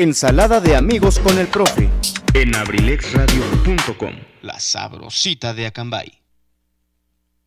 [0.00, 1.90] Ensalada de amigos con el profe.
[2.32, 4.14] en abrilexradio.com.
[4.42, 6.06] La sabrosita de Acambay.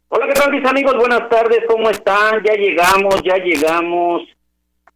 [0.10, 0.98] Hola, ¿qué tal mis amigos?
[0.98, 2.44] Buenas tardes, ¿cómo están?
[2.44, 4.24] Ya llegamos, ya llegamos.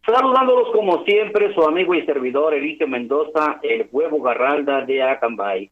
[0.04, 5.70] Saludándolos como siempre, su amigo y servidor Eligio Mendoza, el huevo garralda de Acambay.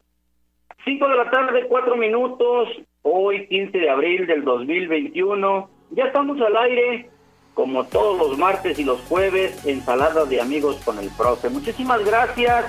[0.85, 2.67] Cinco de la tarde, cuatro minutos,
[3.03, 5.69] hoy 15 de abril del 2021.
[5.91, 7.11] Ya estamos al aire,
[7.55, 11.49] como todos los martes y los jueves, ensalada de amigos con el profe.
[11.49, 12.65] Muchísimas gracias.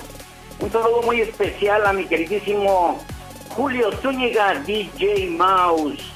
[0.61, 2.99] Un saludo muy especial a mi queridísimo
[3.51, 6.13] Julio Zúñiga, DJ Mouse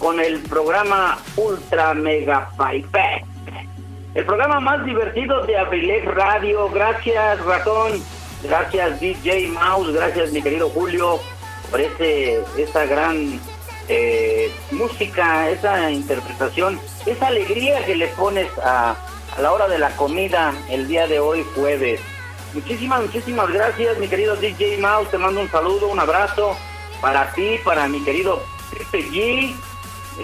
[0.00, 3.24] con el programa Ultra Mega Pipe.
[4.14, 6.68] El programa más divertido de Abrilex Radio.
[6.70, 8.02] Gracias, Ratón.
[8.42, 9.92] Gracias, DJ Mouse.
[9.92, 11.20] Gracias, mi querido Julio,
[11.70, 13.38] por ese, esa gran
[13.88, 18.96] eh, música, esa interpretación, esa alegría que le pones a,
[19.36, 22.00] a la hora de la comida el día de hoy, jueves.
[22.54, 25.10] Muchísimas, muchísimas gracias, mi querido DJ Mouse.
[25.10, 26.56] Te mando un saludo, un abrazo
[27.00, 29.54] para ti, para mi querido Pepe G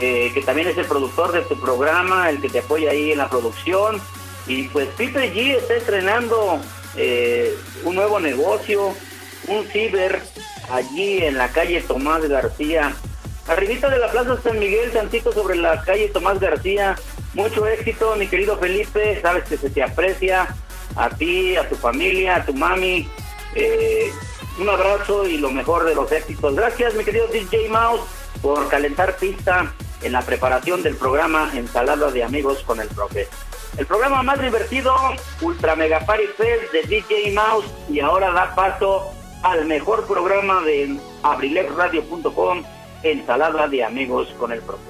[0.00, 3.19] eh, que también es el productor de tu programa, el que te apoya ahí en
[3.19, 4.00] la producción.
[4.47, 6.59] Y pues Peter G está estrenando
[6.97, 8.93] eh, un nuevo negocio,
[9.47, 10.21] un ciber,
[10.71, 12.94] allí en la calle Tomás García.
[13.47, 16.97] Arribita de la Plaza San Miguel, tantito sobre la calle Tomás García.
[17.34, 19.21] Mucho éxito, mi querido Felipe.
[19.21, 20.55] Sabes que se te aprecia
[20.97, 23.09] a ti, a tu familia, a tu mami.
[23.55, 24.10] Eh,
[24.59, 26.55] un abrazo y lo mejor de los éxitos.
[26.55, 28.03] Gracias, mi querido DJ Mouse,
[28.41, 29.72] por calentar pista
[30.03, 33.28] en la preparación del programa Ensalada de Amigos con el Profe.
[33.76, 34.94] El programa más divertido,
[35.41, 39.11] Ultra Mega Party Fest de DJ Mouse y ahora da paso
[39.43, 42.62] al mejor programa de abrilexradio.com,
[43.04, 44.82] Ensalada de Amigos con el Profe.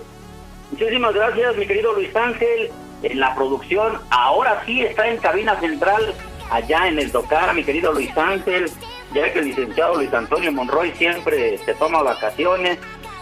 [0.71, 2.71] Muchísimas gracias, mi querido Luis Ángel,
[3.03, 4.01] en la producción.
[4.11, 6.15] Ahora sí está en cabina central,
[6.51, 8.71] allá en el Docar, mi querido Luis Ángel,
[9.13, 12.79] ya que el licenciado Luis Antonio Monroy siempre se toma vacaciones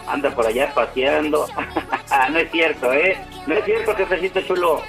[0.07, 1.47] anda por allá paseando.
[2.31, 3.17] no es cierto, ¿eh?
[3.47, 4.81] No es cierto, jefecito chulo.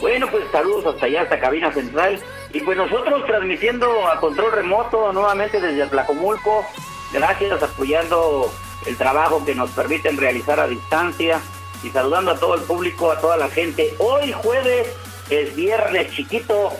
[0.00, 2.18] Bueno, pues saludos hasta allá, hasta cabina central.
[2.52, 6.64] Y pues nosotros transmitiendo a control remoto nuevamente desde Tlacomulco.
[7.12, 8.50] Gracias, apoyando
[8.86, 11.40] el trabajo que nos permiten realizar a distancia.
[11.82, 13.94] Y saludando a todo el público, a toda la gente.
[13.98, 14.88] Hoy jueves
[15.30, 16.72] es viernes chiquito.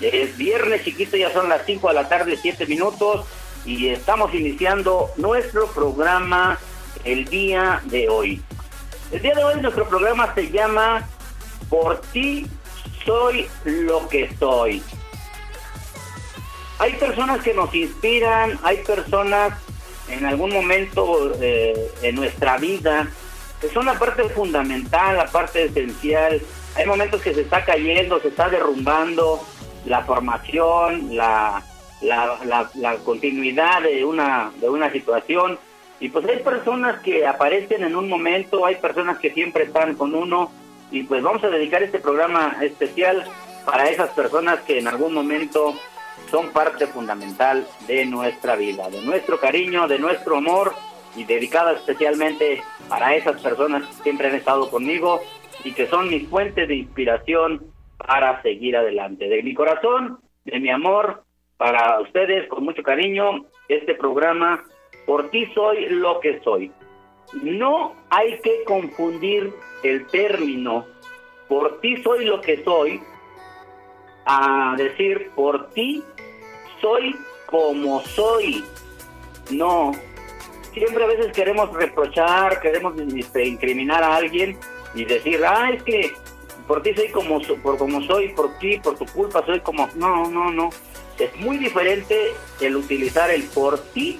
[0.00, 3.26] Es viernes chiquito, ya son las 5 de la tarde, 7 minutos.
[3.64, 6.58] Y estamos iniciando nuestro programa
[7.04, 8.42] el día de hoy.
[9.10, 11.08] El día de hoy nuestro programa se llama
[11.68, 12.46] Por ti
[13.06, 14.82] soy lo que soy.
[16.78, 19.54] Hay personas que nos inspiran, hay personas
[20.08, 23.08] en algún momento eh, en nuestra vida
[23.60, 26.40] que son la parte fundamental, la parte esencial.
[26.74, 29.40] Hay momentos que se está cayendo, se está derrumbando
[29.86, 31.62] la formación, la,
[32.02, 35.58] la, la, la continuidad de una, de una situación
[35.98, 40.14] y pues hay personas que aparecen en un momento, hay personas que siempre están con
[40.14, 40.50] uno
[40.90, 43.24] y pues vamos a dedicar este programa especial
[43.64, 45.74] para esas personas que en algún momento
[46.30, 50.72] son parte fundamental de nuestra vida, de nuestro cariño, de nuestro amor
[51.16, 55.20] y dedicada especialmente para esas personas que siempre han estado conmigo
[55.64, 57.64] y que son mi fuente de inspiración
[57.96, 59.28] para seguir adelante.
[59.28, 61.24] De mi corazón, de mi amor,
[61.56, 64.64] para ustedes con mucho cariño, este programa
[65.06, 66.70] por ti soy lo que soy.
[67.42, 69.52] No hay que confundir
[69.82, 70.84] el término
[71.48, 73.00] por ti soy lo que soy
[74.26, 76.02] a decir por ti
[76.80, 78.64] soy como soy.
[79.50, 79.92] No.
[80.74, 84.58] Siempre a veces queremos reprochar, queremos este, incriminar a alguien
[84.94, 86.12] y decir, ah, es que
[86.66, 90.28] por ti soy como, por como soy, por ti, por tu culpa soy como, no,
[90.28, 90.70] no, no.
[91.18, 94.18] Es muy diferente el utilizar el por ti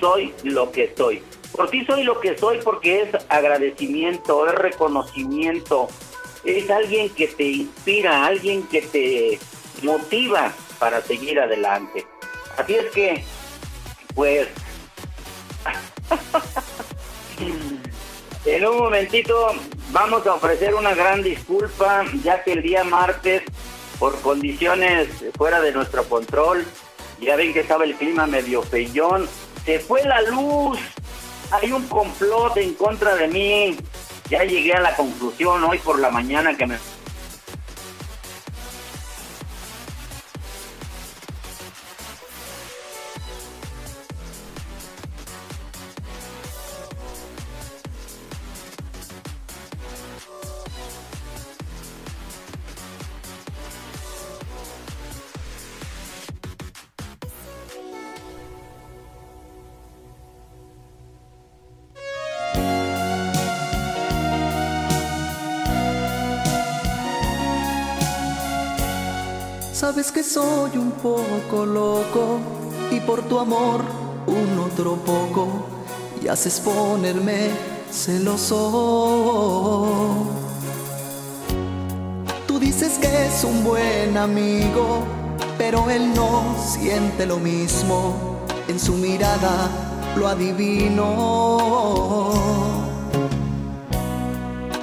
[0.00, 1.22] soy lo que soy.
[1.52, 5.88] Por ti soy lo que soy porque es agradecimiento, es reconocimiento,
[6.46, 9.38] es alguien que te inspira, alguien que te
[9.82, 12.06] motiva para seguir adelante.
[12.56, 13.24] Así es que,
[14.14, 14.48] pues,
[18.44, 19.48] en un momentito
[19.90, 23.42] vamos a ofrecer una gran disculpa, ya que el día martes,
[23.98, 26.64] por condiciones fuera de nuestro control,
[27.20, 29.28] ya ven que estaba el clima medio feyón,
[29.64, 30.78] se fue la luz,
[31.50, 33.76] hay un complot en contra de mí,
[34.28, 36.78] ya llegué a la conclusión hoy por la mañana que me
[70.36, 72.38] soy un poco loco
[72.90, 73.80] y por tu amor
[74.26, 75.48] un otro poco
[76.22, 77.48] y haces ponerme
[77.90, 78.66] celoso.
[82.46, 84.98] Tú dices que es un buen amigo,
[85.56, 88.44] pero él no siente lo mismo.
[88.68, 89.70] En su mirada
[90.18, 91.14] lo adivino.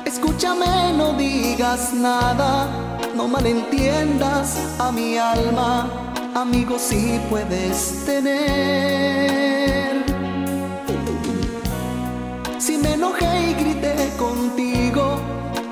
[0.04, 2.84] Escúchame, no digas nada
[3.16, 5.88] no malentiendas a mi alma,
[6.36, 10.04] amigo si puedes tener.
[12.58, 15.20] Si me enojé y grité contigo,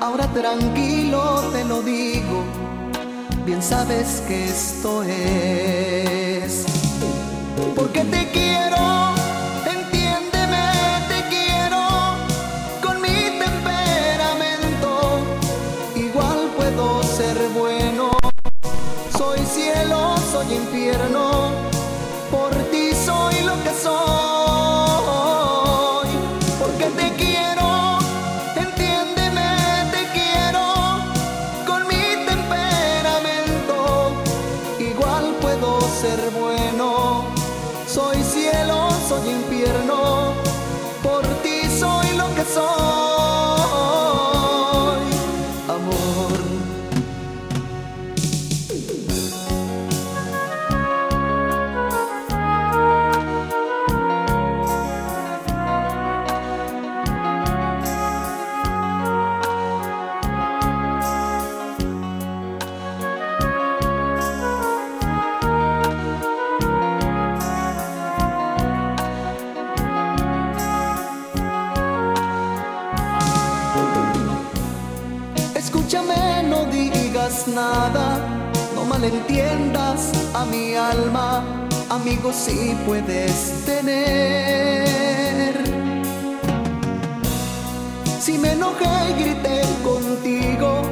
[0.00, 2.44] ahora tranquilo te lo digo,
[3.44, 6.64] bien sabes que esto es.
[7.74, 9.01] Porque te quiero
[20.44, 21.31] soy infierno,
[82.32, 85.54] si puedes tener.
[88.20, 90.82] Si me enojé y grité contigo,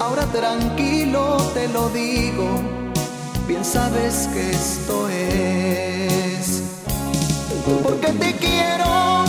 [0.00, 2.60] ahora tranquilo te lo digo,
[3.46, 6.62] bien sabes que esto es.
[7.82, 9.21] Porque te quiero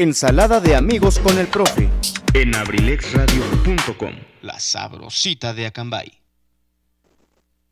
[0.00, 1.88] Ensalada de amigos con el profe
[2.32, 4.12] en abrilexradio.com,
[4.42, 6.12] la sabrosita de Acambay.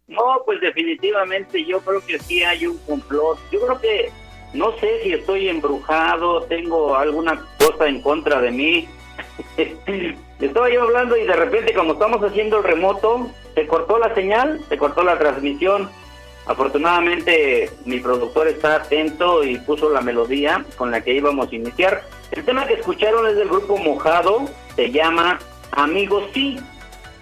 [0.09, 3.39] No, pues definitivamente yo creo que sí hay un complot.
[3.53, 4.11] Yo creo que
[4.55, 8.89] no sé si estoy embrujado, tengo alguna cosa en contra de mí.
[10.41, 14.61] Estaba yo hablando y de repente como estamos haciendo el remoto, se cortó la señal,
[14.69, 15.89] se cortó la transmisión
[16.47, 22.05] Afortunadamente mi productor está atento y puso la melodía con la que íbamos a iniciar.
[22.33, 25.39] El tema que escucharon es del grupo Mojado, se llama
[25.73, 26.59] Amigos Sí.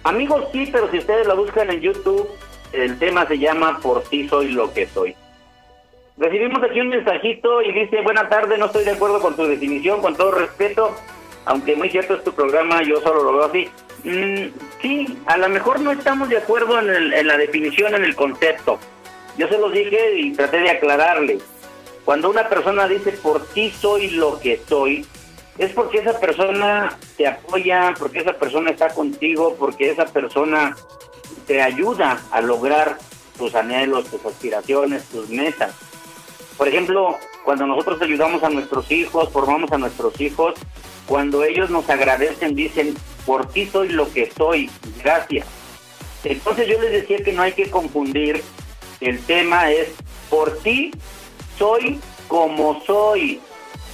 [0.03, 2.27] Amigos Sí, pero si ustedes la buscan en YouTube,
[2.73, 5.15] el tema se llama Por ti soy lo que soy.
[6.17, 10.01] Recibimos aquí un mensajito y dice, buena tarde, no estoy de acuerdo con tu definición,
[10.01, 10.95] con todo respeto,
[11.43, 13.69] aunque muy cierto es tu programa, yo solo lo veo así.
[14.05, 18.15] Mm, sí, a lo mejor no estamos de acuerdo en, en la definición, en el
[18.15, 18.79] concepto.
[19.37, 21.39] Yo se lo dije y traté de aclararle.
[22.05, 25.05] Cuando una persona dice por ti soy lo que soy,
[25.57, 30.75] es porque esa persona te apoya, porque esa persona está contigo, porque esa persona
[31.47, 32.99] te ayuda a lograr
[33.37, 35.73] tus anhelos, tus aspiraciones, tus metas.
[36.57, 40.53] Por ejemplo, cuando nosotros ayudamos a nuestros hijos, formamos a nuestros hijos,
[41.07, 42.95] cuando ellos nos agradecen, dicen,
[43.25, 44.69] por ti soy lo que soy,
[45.03, 45.47] gracias.
[46.23, 48.43] Entonces yo les decía que no hay que confundir,
[49.01, 49.89] el tema es,
[50.29, 50.91] por ti
[51.57, 53.41] soy como soy.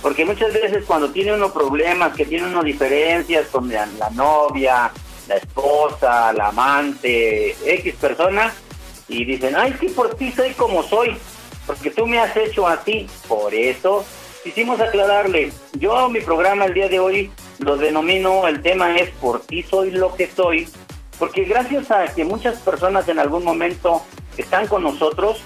[0.01, 4.91] Porque muchas veces cuando tiene uno problemas, que tiene uno diferencias con la, novia,
[5.27, 8.53] la esposa, la amante, X persona,
[9.07, 11.17] y dicen, ay, sí, por ti soy como soy,
[11.67, 13.07] porque tú me has hecho así.
[13.27, 14.03] Por eso
[14.43, 15.51] quisimos aclararle.
[15.73, 19.91] Yo mi programa el día de hoy lo denomino, el tema es por ti soy
[19.91, 20.67] lo que soy,
[21.19, 24.01] porque gracias a que muchas personas en algún momento
[24.37, 25.41] están con nosotros,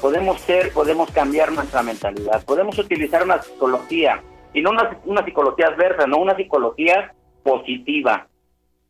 [0.00, 5.68] podemos ser, podemos cambiar nuestra mentalidad, podemos utilizar una psicología, y no una, una psicología
[5.68, 8.26] adversa, no una psicología positiva.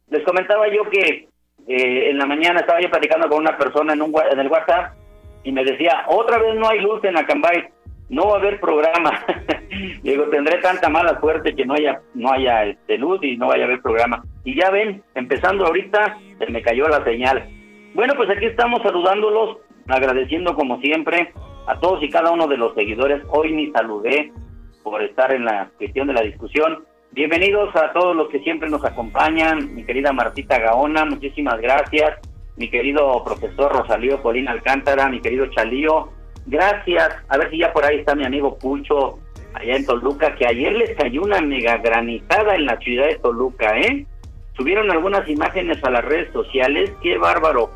[0.08, 1.28] Les comentaba yo que
[1.68, 4.94] eh, en la mañana estaba yo platicando con una persona en, un, en el WhatsApp
[5.44, 7.68] y me decía, otra vez no hay luz en Acambay,
[8.08, 9.24] no va a haber programa.
[10.02, 13.64] Digo, tendré tanta mala suerte que no haya no haya este, luz y no vaya
[13.64, 14.22] a haber programa.
[14.44, 17.48] Y ya ven, empezando ahorita, se me cayó la señal.
[17.94, 19.58] Bueno, pues aquí estamos saludándolos,
[19.92, 21.32] agradeciendo como siempre
[21.66, 23.22] a todos y cada uno de los seguidores.
[23.28, 24.32] Hoy ni saludé
[24.82, 26.84] por estar en la cuestión de la discusión.
[27.12, 32.20] Bienvenidos a todos los que siempre nos acompañan, mi querida Martita Gaona, muchísimas gracias,
[32.56, 36.10] mi querido profesor Rosalío Colín Alcántara, mi querido Chalío,
[36.46, 39.18] gracias, a ver si ya por ahí está mi amigo Pucho,
[39.54, 43.76] allá en Toluca, que ayer les cayó una mega granizada en la ciudad de Toluca,
[43.78, 44.06] ¿eh?
[44.56, 47.70] Subieron algunas imágenes a las redes sociales, qué bárbaro,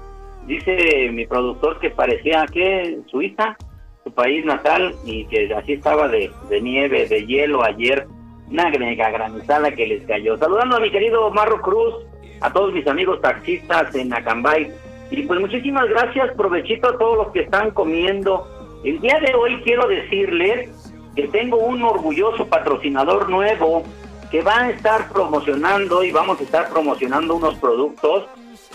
[0.46, 3.56] dice mi productor que parecía que Suiza,
[4.04, 8.06] su país natal, y que así estaba de, nieve, de hielo ayer,
[8.50, 10.36] una granizada que les cayó.
[10.36, 11.94] Saludando a mi querido Marro Cruz,
[12.40, 14.70] a todos mis amigos taxistas en Acambay.
[15.10, 18.46] Y pues muchísimas gracias, provechito a todos los que están comiendo.
[18.84, 20.68] El día de hoy quiero decirles
[21.16, 23.84] que tengo un orgulloso patrocinador nuevo
[24.30, 28.24] que va a estar promocionando y vamos a estar promocionando unos productos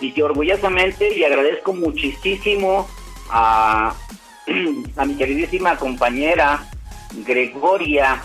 [0.02, 2.88] y que orgullosamente y agradezco muchísimo
[3.30, 3.94] a,
[5.06, 6.66] mi queridísima compañera
[7.26, 8.22] Gregoria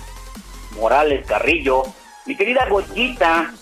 [0.77, 1.83] Morales Carrillo,
[2.27, 3.53] mi querida Goyita,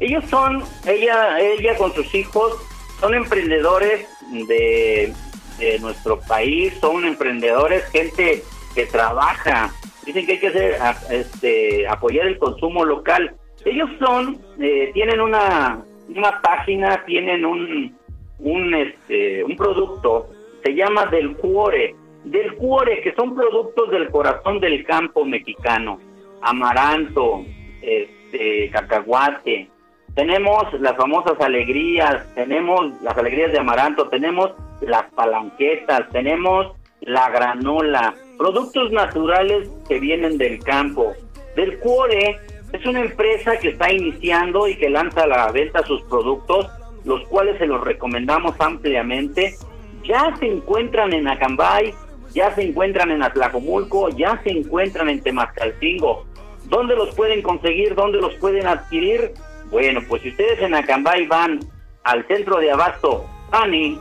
[0.00, 2.54] ellos son, ella, ella con sus hijos,
[3.00, 4.06] son emprendedores
[4.48, 5.12] de,
[5.58, 8.42] de nuestro país, son emprendedores, gente
[8.74, 9.72] que trabaja,
[10.04, 10.78] dicen que hay que hacer,
[11.10, 13.34] este, apoyar el consumo local.
[13.64, 15.84] Ellos son, eh, tienen una,
[16.16, 20.30] una página, tienen un, este, un producto,
[20.64, 25.98] se llama Del Cuore, Del Cuore, que son productos del corazón del campo mexicano
[26.42, 27.44] amaranto,
[27.80, 29.68] este, cacahuate.
[30.14, 34.50] Tenemos las famosas alegrías, tenemos las alegrías de amaranto, tenemos
[34.82, 41.12] las palanquetas, tenemos la granola, productos naturales que vienen del campo.
[41.56, 42.38] Del Cuore
[42.72, 46.68] es una empresa que está iniciando y que lanza a la venta sus productos,
[47.04, 49.56] los cuales se los recomendamos ampliamente.
[50.04, 51.94] Ya se encuentran en Acambay,
[52.32, 56.24] ya se encuentran en Atlacomulco, ya se encuentran en Temascalcingo.
[56.64, 57.94] ¿Dónde los pueden conseguir?
[57.94, 59.32] ¿Dónde los pueden adquirir?
[59.70, 61.60] Bueno, pues si ustedes en Acambay van
[62.04, 63.98] al centro de abasto Pani,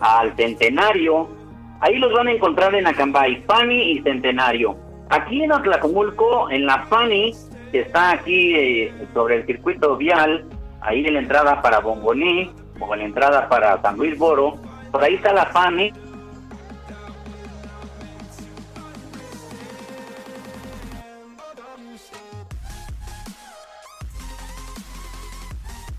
[0.00, 1.28] al Centenario,
[1.80, 4.76] ahí los van a encontrar en Acambay, Pani y Centenario.
[5.08, 7.32] Aquí en Atlacomulco, en la Pani,
[7.72, 10.44] que está aquí eh, sobre el circuito vial,
[10.82, 14.58] ahí en la entrada para Bongoní, o en la entrada para San Luis Boro,
[14.92, 15.90] por ahí está la Pani,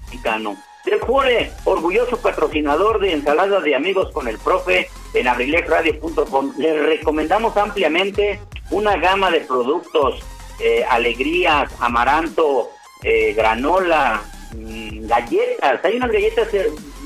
[0.01, 0.55] mexicano.
[0.85, 6.53] Del Jure, orgulloso patrocinador de ensaladas de amigos con el profe en abrilexradio.com.
[6.57, 8.39] Les recomendamos ampliamente
[8.69, 10.23] una gama de productos,
[10.59, 12.69] eh, alegrías, amaranto,
[13.03, 14.21] eh, granola,
[14.55, 15.83] mmm, galletas.
[15.83, 16.47] Hay unas galletas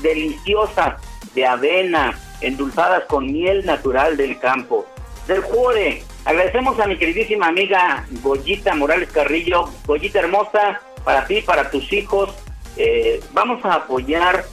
[0.02, 1.02] deliciosas
[1.34, 4.86] de avena, endulzadas con miel natural del campo.
[5.26, 9.68] Del Cuore, agradecemos a mi queridísima amiga Goyita Morales Carrillo.
[9.86, 12.34] Goyita hermosa, para ti, para tus hijos,
[12.76, 14.44] eh, vamos a apoyar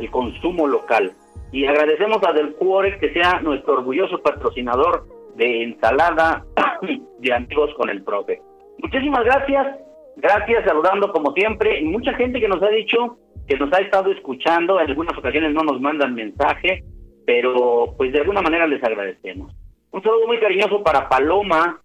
[0.00, 1.12] el consumo local.
[1.52, 6.44] Y agradecemos a Del Cuore que sea nuestro orgulloso patrocinador de ensalada
[7.18, 8.40] de amigos con el profe.
[8.78, 9.78] Muchísimas gracias,
[10.16, 11.82] gracias, saludando como siempre.
[11.82, 15.62] Mucha gente que nos ha dicho que nos ha estado escuchando, en algunas ocasiones no
[15.62, 16.82] nos mandan mensaje,
[17.24, 19.54] pero pues de alguna manera les agradecemos.
[19.92, 21.80] Un saludo muy cariñoso para Paloma,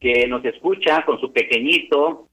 [0.00, 2.28] que nos escucha con su pequeñito.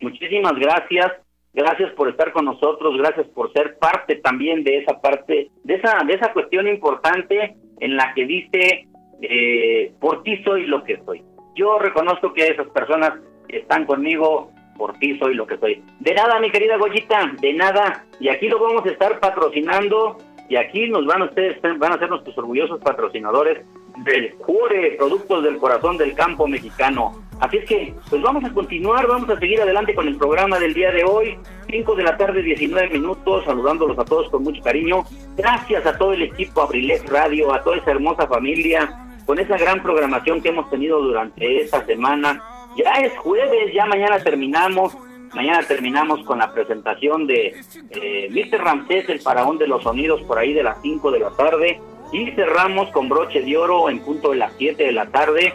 [0.00, 1.12] Muchísimas gracias.
[1.54, 5.98] Gracias por estar con nosotros, gracias por ser parte también de esa parte, de esa,
[6.06, 8.86] de esa cuestión importante en la que dice,
[9.22, 11.22] eh, por ti soy lo que soy.
[11.54, 13.14] Yo reconozco que esas personas
[13.48, 15.82] están conmigo, por ti soy lo que soy.
[16.00, 18.04] De nada, mi querida Goyita, de nada.
[18.20, 22.10] Y aquí lo vamos a estar patrocinando y aquí nos van ustedes, van a ser
[22.10, 23.64] nuestros orgullosos patrocinadores
[24.04, 27.12] del Jure, Productos del Corazón del Campo Mexicano.
[27.40, 30.74] Así es que, pues vamos a continuar, vamos a seguir adelante con el programa del
[30.74, 31.36] día de hoy.
[31.68, 35.04] 5 de la tarde, 19 minutos, saludándolos a todos con mucho cariño.
[35.36, 38.94] Gracias a todo el equipo Abrilex Radio, a toda esa hermosa familia,
[39.26, 42.42] con esa gran programación que hemos tenido durante esta semana.
[42.76, 44.96] Ya es jueves, ya mañana terminamos.
[45.34, 47.54] Mañana terminamos con la presentación de
[47.90, 48.62] eh, Mr.
[48.62, 51.80] Ramsés, el faraón de los sonidos, por ahí de las 5 de la tarde.
[52.12, 55.54] Y cerramos con broche de oro en punto de las 7 de la tarde,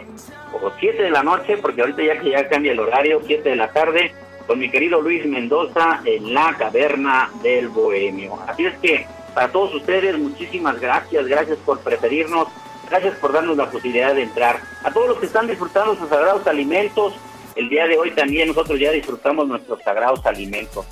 [0.52, 3.54] o 7 de la noche, porque ahorita ya que ya cambia el horario, 7 de
[3.54, 4.12] la tarde,
[4.48, 8.38] con mi querido Luis Mendoza en la caverna del Bohemio.
[8.48, 12.48] Así es que para todos ustedes, muchísimas gracias, gracias por preferirnos,
[12.88, 14.60] gracias por darnos la posibilidad de entrar.
[14.82, 17.14] A todos los que están disfrutando sus sagrados alimentos,
[17.56, 20.86] el día de hoy también nosotros ya disfrutamos nuestros sagrados alimentos.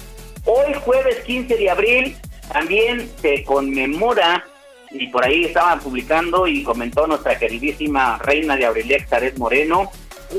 [0.44, 2.16] Hoy jueves 15 de abril
[2.52, 4.44] también se conmemora
[4.90, 9.90] y por ahí estaban publicando y comentó nuestra queridísima reina de Abrilex, Aret Moreno.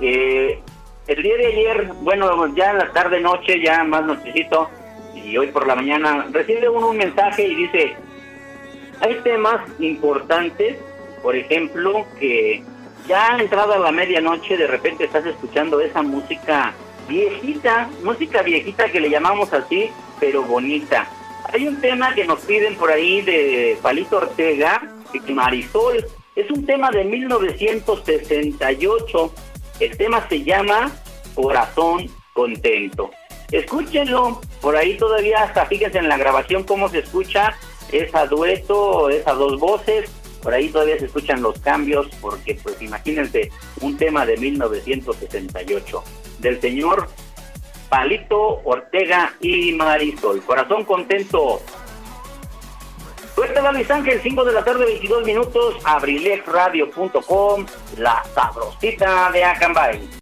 [0.00, 4.68] El día de ayer, bueno, ya en la tarde, noche, ya más nochecito,
[5.24, 7.94] y hoy por la mañana, recibe uno un mensaje y dice,
[9.00, 10.78] hay temas importantes,
[11.22, 12.62] por ejemplo, que
[13.08, 16.72] ya entrada la medianoche, de repente estás escuchando esa música
[17.08, 21.06] viejita, música viejita que le llamamos así, pero bonita.
[21.52, 24.80] Hay un tema que nos piden por ahí de Palito Ortega,
[25.28, 26.06] Marisol.
[26.34, 29.34] Es un tema de 1968.
[29.80, 30.90] El tema se llama
[31.34, 33.10] Corazón Contento.
[33.52, 37.54] Escúchenlo, por ahí todavía hasta fíjense en la grabación cómo se escucha
[37.92, 40.10] esa dueto, esas dos voces.
[40.42, 46.04] Por ahí todavía se escuchan los cambios, porque pues imagínense un tema de 1968
[46.40, 47.08] del señor
[47.88, 50.42] Palito Ortega y Marisol.
[50.42, 51.60] Corazón contento.
[53.34, 57.66] Suerte Luis Ángel, 5 de la tarde, 22 minutos, abrilexradio.com,
[57.98, 60.21] la sabrosita de Acambay.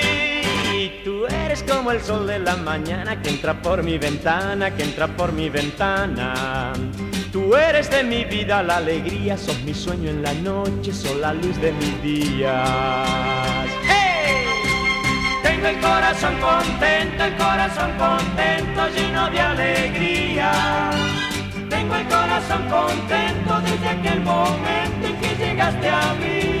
[1.03, 5.07] tú eres como el sol de la mañana que entra por mi ventana, que entra
[5.07, 6.73] por mi ventana.
[7.31, 11.33] Tú eres de mi vida la alegría, sos mi sueño en la noche, sos la
[11.33, 13.69] luz de mis días.
[13.87, 14.45] ¡Hey!
[15.43, 20.51] Tengo el corazón contento, el corazón contento, lleno de alegría.
[21.69, 26.60] Tengo el corazón contento desde aquel momento en que llegaste a mí.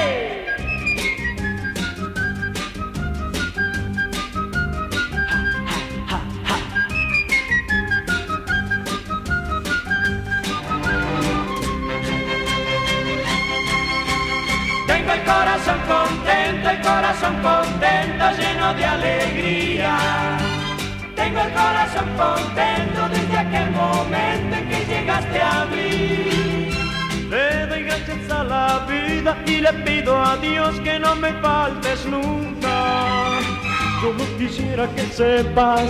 [16.81, 19.97] El corazón contento, lleno de alegría.
[21.15, 26.69] Tengo el corazón contento desde aquel momento en que llegaste a mí.
[27.29, 32.05] Le doy gracias a la vida y le pido a Dios que no me faltes
[32.05, 33.25] nunca.
[34.01, 35.81] Yo quisiera que sepas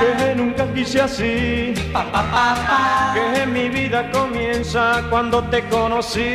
[0.00, 1.74] que nunca quise así.
[3.14, 6.34] Que mi vida comienza cuando te conocí.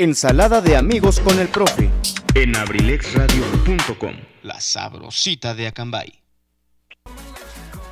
[0.00, 1.90] Ensalada de amigos con el profe.
[2.34, 4.14] en abrilexradio.com.
[4.42, 6.10] La sabrosita de Acambay.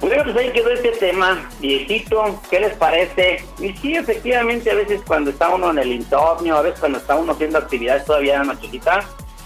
[0.00, 3.44] Bueno, pues ahí quedó este tema viejito, ¿qué les parece?
[3.58, 7.14] Y sí, efectivamente, a veces cuando está uno en el insomnio, a veces cuando está
[7.14, 9.00] uno haciendo actividades todavía nochecita,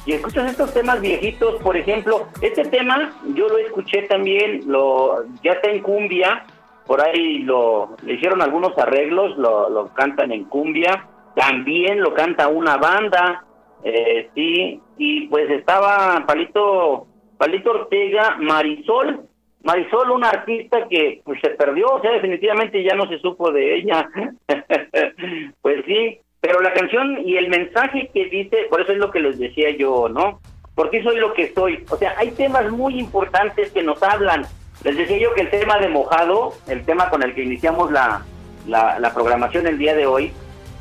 [0.07, 5.55] y escuchas estos temas viejitos, por ejemplo, este tema yo lo escuché también, lo ya
[5.55, 6.47] está en cumbia,
[6.87, 12.49] por ahí lo le hicieron algunos arreglos, lo, lo cantan en cumbia, también lo canta
[12.49, 13.45] una banda,
[13.85, 19.23] eh, sí, y pues estaba Palito, Palito Ortega, Marisol,
[19.65, 23.77] Marisol, una artista que pues se perdió, o sea, definitivamente ya no se supo de
[23.77, 24.09] ella.
[25.63, 29.21] pues sí, pero la canción y el mensaje que dice, por eso es lo que
[29.21, 30.41] les decía yo, ¿no?
[30.75, 31.85] ¿Por qué soy lo que soy?
[31.91, 34.43] O sea, hay temas muy importantes que nos hablan.
[34.85, 38.23] Les decía yo que el tema de mojado, el tema con el que iniciamos la,
[38.67, 40.33] la, la programación el día de hoy,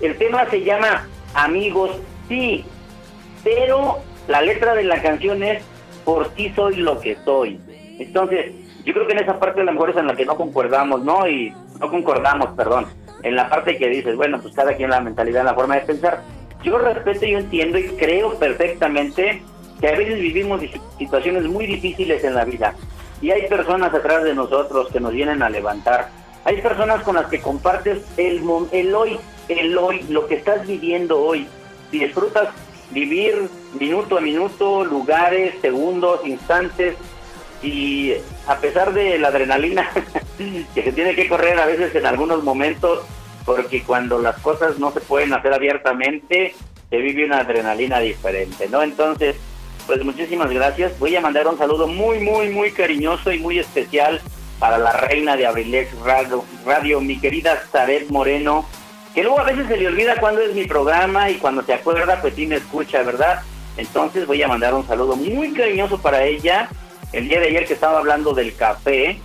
[0.02, 1.92] el tema se llama Amigos,
[2.28, 2.66] sí,
[3.44, 5.64] pero la letra de la canción es
[6.06, 7.60] Por ti soy lo que soy.
[8.00, 10.36] Entonces, yo creo que en esa parte a lo mejor es en la que no
[10.36, 11.28] concordamos, ¿no?
[11.28, 12.88] Y no concordamos, perdón,
[13.24, 16.22] en la parte que dices, bueno, pues cada quien la mentalidad, la forma de pensar.
[16.64, 19.42] Yo respeto, yo entiendo y creo perfectamente
[19.80, 20.62] que a veces vivimos
[20.98, 22.76] situaciones muy difíciles en la vida
[23.22, 26.10] y hay personas atrás de nosotros que nos vienen a levantar.
[26.44, 29.20] Hay personas con las que compartes el, el hoy,
[29.60, 31.48] el hoy, lo que estás viviendo hoy.
[31.90, 32.50] Si disfrutas
[32.92, 36.96] vivir minuto a minuto, lugares, segundos, instantes,
[37.64, 38.14] y
[38.48, 39.90] a pesar de la adrenalina
[40.38, 43.02] que se tiene que correr a veces en algunos momentos,
[43.46, 46.56] porque cuando las cosas no se pueden hacer abiertamente,
[46.90, 48.84] se vive una adrenalina diferente, ¿no?
[48.84, 49.36] Entonces,
[49.88, 50.98] pues muchísimas gracias.
[51.00, 54.22] Voy a mandar un saludo muy, muy, muy cariñoso y muy especial
[54.60, 58.66] para la reina de Abrilex Radio, Radio mi querida Zaret Moreno,
[59.14, 62.22] que luego a veces se le olvida cuándo es mi programa y cuando se acuerda,
[62.22, 63.42] pues sí me escucha, ¿verdad?
[63.78, 66.70] Entonces voy a mandar un saludo muy cariñoso para ella.
[67.12, 69.20] El día de ayer que estaba hablando del café,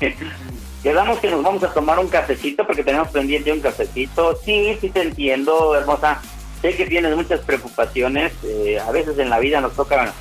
[0.82, 4.36] quedamos que nos vamos a tomar un cafecito porque tenemos pendiente un cafecito.
[4.44, 6.20] Sí, sí te entiendo, hermosa.
[6.60, 8.32] Sé que tienes muchas preocupaciones.
[8.42, 10.12] Eh, a veces en la vida nos toca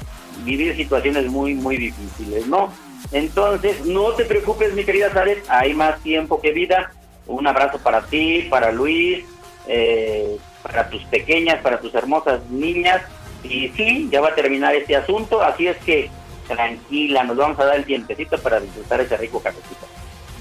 [0.43, 2.71] vivir situaciones muy, muy difíciles, ¿no?
[3.11, 5.43] Entonces, no te preocupes, mi querida Zaret.
[5.49, 6.91] Hay más tiempo que vida.
[7.27, 9.25] Un abrazo para ti, para Luis,
[9.67, 13.01] eh, para tus pequeñas, para tus hermosas niñas.
[13.43, 16.09] Y sí, ya va a terminar este asunto, así es que
[16.47, 19.85] tranquila, nos vamos a dar el tiempecito para disfrutar ese rico cafecito.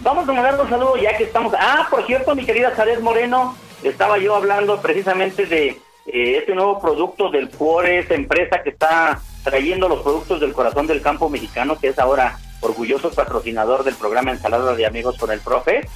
[0.03, 1.53] Vamos a mandar un saludo ya que estamos...
[1.57, 5.69] Ah, por cierto, mi querida Zaret Moreno, estaba yo hablando precisamente de
[6.07, 10.87] eh, este nuevo producto del Cuore, esta empresa que está trayendo los productos del corazón
[10.87, 15.41] del campo mexicano, que es ahora orgulloso patrocinador del programa Ensalada de Amigos con el
[15.41, 15.89] Profe.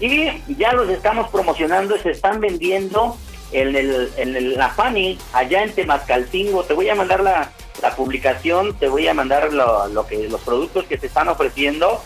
[0.00, 3.16] Y ya los estamos promocionando, se están vendiendo
[3.52, 6.64] en, el, en el, la FANI, allá en Temascalcingo.
[6.64, 10.40] Te voy a mandar la, la publicación, te voy a mandar lo, lo, que los
[10.42, 12.02] productos que se están ofreciendo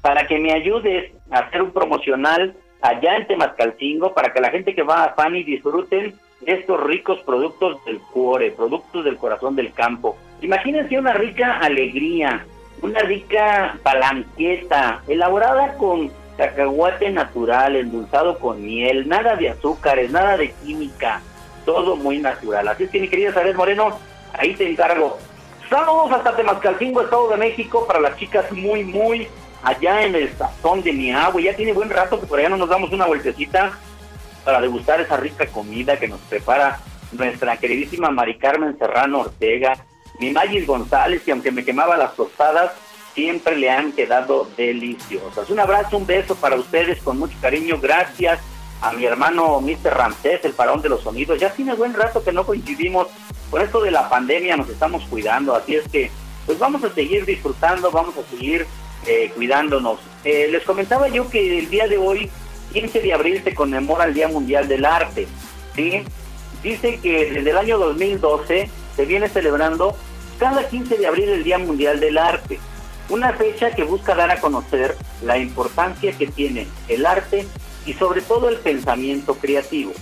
[0.00, 4.74] para que me ayudes a hacer un promocional allá en Temascalcingo para que la gente
[4.74, 6.14] que va a Fanny disfruten
[6.46, 10.16] estos ricos productos del cuore, productos del corazón del campo.
[10.40, 12.46] Imagínense una rica alegría,
[12.80, 20.52] una rica palanqueta, elaborada con cacahuate natural, endulzado con miel, nada de azúcares, nada de
[20.52, 21.20] química,
[21.66, 22.68] todo muy natural.
[22.68, 23.98] Así es que mi querida Sarés Moreno,
[24.32, 25.18] ahí te encargo.
[25.68, 29.26] Saludos hasta Temascalcingo, Estado de México, para las chicas muy, muy
[29.64, 31.42] allá en el sazón de mi agua.
[31.42, 33.72] Ya tiene buen rato que por allá no nos damos una vueltecita
[34.44, 36.78] para degustar esa rica comida que nos prepara
[37.10, 39.76] nuestra queridísima Mari Carmen Serrano Ortega,
[40.20, 42.72] mi Magis González, que aunque me quemaba las tostadas,
[43.18, 45.50] siempre le han quedado deliciosas.
[45.50, 47.76] Un abrazo, un beso para ustedes con mucho cariño.
[47.82, 48.38] Gracias
[48.80, 49.92] a mi hermano Mr.
[49.92, 51.40] Ramsés, el parón de los sonidos.
[51.40, 53.08] Ya tiene buen rato que no coincidimos.
[53.50, 56.12] Por esto de la pandemia nos estamos cuidando, así es que
[56.46, 58.68] pues vamos a seguir disfrutando, vamos a seguir
[59.04, 59.98] eh, cuidándonos.
[60.22, 62.30] Eh, les comentaba yo que el día de hoy,
[62.72, 65.26] 15 de abril, se conmemora el Día Mundial del Arte.
[65.74, 66.04] ¿sí?
[66.62, 69.96] Dice que desde el año 2012 se viene celebrando
[70.38, 72.60] cada 15 de abril el Día Mundial del Arte.
[73.08, 77.46] Una fecha que busca dar a conocer la importancia que tiene el arte
[77.86, 79.92] y sobre todo el pensamiento creativo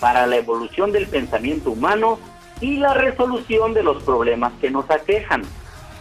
[0.00, 2.18] para la evolución del pensamiento humano
[2.60, 5.42] y la resolución de los problemas que nos aquejan.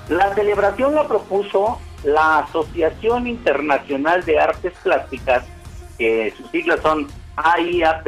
[0.10, 5.46] La celebración la propuso la Asociación Internacional de Artes Plásticas,
[5.98, 8.08] que sus siglas son AIAP,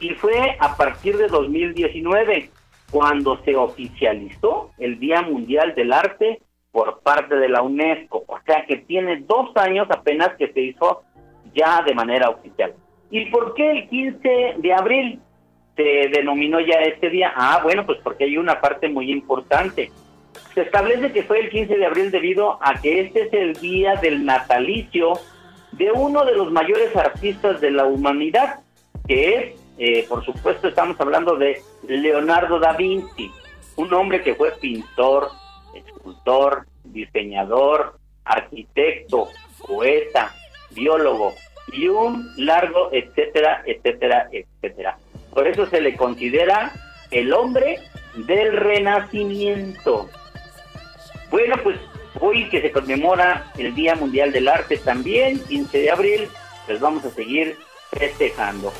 [0.00, 2.50] y fue a partir de 2019
[2.90, 6.42] cuando se oficializó el Día Mundial del Arte
[6.76, 8.24] por parte de la UNESCO.
[8.26, 11.04] O sea que tiene dos años apenas que se hizo
[11.54, 12.74] ya de manera oficial.
[13.10, 15.18] ¿Y por qué el 15 de abril
[15.74, 17.32] se denominó ya este día?
[17.34, 19.90] Ah, bueno, pues porque hay una parte muy importante.
[20.52, 23.94] Se establece que fue el 15 de abril debido a que este es el día
[23.94, 25.14] del natalicio
[25.72, 28.60] de uno de los mayores artistas de la humanidad,
[29.08, 31.58] que es, eh, por supuesto, estamos hablando de
[31.88, 33.30] Leonardo da Vinci,
[33.76, 35.30] un hombre que fue pintor,
[35.78, 39.28] escultor, diseñador, arquitecto,
[39.66, 40.34] poeta,
[40.70, 41.34] biólogo
[41.72, 44.98] y un largo, etcétera, etcétera, etcétera.
[45.32, 46.72] Por eso se le considera
[47.10, 47.78] el hombre
[48.14, 50.08] del renacimiento.
[51.30, 51.78] Bueno, pues
[52.20, 56.28] hoy que se conmemora el Día Mundial del Arte también, 15 de abril,
[56.66, 57.56] pues vamos a seguir
[57.90, 58.72] festejando.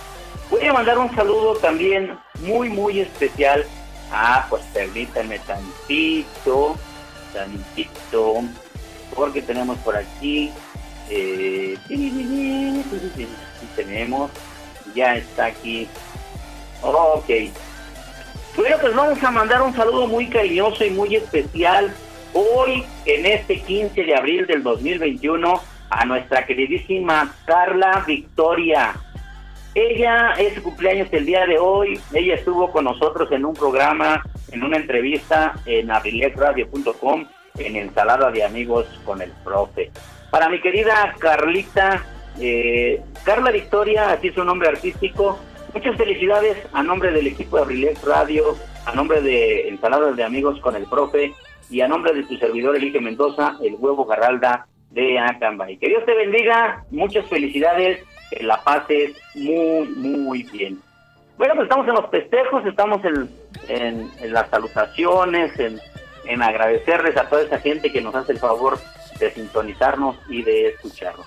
[0.51, 3.65] Voy a mandar un saludo también muy, muy especial.
[4.13, 6.77] Ah, pues permítanme tantito,
[9.15, 10.51] porque tenemos por aquí,
[11.11, 11.77] eh,
[13.75, 14.31] tenemos,
[14.95, 15.89] ya está aquí.
[16.83, 17.29] Ok.
[18.57, 21.95] Bueno, pues vamos a mandar un saludo muy cariñoso y muy especial
[22.33, 28.95] hoy, en este 15 de abril del 2021, a nuestra queridísima Carla Victoria.
[29.77, 32.01] Ella es su cumpleaños el día de hoy.
[32.15, 37.27] Ella estuvo con nosotros en un programa, en una entrevista en abriletradio.com,
[37.59, 39.91] en Ensalada de Amigos con el Profe.
[40.31, 42.03] Para mi querida Carlita,
[42.41, 45.39] eh, Carla Victoria, así es su nombre artístico.
[45.75, 50.59] Muchas felicidades a nombre del equipo de Abrilex Radio, a nombre de Ensaladas de Amigos
[50.61, 51.35] con el Profe
[51.69, 55.77] y a nombre de tu servidor Elige Mendoza, el huevo Garralda de Acambay.
[55.77, 60.81] Que Dios te bendiga, muchas felicidades, que la pases muy, muy bien.
[61.39, 63.31] Bueno, pues estamos en los festejos, estamos en,
[63.69, 65.79] en, las salutaciones, en,
[66.25, 68.79] en agradecerles a toda esa gente que nos hace el favor
[69.19, 71.27] de sintonizarnos y de escucharnos.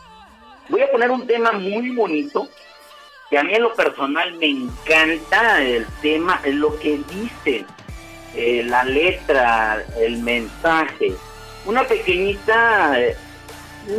[0.70, 2.48] Voy a poner un tema muy bonito,
[3.30, 7.66] que a mí en lo personal me encanta el tema, lo que dice
[8.36, 11.14] eh, la letra, el mensaje.
[11.66, 13.16] Una pequeñita, eh,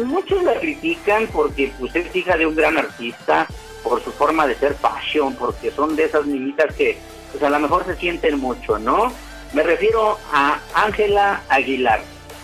[0.05, 3.47] muchos la critican porque pues, es hija de un gran artista,
[3.83, 6.99] por su forma de ser fashion, porque son de esas niñitas que
[7.31, 9.13] pues a lo mejor se sienten mucho, ¿no?
[9.53, 12.01] Me refiero a Ángela Aguilar,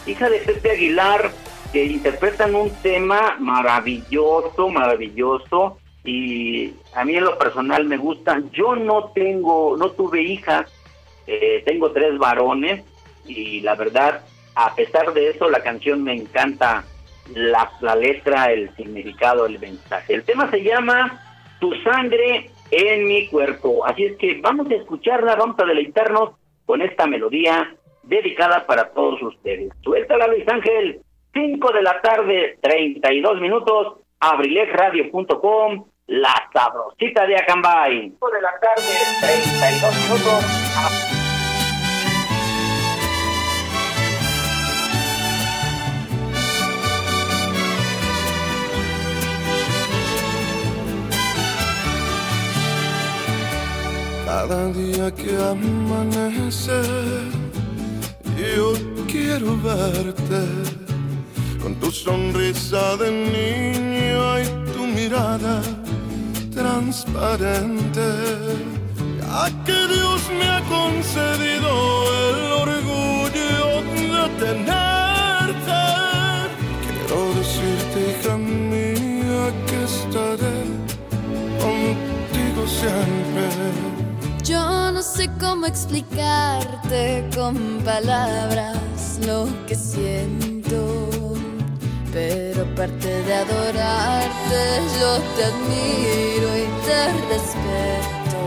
[0.07, 1.31] hija de Pepe Aguilar,
[1.73, 8.41] que interpretan un tema maravilloso, maravilloso, y a mí en lo personal me gusta.
[8.53, 10.71] Yo no tengo, no tuve hijas,
[11.27, 12.85] eh, tengo tres varones
[13.27, 16.85] y la verdad, a pesar de eso, la canción me encanta
[17.35, 20.15] la, letra, el significado, el mensaje.
[20.15, 21.21] El tema se llama
[21.61, 23.87] Tu sangre en mi cuerpo.
[23.87, 26.31] Así es que vamos a escucharla, vamos a deleitarnos
[26.65, 29.73] con esta melodía dedicada para todos ustedes.
[29.83, 31.01] Suéltala Luis Ángel,
[31.33, 38.11] 5 de la tarde, 32 minutos, abrilexradio.com, la sabrosita de Acambay.
[38.11, 38.83] 5 de la tarde,
[39.21, 41.26] 32 minutos.
[54.27, 56.83] Cada día que amanece,
[58.37, 58.73] yo
[59.07, 60.43] quiero verte
[61.63, 65.63] con tu sonrisa de niño y tu mirada
[66.53, 68.09] transparente.
[69.21, 71.71] Ya que Dios me ha concedido
[72.29, 73.69] el orgullo
[74.13, 75.83] de tenerte,
[76.85, 80.59] quiero decirte, hija mía, que estaré
[81.63, 83.96] contigo siempre.
[84.49, 88.79] Yo no sé cómo explicarte con palabras
[89.27, 91.09] lo que siento,
[92.13, 94.63] pero aparte de adorarte,
[95.01, 98.39] yo te admiro y te respeto.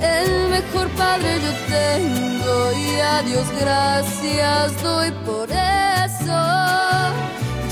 [0.00, 6.40] El mejor padre yo tengo y a Dios gracias doy por eso.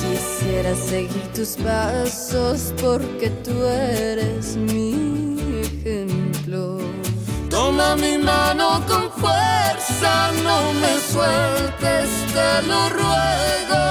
[0.03, 5.16] Quisiera seguir tus pasos porque tú eres ejemplo.
[7.67, 13.83] Toma mi mano con fuerza, no me sueltes, te lo ruego.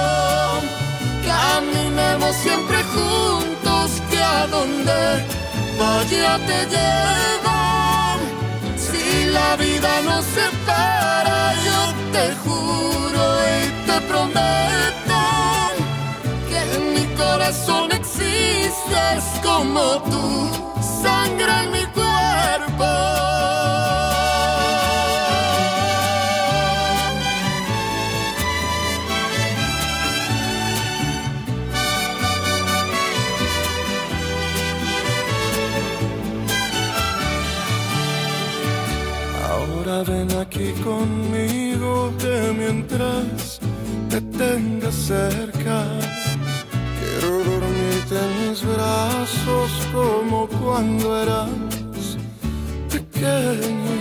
[1.30, 5.26] Caminemos siempre juntos, que a donde
[5.78, 7.58] vaya te llevo.
[8.78, 11.80] Si la vida nos separa, yo
[12.14, 13.24] te juro
[13.56, 15.20] y te prometo
[16.48, 20.50] que en mi corazón existes como tú,
[21.02, 23.35] sangre en mi cuerpo.
[40.40, 43.60] Aquí conmigo que mientras
[44.10, 45.84] te tenga cerca
[47.18, 51.48] Quiero dormirte en mis brazos como cuando eras
[52.90, 53.94] pequeño.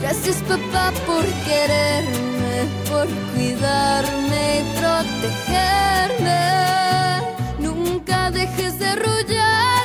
[0.00, 6.42] Gracias papá por quererme, por cuidarme y protegerme.
[7.60, 9.77] Nunca dejes de arrullarme,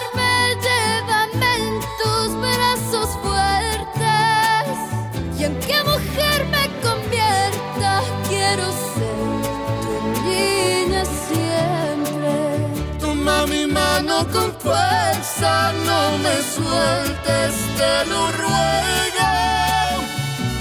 [14.04, 19.30] mano con fuerza, no me sueltes, te lo ruego.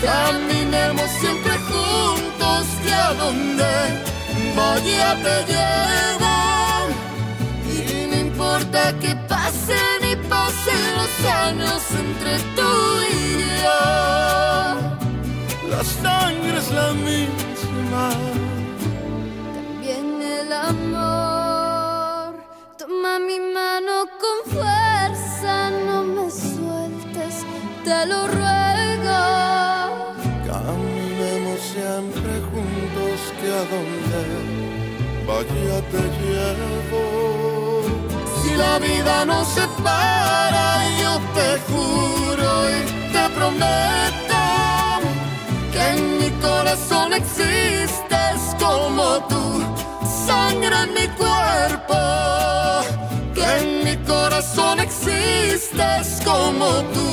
[0.03, 3.75] Caminemos siempre juntos, que a donde
[4.57, 6.35] vaya te llevo.
[7.69, 12.73] Y no importa que pasen y pasen los años entre tú
[13.11, 13.83] y yo.
[15.71, 18.11] La sangre es la misma.
[19.55, 21.12] También el amor.
[23.03, 27.45] Toma mi mano con fuerza, no me sueltes,
[27.83, 29.23] te lo ruego.
[30.47, 34.23] Caminemos siempre juntos que a donde
[35.27, 37.03] vaya te llevo.
[38.41, 40.69] Si la vida nos separa,
[41.03, 44.43] yo te juro y te prometo
[45.73, 49.45] que en mi corazón existes como tú,
[50.25, 52.13] sangre en mi cuerpo.
[53.35, 57.11] Que en mi corazón existes como tú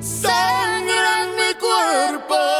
[0.00, 2.59] sangre en mi cuerpo.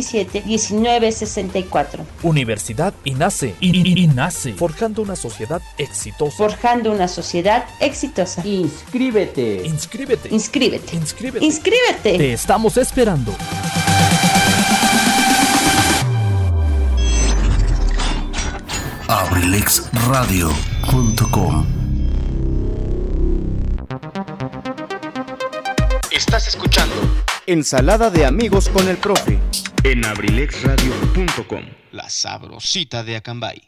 [0.01, 2.05] 1964.
[2.23, 3.55] Universidad INACE.
[3.59, 4.53] I- I- INACE.
[4.53, 6.37] Forjando una sociedad exitosa.
[6.37, 8.45] Forjando una sociedad exitosa.
[8.45, 9.63] Inscríbete.
[9.65, 10.29] Inscríbete.
[10.29, 10.95] Inscríbete.
[10.95, 11.45] Inscríbete.
[11.45, 12.17] Inscríbete.
[12.17, 13.35] Te estamos esperando.
[20.41, 21.65] abrilexradio.com.
[26.11, 26.95] Estás escuchando
[27.45, 29.37] Ensalada de amigos con el profe.
[29.83, 31.63] En abrilexradio.com.
[31.91, 33.61] La sabrosita de Acambay.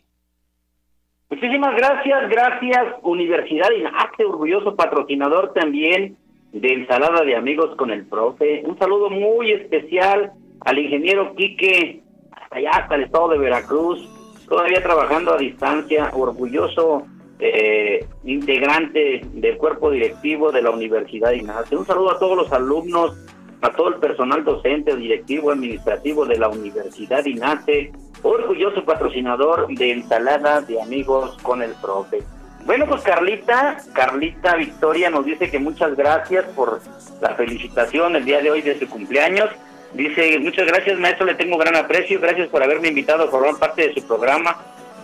[1.30, 6.16] Muchísimas gracias, gracias Universidad INACE, orgulloso patrocinador también
[6.52, 8.62] de Ensalada de Amigos con el Profe.
[8.66, 14.08] Un saludo muy especial al ingeniero Quique, hasta allá, hasta el estado de Veracruz,
[14.48, 17.08] todavía trabajando a distancia, orgulloso
[17.40, 21.76] eh, integrante del cuerpo directivo de la Universidad INACE.
[21.76, 23.18] Un saludo a todos los alumnos,
[23.64, 30.62] a todo el personal docente, directivo, administrativo de la Universidad INACE, orgulloso patrocinador de Ensalada
[30.62, 32.22] de Amigos con el Profe.
[32.66, 36.82] Bueno, pues Carlita, Carlita Victoria nos dice que muchas gracias por
[37.22, 39.50] la felicitación el día de hoy de su cumpleaños.
[39.94, 43.88] Dice, muchas gracias maestro, le tengo gran aprecio, gracias por haberme invitado a formar parte
[43.88, 44.58] de su programa.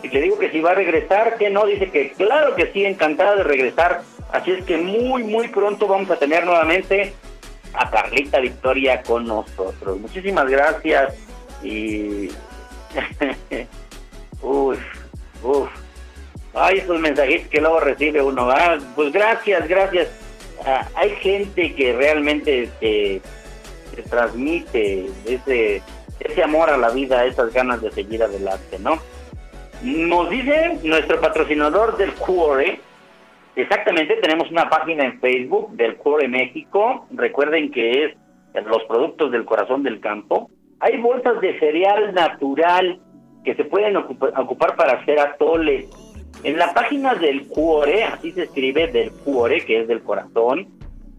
[0.04, 2.84] Y le digo que si va a regresar, que no, dice que claro que sí,
[2.84, 4.02] encantada de regresar.
[4.32, 7.14] Así es que muy, muy pronto vamos a tener nuevamente
[7.74, 10.00] a Carlita Victoria con nosotros.
[10.00, 11.16] Muchísimas gracias
[11.64, 12.30] y...
[14.42, 14.80] uf,
[15.44, 15.70] uf.
[16.54, 18.50] Ay, esos mensajitos que luego recibe uno.
[18.96, 20.08] Pues gracias, gracias.
[20.66, 23.22] Ah, hay gente que realmente te,
[23.96, 25.82] te transmite ese,
[26.20, 29.00] ese amor a la vida, esas ganas de seguir adelante, ¿no?
[29.82, 32.82] Nos dice nuestro patrocinador del Cuore,
[33.62, 38.18] exactamente, tenemos una página en Facebook del Cuore México, recuerden que es
[38.66, 40.50] los productos del corazón del campo.
[40.80, 43.00] Hay bolsas de cereal natural
[43.44, 45.88] que se pueden ocupa- ocupar para hacer atole.
[46.44, 50.68] En la página del Cuore, así se escribe del Cuore, que es del corazón,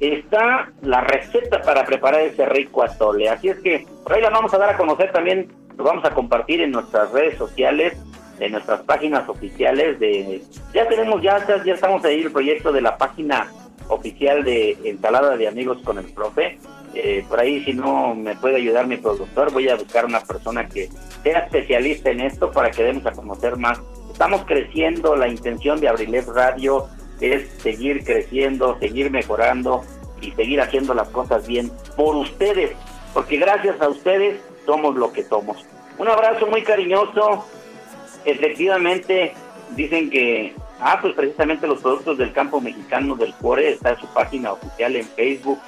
[0.01, 3.29] está la receta para preparar ese rico atole.
[3.29, 6.11] Así es que por ahí la vamos a dar a conocer también, lo vamos a
[6.15, 7.95] compartir en nuestras redes sociales,
[8.41, 10.43] en nuestras páginas oficiales de
[10.75, 13.49] ya tenemos ya ya estamos ahí el proyecto de la página
[13.89, 16.59] oficial de ensalada de amigos con el profe.
[16.95, 20.69] Eh, por ahí si no me puede ayudar mi productor voy a buscar una persona
[20.69, 20.89] que
[21.23, 23.81] sea especialista en esto para que demos a conocer más.
[24.11, 26.89] Estamos creciendo la intención de Abrilet Radio
[27.21, 29.83] es seguir creciendo seguir mejorando
[30.23, 32.73] y seguir haciendo las cosas bien por ustedes
[33.13, 35.65] porque gracias a ustedes somos lo que somos.
[35.99, 37.45] Un abrazo muy cariñoso
[38.25, 39.33] Efectivamente,
[39.77, 44.07] dicen que, ah, pues precisamente los productos del campo mexicano del Cuore está en su
[44.09, 45.59] página oficial en Facebook,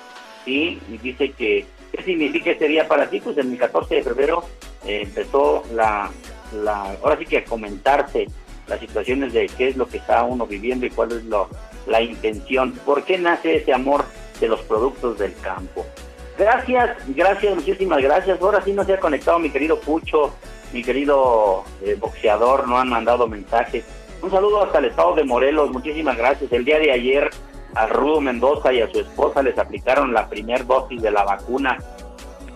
[0.47, 3.21] y dice que, ¿qué significa este día para ti?
[3.21, 4.45] Pues en el 14 de febrero
[4.85, 6.11] eh, empezó la,
[6.63, 8.27] la, ahora sí que a comentarse
[8.67, 11.49] las situaciones de qué es lo que está uno viviendo y cuál es lo,
[11.87, 14.05] la intención, por qué nace ese amor
[14.41, 15.87] de los productos del campo.
[16.39, 18.41] Gracias, gracias, muchísimas gracias.
[18.41, 20.35] Ahora sí no se ha conectado mi querido Pucho,
[20.73, 23.85] mi querido eh, boxeador, no han mandado mensajes.
[24.23, 26.53] Un saludo hasta el estado de Morelos, muchísimas gracias.
[26.53, 27.31] El día de ayer
[27.75, 31.79] a Rudo Mendoza y a su esposa les aplicaron la primer dosis de la vacuna.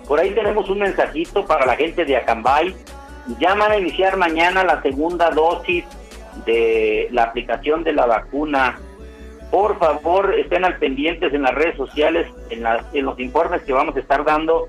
[0.07, 2.75] Por ahí tenemos un mensajito para la gente de Acambay.
[3.41, 5.85] Ya van a iniciar mañana la segunda dosis
[6.45, 8.79] de la aplicación de la vacuna.
[9.51, 13.97] Por favor, estén al pendientes en las redes sociales, en, las- los informes que vamos
[13.97, 14.67] a estar dando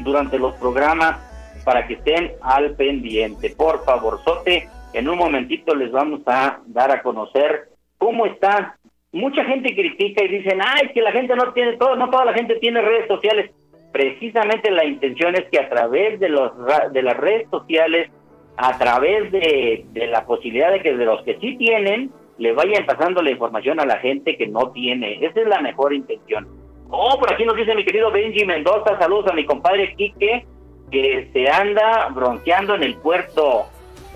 [0.00, 1.18] durante los programas
[1.64, 3.50] para que estén al pendiente.
[3.56, 8.76] Por favor, Sote, en un momentito les vamos a dar a conocer cómo está.
[9.12, 12.32] Mucha gente critica y dicen, ay, que la gente no tiene todo, no toda la
[12.32, 13.50] gente tiene redes sociales.
[13.92, 16.50] Precisamente la intención es que a través de, los,
[16.92, 18.10] de las redes sociales,
[18.56, 22.10] a través de, de la posibilidad de que de los que sí tienen,
[22.42, 25.24] le vayan pasando la información a la gente que no tiene.
[25.24, 26.48] Esa es la mejor intención.
[26.90, 30.44] Oh, por aquí nos dice mi querido Benji Mendoza, saludos a mi compadre Quique,
[30.90, 33.66] que se anda bronceando en el puerto.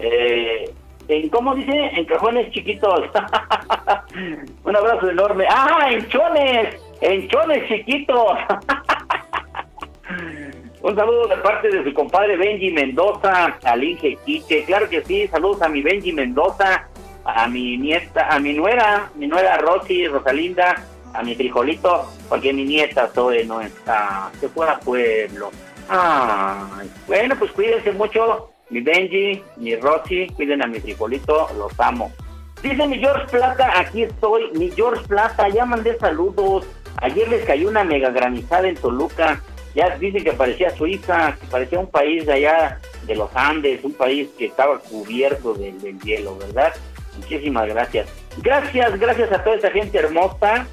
[0.01, 0.69] Eh,
[1.07, 1.93] en, ¿Cómo dice?
[1.95, 3.01] En cajones chiquitos.
[4.65, 5.47] Un abrazo enorme.
[5.49, 6.83] ¡Ah, en chones!
[7.03, 8.27] ¡En chones chiquitos!
[10.83, 14.65] Un saludo de parte de su compadre Benji Mendoza, al Inge Quique.
[14.65, 16.89] Claro que sí, saludos a mi Benji Mendoza,
[17.27, 22.65] a mi nieta, a mi nuera, mi nuera Rosy, Rosalinda, a mi frijolito, porque mi
[22.65, 25.51] nieta Zoe no está, se fue a pueblo.
[25.89, 32.13] Ay, bueno, pues cuídense mucho, mi Benji, mi Rosy, cuiden a mi frijolito, los amo.
[32.63, 36.65] Dice mi George Plata, aquí estoy, mi George Plata, ya mandé saludos.
[36.99, 39.43] Ayer les cayó una mega granizada en Toluca.
[39.75, 43.93] Ya dicen que parecía Suiza, que parecía un país de allá de los Andes, un
[43.93, 46.73] país que estaba cubierto del, del hielo, ¿verdad?
[47.19, 48.09] Muchísimas gracias.
[48.43, 50.67] Gracias, gracias a toda esa gente hermosa.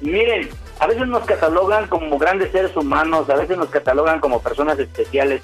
[0.00, 0.48] Miren,
[0.80, 5.42] a veces nos catalogan como grandes seres humanos, a veces nos catalogan como personas especiales,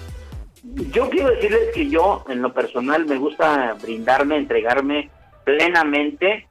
[0.62, 5.10] yo quiero decirles que yo, en lo personal, me gusta brindarme, entregarme
[5.44, 6.46] plenamente,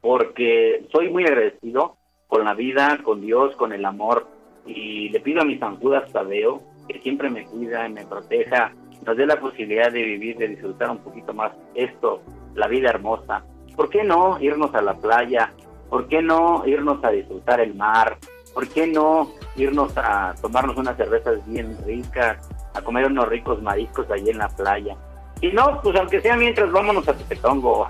[0.00, 1.96] porque soy muy agradecido
[2.28, 4.28] con la vida, con Dios, con el amor,
[4.66, 8.72] y le pido a mi San Judas Tadeo que siempre me cuida, me proteja,
[9.04, 12.22] nos dé la posibilidad de vivir, de disfrutar un poquito más esto,
[12.54, 13.44] la vida hermosa.
[13.76, 15.52] ¿Por qué no irnos a la playa?
[15.88, 18.18] ¿Por qué no irnos a disfrutar el mar?
[18.54, 24.10] ¿Por qué no irnos a tomarnos unas cervezas bien ricas, a comer unos ricos mariscos
[24.10, 24.96] ahí en la playa?
[25.40, 27.88] Y no, pues aunque sea mientras vámonos a Tepetongo,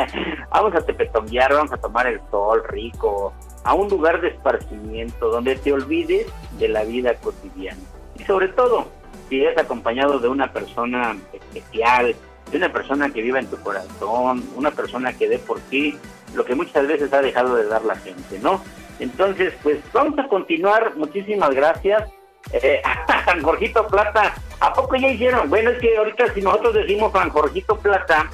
[0.50, 3.32] vamos a tepetonguear, vamos a tomar el sol rico,
[3.64, 6.26] a un lugar de esparcimiento donde te olvides
[6.58, 7.80] de la vida cotidiana.
[8.16, 8.86] Y sobre todo,
[9.28, 12.14] si es acompañado de una persona especial,
[12.56, 15.98] una persona que viva en tu corazón, una persona que dé por ti
[16.34, 18.62] lo que muchas veces ha dejado de dar la gente, ¿no?
[18.98, 20.96] Entonces, pues vamos a continuar.
[20.96, 22.08] Muchísimas gracias.
[22.52, 22.82] Eh,
[23.24, 25.48] San Jorgito Plata, ¿a poco ya hicieron?
[25.48, 28.30] Bueno, es que ahorita si nosotros decimos San Jorgito Plata,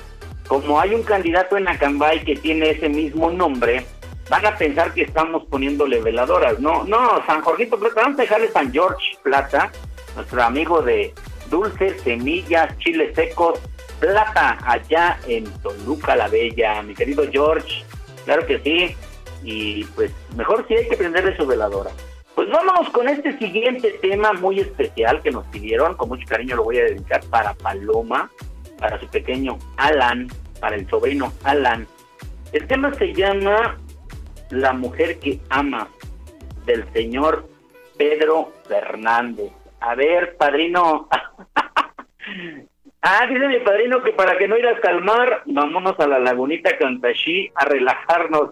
[0.47, 3.85] como hay un candidato en Acambay que tiene ese mismo nombre,
[4.31, 6.59] van a pensar que estamos poniéndole veladoras.
[6.59, 9.71] No, no, San Jorgito Plata, vamos a dejarle San George Plata,
[10.16, 11.14] nuestro amigo de
[11.51, 13.59] dulces, semillas, chiles secos,
[14.01, 17.85] plata, allá en Toluca la Bella, mi querido George,
[18.25, 18.97] claro que sí,
[19.43, 21.91] y pues mejor sí hay que prenderle su veladora.
[22.35, 26.65] Pues vámonos con este siguiente tema muy especial que nos pidieron, con mucho cariño lo
[26.65, 28.31] voy a dedicar para Paloma,
[28.79, 30.29] para su pequeño Alan,
[30.61, 31.87] para el sobrino Alan.
[32.53, 33.79] El tema se llama
[34.51, 35.89] La mujer que ama,
[36.65, 37.49] del señor
[37.97, 39.53] Pedro Fernández.
[39.81, 41.09] A ver, padrino.
[43.03, 46.77] ah, dice mi padrino que para que no irás a calmar, vámonos a la lagunita
[46.79, 48.51] Cantashi a relajarnos.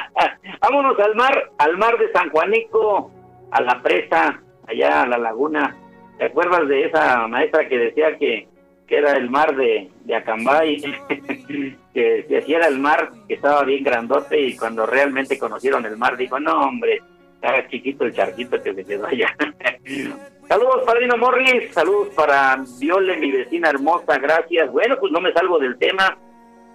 [0.60, 3.10] vámonos al mar, al mar de San Juanico,
[3.50, 5.76] a la presa, allá a la laguna.
[6.18, 8.48] ¿Te acuerdas de esa maestra que decía que,
[8.86, 10.80] que era el mar de, de Acambay?
[11.94, 16.16] que decía era el mar que estaba bien grandote y cuando realmente conocieron el mar
[16.16, 17.00] dijo, no hombre,
[17.34, 19.34] estaba chiquito el charquito que se quedó allá.
[20.48, 24.70] saludos, Padrino Morris, saludos para Viole, mi vecina hermosa, gracias.
[24.70, 26.16] Bueno, pues no me salgo del tema.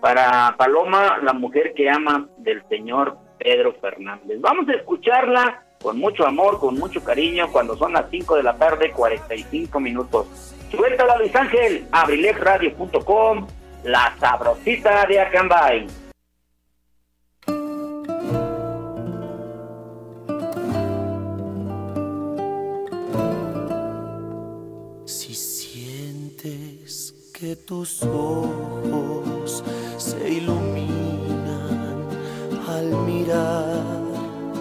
[0.01, 4.39] Para Paloma, la mujer que ama del señor Pedro Fernández.
[4.39, 8.55] Vamos a escucharla con mucho amor, con mucho cariño, cuando son las 5 de la
[8.55, 10.55] tarde, 45 minutos.
[10.71, 13.47] Suéltala, Luis Ángel, abrilexradio.com,
[13.83, 16.08] la sabrosita de Acambay.
[27.65, 29.63] Tus ojos
[29.97, 32.07] se iluminan
[32.67, 33.83] al mirar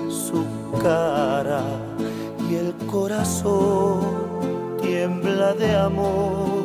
[0.08, 0.44] su
[0.82, 1.62] cara
[2.50, 4.00] y el corazón
[4.80, 6.64] tiembla de amor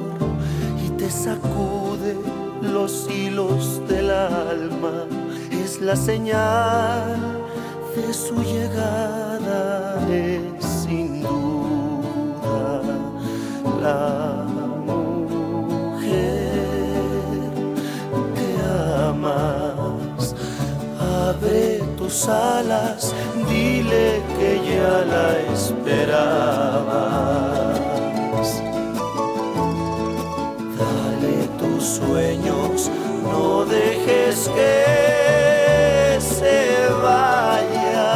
[0.86, 2.16] y te sacude
[2.62, 5.06] los hilos del alma,
[5.52, 7.20] es la señal
[7.96, 12.82] de su llegada, es sin duda
[13.82, 14.43] la
[21.30, 23.16] Abre tus alas,
[23.48, 27.00] dile que ya la esperabas.
[30.80, 32.92] Dale tus sueños,
[33.24, 36.60] no dejes que se
[37.02, 38.12] vaya.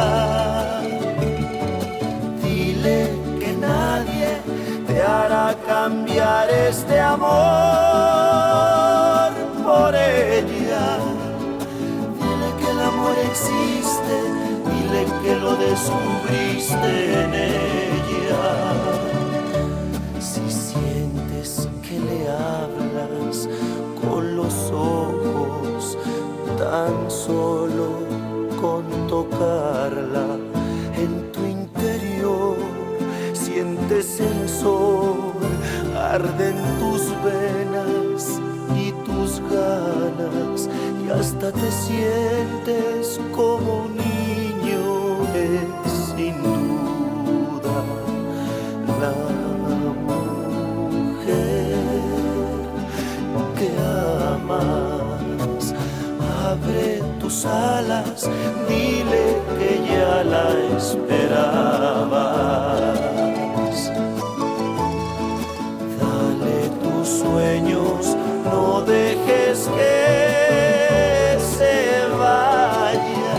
[2.42, 2.98] Dile
[3.40, 4.30] que nadie
[4.86, 7.97] te hará cambiar este amor
[13.46, 18.44] dile que lo descubriste en ella.
[20.20, 23.48] Si sientes que le hablas
[24.00, 25.96] con los ojos,
[26.58, 28.00] tan solo
[28.60, 30.26] con tocarla
[30.96, 32.56] en tu interior,
[33.32, 35.32] sientes el sol,
[35.96, 38.07] arden tus venas
[41.04, 44.82] y hasta te sientes como un niño,
[45.34, 47.76] es sin duda
[49.00, 49.12] la
[50.08, 50.38] mujer
[53.56, 53.68] que
[54.34, 55.64] amas.
[56.50, 58.18] Abre tus alas,
[58.68, 59.26] dile
[59.58, 60.46] que ya la
[60.76, 62.18] esperabas.
[66.00, 68.00] Dale tus sueños,
[68.58, 71.76] no dejes que se
[72.22, 73.38] vaya.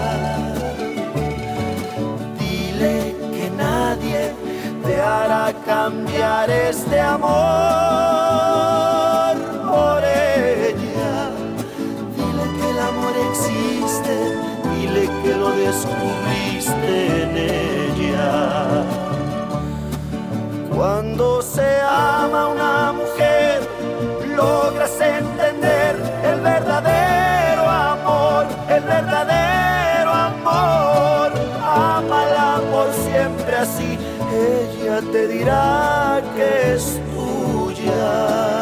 [2.40, 4.22] Dile que nadie
[4.86, 7.89] te hará cambiar este amor
[34.40, 38.59] ella te dirá que es tuya.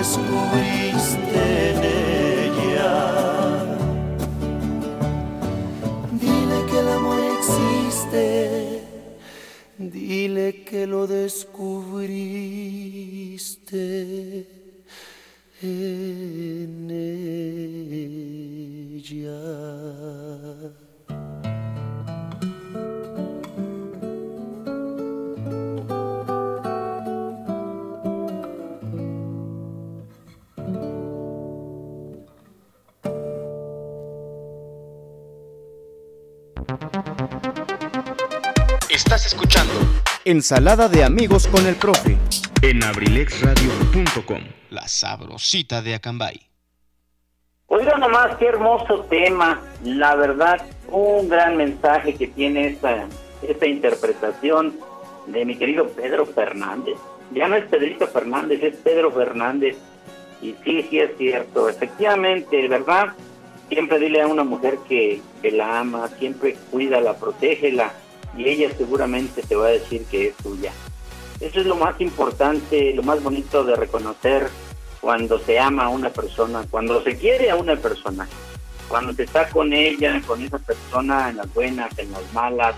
[0.00, 2.94] Descubriste en ella.
[6.12, 8.82] Dile que el amor existe,
[9.76, 11.39] dile que lo descubriste
[40.30, 42.16] Ensalada de amigos con el profe.
[42.62, 44.38] en abrilexradio.com.
[44.70, 46.40] La sabrosita de Acambay.
[47.66, 53.08] Oiga nomás qué hermoso tema, la verdad, un gran mensaje que tiene esta,
[53.42, 54.78] esta interpretación
[55.26, 56.94] de mi querido Pedro Fernández.
[57.34, 59.78] Ya no es Pedrito Fernández, es Pedro Fernández.
[60.40, 63.14] Y sí, sí es cierto, efectivamente, ¿verdad?
[63.68, 67.92] Siempre dile a una mujer que, que la ama, siempre cuídala, protégela,
[68.36, 70.72] y ella seguramente te va a decir que es tuya.
[71.40, 74.48] Eso es lo más importante, lo más bonito de reconocer
[75.00, 78.28] cuando se ama a una persona, cuando se quiere a una persona,
[78.88, 82.74] cuando se está con ella, con esa persona en las buenas, en las malas,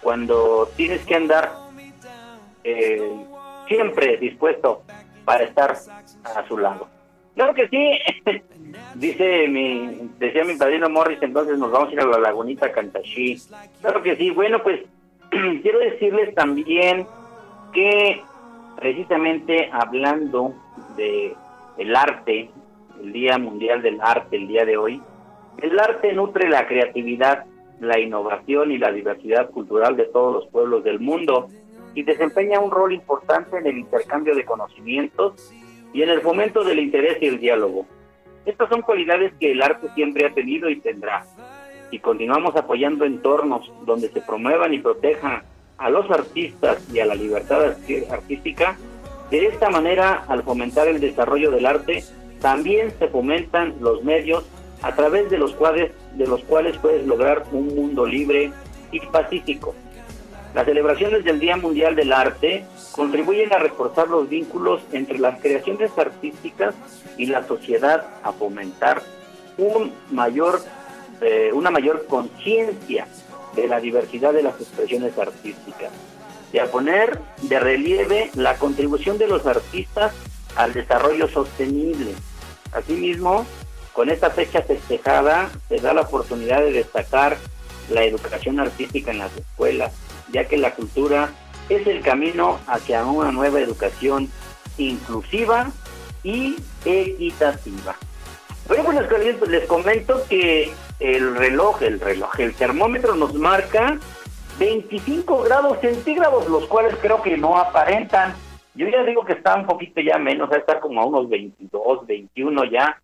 [0.00, 1.52] cuando tienes que andar
[2.62, 3.10] eh,
[3.66, 4.82] siempre dispuesto
[5.24, 5.76] para estar
[6.24, 6.88] a su lado.
[7.34, 7.98] Claro que sí,
[8.94, 13.38] dice mi, decía mi padrino Morris, entonces nos vamos a ir a la lagunita Cantashi.
[13.80, 14.80] Claro que sí, bueno pues
[15.62, 17.06] quiero decirles también
[17.72, 18.22] que
[18.76, 20.54] precisamente hablando
[20.96, 21.34] de
[21.78, 22.50] el arte,
[23.02, 25.02] el Día Mundial del Arte, el día de hoy,
[25.58, 27.44] el arte nutre la creatividad,
[27.80, 31.48] la innovación y la diversidad cultural de todos los pueblos del mundo
[31.94, 35.52] y desempeña un rol importante en el intercambio de conocimientos
[35.92, 37.86] y en el fomento del interés y el diálogo.
[38.46, 41.24] Estas son cualidades que el arte siempre ha tenido y tendrá.
[41.90, 45.42] Si continuamos apoyando entornos donde se promuevan y protejan
[45.78, 47.74] a los artistas y a la libertad
[48.10, 48.76] artística,
[49.30, 52.04] de esta manera, al fomentar el desarrollo del arte,
[52.40, 54.44] también se fomentan los medios
[54.82, 58.52] a través de los cuales, de los cuales puedes lograr un mundo libre
[58.92, 59.74] y pacífico.
[60.54, 65.90] Las celebraciones del Día Mundial del Arte contribuyen a reforzar los vínculos entre las creaciones
[65.98, 66.76] artísticas
[67.18, 69.02] y la sociedad, a fomentar
[71.20, 73.08] eh, una mayor conciencia
[73.56, 75.90] de la diversidad de las expresiones artísticas
[76.52, 80.14] y a poner de relieve la contribución de los artistas
[80.54, 82.12] al desarrollo sostenible.
[82.72, 83.44] Asimismo,
[83.92, 87.38] con esta fecha festejada se da la oportunidad de destacar
[87.90, 89.92] la educación artística en las escuelas,
[90.32, 91.30] ya que la cultura
[91.68, 94.30] es el camino hacia una nueva educación
[94.78, 95.70] inclusiva
[96.22, 97.96] y equitativa.
[98.66, 103.98] Bueno, pues les, comento que el reloj, el reloj, el termómetro nos marca
[104.58, 108.34] 25 grados centígrados, los cuales creo que no aparentan.
[108.74, 112.06] Yo ya digo que está un poquito ya menos, a estar como a unos 22,
[112.06, 113.00] 21 ya.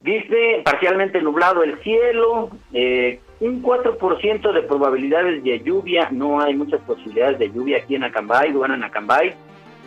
[0.00, 6.80] Dice parcialmente nublado el cielo, eh, un 4% de probabilidades de lluvia, no hay muchas
[6.82, 9.34] posibilidades de lluvia aquí en Acambay, bueno en Acambay,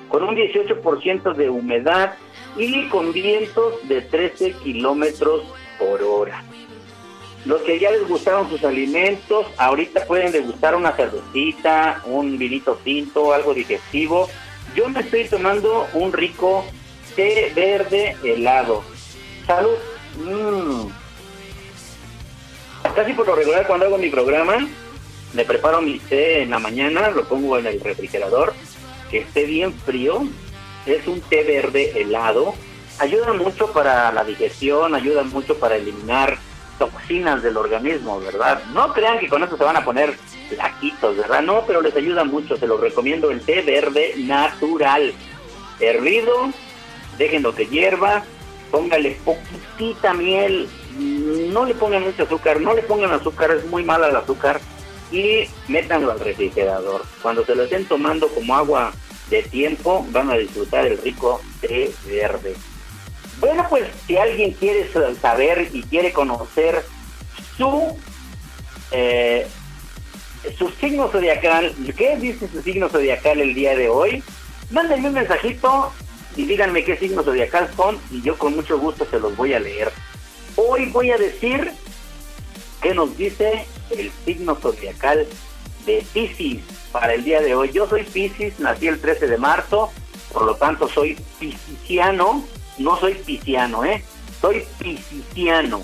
[0.08, 2.14] con un 18% de humedad
[2.58, 5.43] y con vientos de 13 kilómetros
[5.80, 6.43] por hora.
[7.45, 13.34] Los que ya les gustaron sus alimentos, ahorita pueden degustar una cervecita, un vinito tinto,
[13.34, 14.30] algo digestivo.
[14.76, 16.64] Yo me estoy tomando un rico
[17.16, 18.84] té verde helado.
[19.47, 19.78] Salud.
[20.24, 21.01] Mm.
[22.95, 24.67] Casi por lo regular cuando hago mi programa,
[25.34, 28.53] me preparo mi té en la mañana, lo pongo en el refrigerador,
[29.09, 30.23] que esté bien frío.
[30.86, 32.53] Es un té verde helado.
[32.99, 36.38] Ayuda mucho para la digestión, ayuda mucho para eliminar
[36.77, 38.63] toxinas del organismo, ¿verdad?
[38.73, 40.17] No crean que con eso se van a poner
[40.57, 41.41] laquitos, ¿verdad?
[41.43, 45.13] No, pero les ayuda mucho, se los recomiendo el té verde natural.
[45.79, 46.49] Hervido,
[47.17, 48.23] déjenlo que hierva,
[48.71, 50.67] póngale poquitita miel,
[50.98, 54.60] no le pongan mucho azúcar, no le pongan azúcar, es muy mala el azúcar,
[55.12, 57.04] y métanlo al refrigerador.
[57.22, 58.94] Cuando se lo estén tomando como agua
[59.30, 62.56] de tiempo, van a disfrutar el rico té verde.
[63.39, 64.89] Bueno, pues si alguien quiere
[65.22, 66.84] saber y quiere conocer
[67.58, 67.98] su
[68.92, 69.48] eh,
[70.58, 74.24] su signo zodiacal, ¿qué dice su signo zodiacal el día de hoy?
[74.72, 75.92] Mándenme un mensajito
[76.36, 79.60] y díganme qué signo zodiacal son y yo con mucho gusto se los voy a
[79.60, 79.92] leer.
[80.56, 81.72] Hoy voy a decir
[82.82, 85.28] qué nos dice el signo zodiacal
[85.86, 87.72] de Pisces para el día de hoy.
[87.72, 89.91] Yo soy Pisces, nací el 13 de marzo,
[90.32, 92.43] por lo tanto soy pisciano
[92.78, 94.04] no soy pisciano, ¿eh?
[94.39, 95.84] Soy pisciano.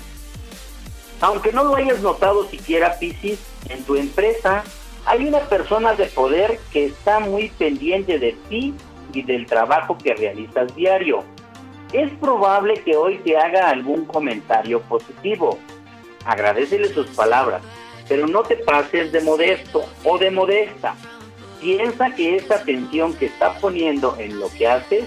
[1.20, 3.38] Aunque no lo hayas notado siquiera, Piscis,
[3.68, 4.64] en tu empresa
[5.04, 8.74] hay una persona de poder que está muy pendiente de ti
[9.12, 11.24] y del trabajo que realizas diario.
[11.92, 15.58] Es probable que hoy te haga algún comentario positivo.
[16.26, 17.62] Agradecele sus palabras,
[18.06, 20.94] pero no te pases de modesto o de modesta.
[21.60, 25.04] Piensa que esa atención que está poniendo en lo que haces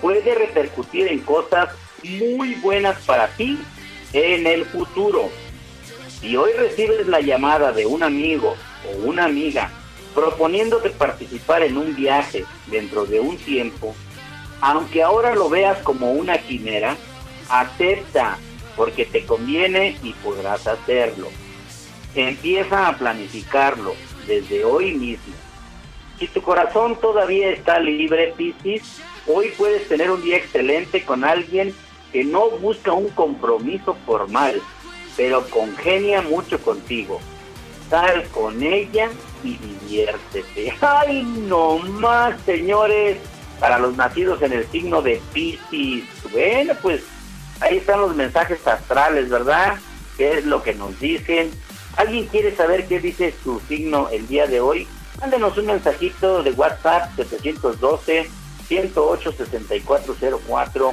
[0.00, 1.68] puede repercutir en cosas
[2.02, 3.58] muy buenas para ti
[4.14, 5.28] en el futuro.
[6.20, 8.56] Si hoy recibes la llamada de un amigo
[8.88, 9.70] o una amiga
[10.14, 13.94] proponiéndote participar en un viaje dentro de un tiempo,
[14.60, 16.96] aunque ahora lo veas como una quimera,
[17.48, 18.38] acepta
[18.76, 21.28] porque te conviene y podrás hacerlo.
[22.14, 23.94] Empieza a planificarlo
[24.26, 25.34] desde hoy mismo.
[26.18, 31.74] Si tu corazón todavía está libre, Piscis, Hoy puedes tener un día excelente con alguien
[32.12, 34.62] que no busca un compromiso formal,
[35.16, 37.20] pero congenia mucho contigo.
[37.90, 39.10] Sal con ella
[39.42, 40.74] y diviértete.
[40.80, 43.18] ¡Ay, no más, señores!
[43.60, 46.04] Para los nacidos en el signo de Piscis.
[46.32, 47.02] Bueno, pues
[47.60, 49.76] ahí están los mensajes astrales, ¿verdad?
[50.16, 51.50] ¿Qué es lo que nos dicen?
[51.96, 54.86] ¿Alguien quiere saber qué dice su signo el día de hoy?
[55.20, 58.28] Mándenos un mensajito de WhatsApp 712
[58.68, 60.92] 108-6404.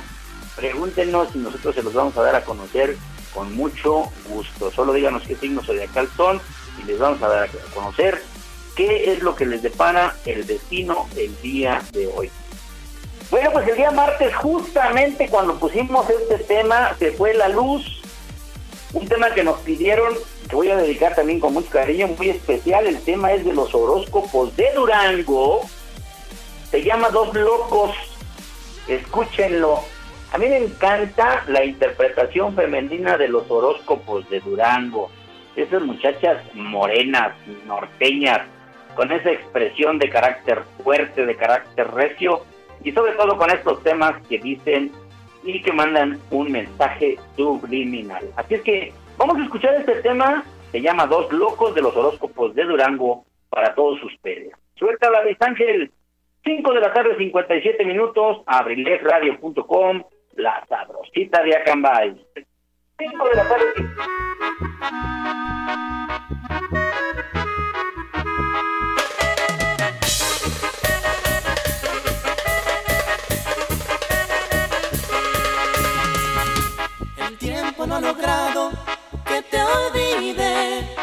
[0.55, 2.97] Pregúntenos y nosotros se los vamos a dar a conocer
[3.33, 4.71] con mucho gusto.
[4.71, 6.39] Solo díganos qué signo zodiacal son
[6.81, 8.21] y les vamos a dar a conocer
[8.75, 12.29] qué es lo que les depara el destino el día de hoy.
[13.33, 17.99] Bueno, pues el día martes, justamente cuando pusimos este tema, se fue la luz.
[18.93, 20.13] Un tema que nos pidieron,
[20.47, 22.85] que voy a dedicar también con mucho cariño, muy especial.
[22.85, 25.61] El tema es de los horóscopos de Durango
[26.69, 27.95] se llama Dos Locos.
[28.87, 29.79] Escúchenlo.
[30.31, 35.09] A mí me encanta la interpretación femenina de los horóscopos de Durango.
[35.55, 37.33] Esas muchachas morenas,
[37.65, 38.41] norteñas,
[38.93, 42.43] con esa expresión de carácter fuerte, de carácter recio,
[42.83, 44.91] y sobre todo con estos temas que dicen
[45.43, 48.23] y que mandan un mensaje subliminal.
[48.35, 52.55] Así es que vamos a escuchar este tema, se llama Dos Locos de los horóscopos
[52.55, 54.53] de Durango para todos ustedes.
[54.75, 55.91] Suelta la Luis Ángel.
[56.45, 60.03] 5 de la tarde, 57 minutos, abrilesradio.com,
[60.35, 62.21] la sabrosita de Acambay.
[62.97, 63.65] 5 de la tarde.
[77.93, 78.71] No ha logrado
[79.23, 80.95] que te olvide,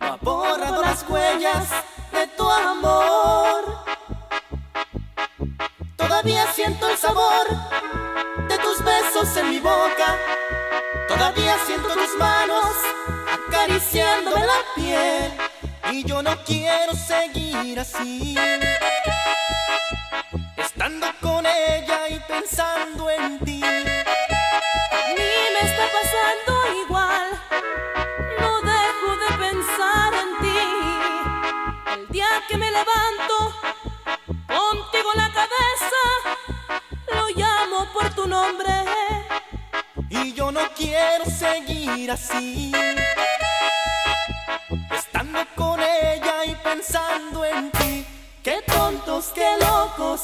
[0.00, 1.68] no ha borrado las huellas
[2.10, 3.84] de tu amor.
[5.96, 7.46] Todavía siento el sabor
[8.48, 10.18] de tus besos en mi boca.
[11.06, 12.16] Todavía siento tus
[13.48, 15.32] acariciándome la piel.
[15.92, 18.36] Y yo no quiero seguir así.
[20.56, 23.62] Estando con ella y pensando en ti.
[40.60, 42.72] No quiero seguir así.
[44.90, 48.06] Estando con ella y pensando en ti.
[48.42, 50.20] Qué tontos, qué locos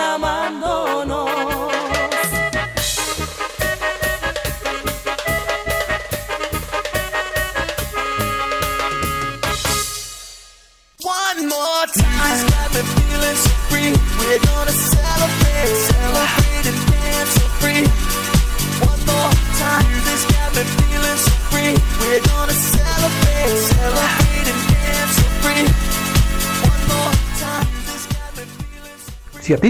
[0.00, 0.33] on our.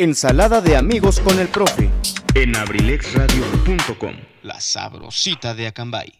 [0.00, 1.90] Ensalada de amigos con el profe.
[2.36, 4.14] en abrilexradio.com.
[4.44, 6.12] La sabrosita de Acambay.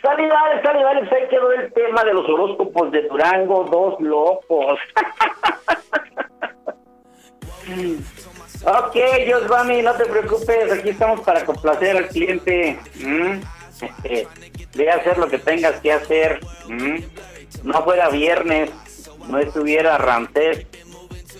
[0.00, 4.80] Saludades, saludades, ahí quedó el tema de los horóscopos de Durango, dos locos.
[8.64, 8.96] ok,
[9.30, 12.78] Josvami, no te preocupes, aquí estamos para complacer al cliente.
[12.98, 13.42] ¿m?
[13.82, 14.26] Este,
[14.74, 16.40] ve a hacer lo que tengas que hacer.
[17.62, 18.70] No fuera viernes,
[19.28, 20.66] no estuviera Ramsés,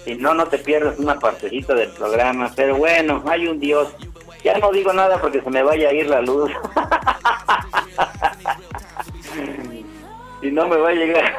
[0.09, 2.51] si no, no te pierdes una partecita del programa.
[2.57, 3.95] Pero bueno, hay un Dios.
[4.43, 6.51] Ya no digo nada porque se me vaya a ir la luz.
[10.43, 11.35] y no me va a llegar.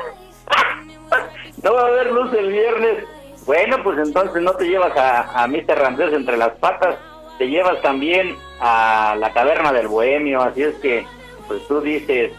[1.63, 3.05] no va a haber luz el viernes.
[3.47, 5.79] Bueno, pues entonces no te llevas a, a Mr.
[5.79, 6.95] Ramsés entre las patas,
[7.39, 11.07] te llevas también a la caverna del bohemio, así es que,
[11.47, 12.33] pues tú dices,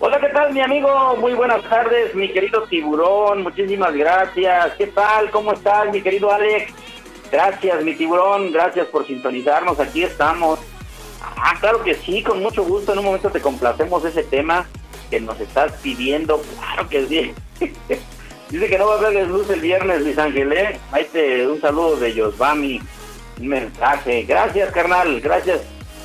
[0.00, 1.16] hola, ¿qué tal mi amigo?
[1.18, 4.72] Muy buenas tardes, mi querido tiburón, muchísimas gracias.
[4.76, 5.30] ¿Qué tal?
[5.30, 6.72] ¿Cómo estás, mi querido Alex?
[7.30, 10.60] Gracias, mi tiburón, gracias por sintonizarnos, aquí estamos.
[11.20, 14.66] Ah, claro que sí, con mucho gusto, en un momento te complacemos ese tema
[15.10, 17.34] que nos estás pidiendo, claro que sí.
[18.50, 20.78] Dice que no va a haberles luz el viernes, Luis Ángeles.
[20.92, 22.80] Ahí te un saludo de Yosbami.
[23.40, 24.22] un mensaje.
[24.24, 25.62] Gracias, carnal, gracias.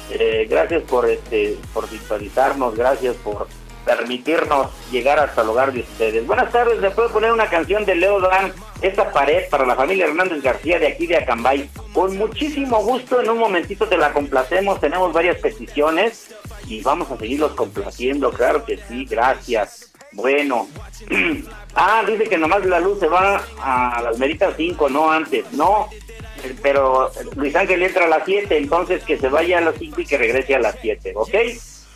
[0.09, 3.47] eh, gracias por este por visualizarnos, gracias por
[3.89, 6.25] permitirnos llegar hasta el hogar de ustedes.
[6.27, 10.05] Buenas tardes, ¿me puedo poner una canción de Leo Dan, esta pared para la familia
[10.05, 11.69] Hernández García de aquí de Acambay?
[11.93, 16.35] Con muchísimo gusto, en un momentito te la complacemos, tenemos varias peticiones
[16.67, 19.91] y vamos a seguirlos complaciendo, claro que sí, gracias.
[20.11, 20.67] Bueno,
[21.75, 25.89] ah, dice que nomás la luz se va a las meritas 5, no antes, no,
[26.43, 30.01] eh, pero Luis Ángel entra a las 7, entonces que se vaya a las 5
[30.01, 31.35] y que regrese a las 7, ¿ok?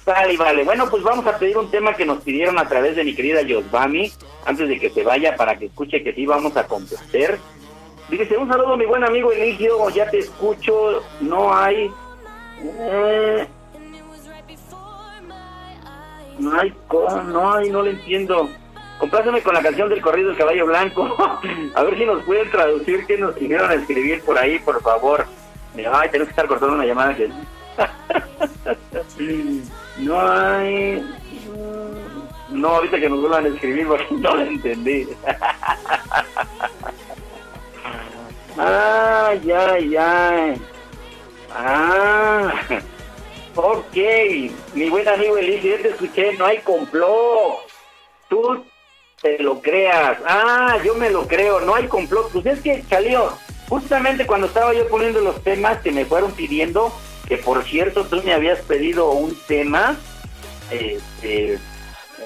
[0.05, 0.63] Vale, vale.
[0.63, 3.41] Bueno, pues vamos a pedir un tema que nos pidieron a través de mi querida
[3.41, 4.11] Yosbami,
[4.45, 7.39] antes de que se vaya, para que escuche que sí vamos a complacer.
[8.09, 11.89] Dice, un saludo mi buen amigo Eligio, ya te escucho, no hay...
[12.61, 13.47] eh,
[16.39, 16.73] no hay,
[17.27, 18.49] no hay, no le entiendo.
[18.99, 21.15] Compláceme con la canción del corrido del caballo blanco.
[21.75, 25.25] a ver si nos pueden traducir qué nos quisieron escribir por ahí, por favor.
[25.75, 27.27] Ay, tenemos que estar cortando una llamada que...
[29.97, 31.03] no hay...
[32.49, 35.07] No, ahorita que nos vuelvan a escribir porque no lo entendí.
[38.57, 40.61] ay, ay, ay.
[41.55, 42.53] Ah,
[43.55, 43.95] ok.
[44.73, 47.59] Mi buen amigo Eligio, yo te escuché, no hay complot.
[48.29, 48.63] Tú
[49.21, 50.17] te lo creas.
[50.27, 52.31] Ah, yo me lo creo, no hay complot.
[52.31, 53.33] Pues es que, Chalío,
[53.69, 56.91] justamente cuando estaba yo poniendo los temas que me fueron pidiendo,
[57.28, 59.97] que por cierto tú me habías pedido un tema,
[60.71, 61.59] este,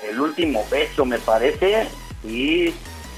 [0.09, 1.87] el último beso me parece,
[2.23, 2.73] y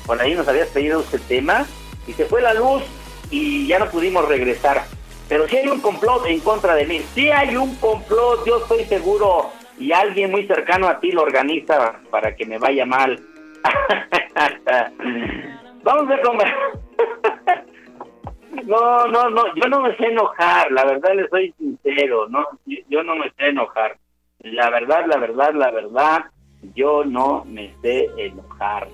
[0.05, 1.65] por ahí nos habías pedido este tema,
[2.07, 2.83] y se fue la luz
[3.31, 4.83] y ya no pudimos regresar.
[5.27, 8.85] Pero sí hay un complot en contra de mí, sí hay un complot, yo estoy
[8.85, 13.19] seguro, y alguien muy cercano a ti lo organiza para que me vaya mal.
[15.83, 16.39] Vamos a ver cómo...
[18.65, 23.03] No, no, no, yo no me sé enojar, la verdad le soy sincero, no, yo,
[23.03, 23.97] no me sé enojar.
[24.39, 26.25] La verdad, la verdad, la verdad,
[26.73, 28.87] yo no me sé enojar.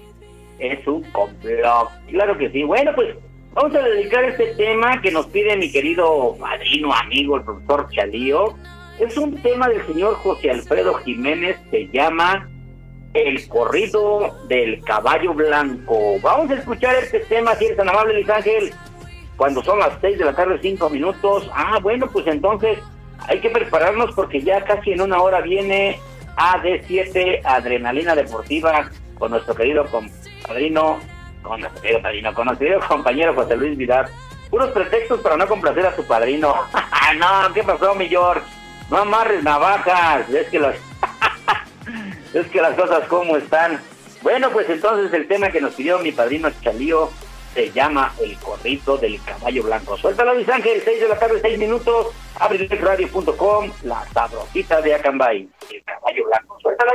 [0.60, 1.90] Es un complot.
[2.10, 2.64] Claro que sí.
[2.64, 3.16] Bueno, pues
[3.54, 8.56] vamos a dedicar este tema que nos pide mi querido padrino, amigo, el profesor Chalío.
[9.00, 12.50] Es un tema del señor José Alfredo Jiménez, se llama
[13.14, 16.20] El corrido del caballo blanco.
[16.22, 18.74] Vamos a escuchar este tema, si eres tan amable, Luis Ángel
[19.38, 21.50] cuando son las 6 de la tarde, 5 minutos.
[21.54, 22.80] Ah, bueno, pues entonces
[23.28, 26.00] hay que prepararnos porque ya casi en una hora viene
[26.38, 31.00] AD7 Adrenalina Deportiva con nuestro querido compadrino,
[31.42, 34.08] con nuestro querido padrino, con nuestro querido compañero José Luis Vidal.
[34.50, 36.56] Puros pretextos para no complacer a tu padrino.
[37.20, 38.42] no, ¿qué pasó, mi George?
[38.90, 40.76] No amarres navajas, es que las,
[42.34, 43.82] es que las cosas como están.
[44.22, 47.10] Bueno, pues entonces el tema que nos pidió mi padrino Chalío
[47.56, 49.98] se llama El Corrito del Caballo Blanco.
[49.98, 55.84] Suéltala, Luis Ángel, 6 de la tarde, 6 minutos, abrilexradio.com, la sabrosita de Acambay, El
[55.84, 56.60] Caballo Blanco.
[56.60, 56.92] Suéltala.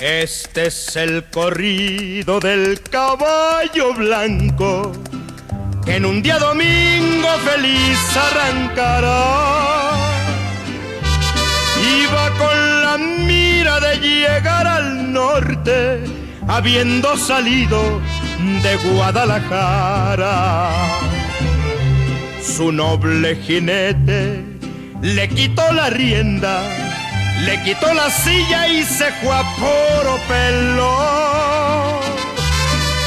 [0.00, 4.92] Este es el corrido del caballo blanco
[5.84, 9.90] que en un día domingo feliz arrancará.
[12.00, 16.04] Iba con la mira de llegar al norte,
[16.46, 18.00] habiendo salido
[18.62, 20.70] de Guadalajara.
[22.40, 24.44] Su noble jinete
[25.02, 26.87] le quitó la rienda
[27.44, 29.44] le quitó la silla y se fue a
[30.28, 32.00] pelo.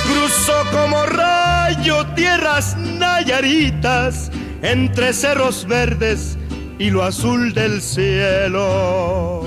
[0.06, 6.38] Cruzó como rayo tierras nayaritas entre cerros verdes
[6.80, 9.44] y lo azul del cielo.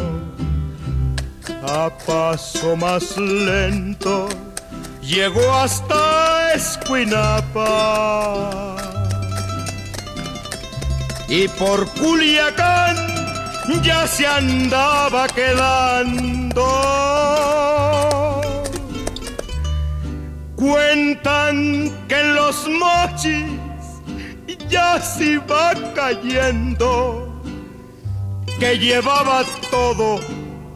[1.67, 4.29] A paso más lento
[5.01, 7.57] llegó hasta Escuinapa.
[11.29, 13.14] Y por Culiacán
[13.83, 16.65] ya se andaba quedando.
[20.57, 23.45] Cuentan que en los mochis
[24.69, 27.43] ya se iba cayendo,
[28.59, 30.21] que llevaba todo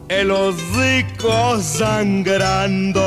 [0.09, 3.05] el hocico sangrando.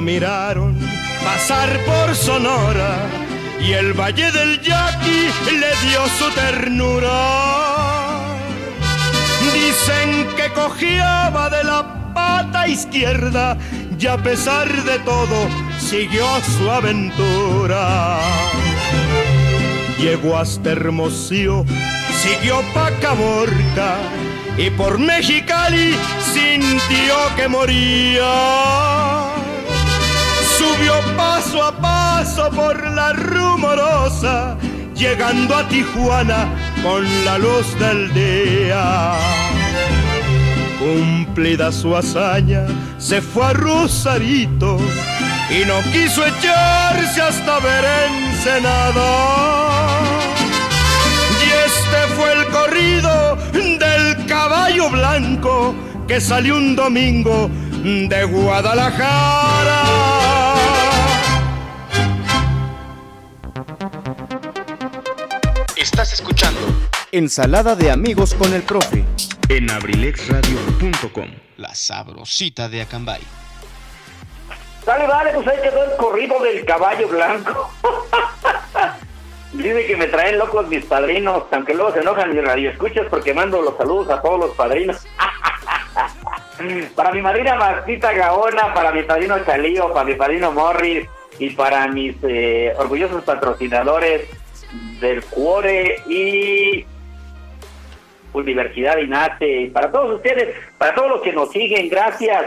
[0.00, 0.76] Miraron
[1.24, 2.96] pasar por Sonora
[3.60, 7.18] y el Valle del Yaqui le dio su ternura.
[9.52, 13.56] Dicen que cojeaba de la pata izquierda
[13.98, 16.26] y a pesar de todo siguió
[16.56, 18.18] su aventura.
[19.98, 21.64] Llegó hasta Hermosillo,
[22.22, 23.96] siguió pa' Caborca
[24.56, 25.96] y por Mexicali
[26.32, 29.27] sintió que moría.
[30.78, 34.56] Subió paso a paso por la rumorosa,
[34.94, 36.46] llegando a Tijuana
[36.82, 39.14] con la luz del día.
[40.78, 42.66] Cumplida su hazaña,
[42.98, 44.78] se fue a Rosarito
[45.50, 49.98] y no quiso echarse hasta ver Ensenada.
[51.44, 55.74] Y este fue el corrido del caballo blanco
[56.06, 57.50] que salió un domingo
[57.82, 60.17] de Guadalajara.
[65.98, 66.60] Estás escuchando
[67.10, 69.04] Ensalada de amigos con el profe.
[69.48, 71.26] en abrilexradio.com.
[71.56, 73.20] La sabrosita de Acambay.
[74.86, 77.68] Dale, vale, pues ahí quedó el corrido del caballo blanco.
[79.52, 83.60] Dice que me traen locos mis padrinos, aunque luego se enojan mis radioescuchas porque mando
[83.60, 85.04] los saludos a todos los padrinos.
[86.94, 91.08] para mi madrina Martita Gaona, para mi padrino Chalío, para mi padrino Morris
[91.40, 94.28] y para mis eh, orgullosos patrocinadores
[95.00, 96.84] del Cuore y
[98.32, 102.44] Universidad INATE, para todos ustedes, para todos los que nos siguen, gracias.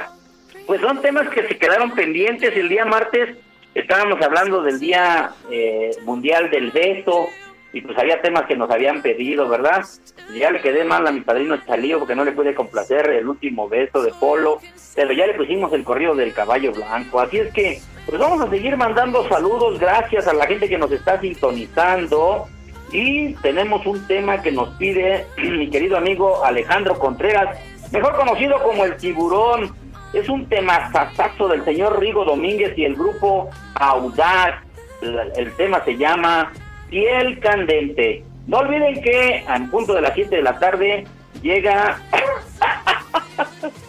[0.68, 2.56] Pues son temas que se quedaron pendientes.
[2.56, 3.36] El día martes
[3.74, 7.28] estábamos hablando del Día eh, Mundial del Beso
[7.74, 9.86] y pues había temas que nos habían pedido, ¿verdad?
[10.34, 13.70] Ya le quedé mal a mi padrino Chalío porque no le pude complacer el último
[13.70, 14.60] beso de Polo,
[14.96, 17.22] pero ya le pusimos el corrido del caballo blanco.
[17.22, 20.92] Así es que, pues vamos a seguir mandando saludos, gracias a la gente que nos
[20.92, 22.48] está sintonizando.
[22.92, 27.58] Y tenemos un tema que nos pide mi querido amigo Alejandro Contreras,
[27.92, 29.74] mejor conocido como el tiburón.
[30.14, 34.56] Es un tema sasazo del señor Rigo Domínguez y el grupo Audaz.
[35.02, 36.52] El, tema se llama
[36.90, 38.24] Piel Candente.
[38.46, 41.06] No olviden que en punto de las 7 de la tarde
[41.42, 41.98] llega...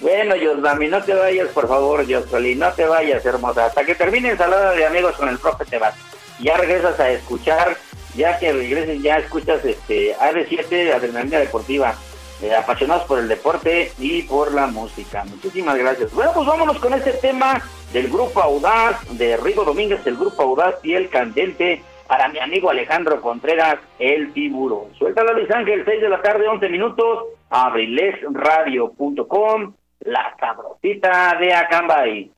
[0.00, 3.66] bueno, Yosdami, no te vayas, por favor, Yosoli, no te vayas, hermosa.
[3.66, 5.94] Hasta que termine ensalada de amigos con el profe te vas.
[6.40, 7.76] Ya regresas a escuchar,
[8.14, 11.94] ya que regreses, ya escuchas este AD7, Adrenalina Deportiva.
[12.40, 15.24] eh, apasionados por el deporte y por la música.
[15.24, 16.12] Muchísimas gracias.
[16.12, 17.60] Bueno, pues vámonos con este tema
[17.92, 22.70] del grupo Audaz, de Rigo Domínguez, el grupo Audaz y el Candente, para mi amigo
[22.70, 24.94] Alejandro Contreras, el tiburón.
[24.98, 32.32] Suéltala Luis Ángel, 6 de la tarde, 11 minutos, abrilesradio.com, la sabrosita de Acambay.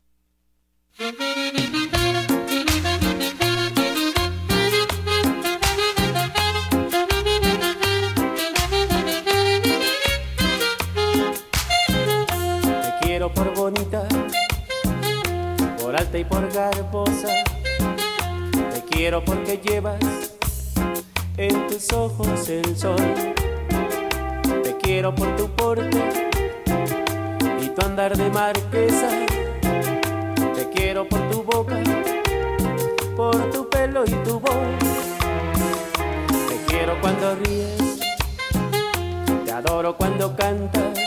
[0.96, 1.14] Te
[13.02, 14.02] quiero por bonita,
[15.80, 17.49] por alta y por garbosa.
[19.00, 19.98] Te quiero porque llevas
[21.38, 22.98] en tus ojos el sol.
[24.62, 26.02] Te quiero por tu porte
[27.62, 29.08] y tu andar de marquesa.
[30.54, 31.82] Te quiero por tu boca,
[33.16, 34.52] por tu pelo y tu voz.
[36.50, 38.00] Te quiero cuando ríes,
[39.46, 40.98] te adoro cuando cantas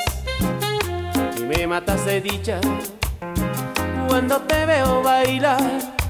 [1.37, 2.59] y me matas de dicha
[4.07, 6.02] cuando te veo bailar.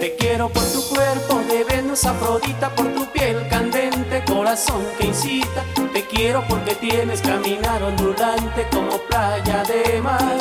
[0.00, 5.64] Te quiero por tu cuerpo de Venus Afrodita, por tu piel candente, corazón que incita.
[5.92, 10.36] Te quiero porque tienes caminar ondulante como playa de mar.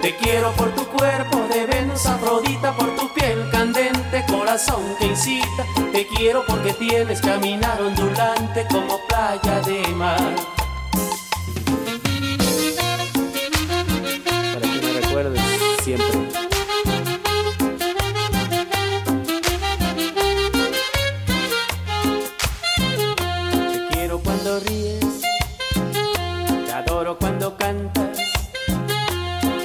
[0.00, 5.66] Te quiero por tu cuerpo de Venus Afrodita, por tu piel candente, corazón que incita.
[5.90, 10.34] Te quiero porque tienes caminar ondulante como playa de mar.
[14.54, 15.42] Para que me recuerdes
[15.82, 16.53] siempre.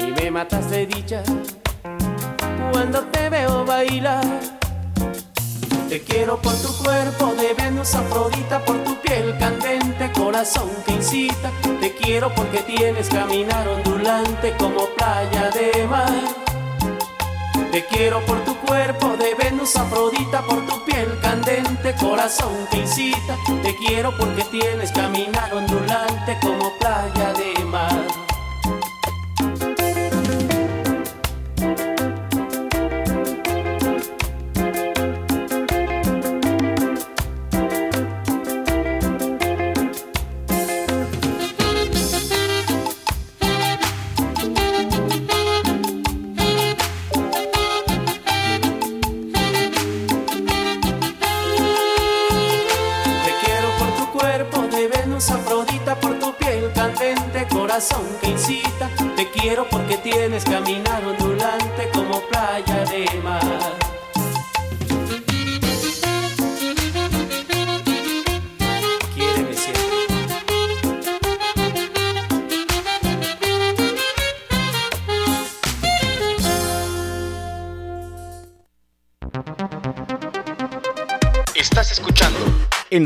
[0.07, 1.21] Y me matas de dicha
[2.71, 4.23] cuando te veo bailar.
[5.89, 11.51] Te quiero por tu cuerpo de Venus Afrodita, por tu piel candente, corazón que incita.
[11.81, 16.48] Te quiero porque tienes caminar ondulante como playa de mar.
[17.71, 22.79] Te quiero por tu cuerpo de Venus Afrodita, por tu piel candente, corazón que.
[23.61, 28.28] Te quiero porque tienes caminar ondulante como playa de mar.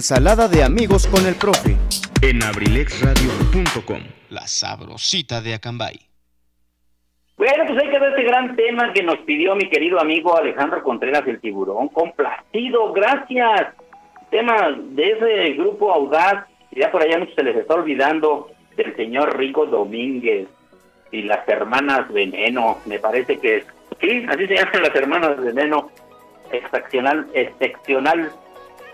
[0.04, 1.78] Ensalada de amigos con el profe.
[2.22, 4.02] en abrilexradio.com.
[4.32, 5.98] La sabrosita de Acambay.
[7.38, 11.26] Bueno, pues ahí quedó este gran tema que nos pidió mi querido amigo Alejandro Contreras
[11.26, 11.88] el Tiburón.
[11.88, 13.76] Complacido, gracias.
[14.30, 18.94] Tema de ese grupo Audaz, que ya por allá no se les está olvidando, del
[18.98, 20.50] señor Rico Domínguez
[21.14, 22.80] y las hermanas Veneno.
[22.88, 23.64] Me parece que
[24.02, 25.90] sí, así se llaman las hermanas Veneno.
[26.52, 28.34] Excepcional, excepcional.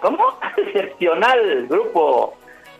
[0.01, 0.37] ¿Cómo?
[0.57, 2.35] Excepcional grupo.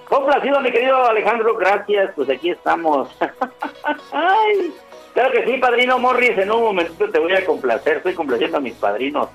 [0.06, 2.12] Complacido, mi querido Alejandro, gracias.
[2.16, 3.10] Pues aquí estamos.
[4.12, 4.74] Ay.
[5.14, 8.62] Claro que sí, padrino Morris, en un momentito te voy a complacer, estoy complaciendo a
[8.62, 9.28] mis padrinos.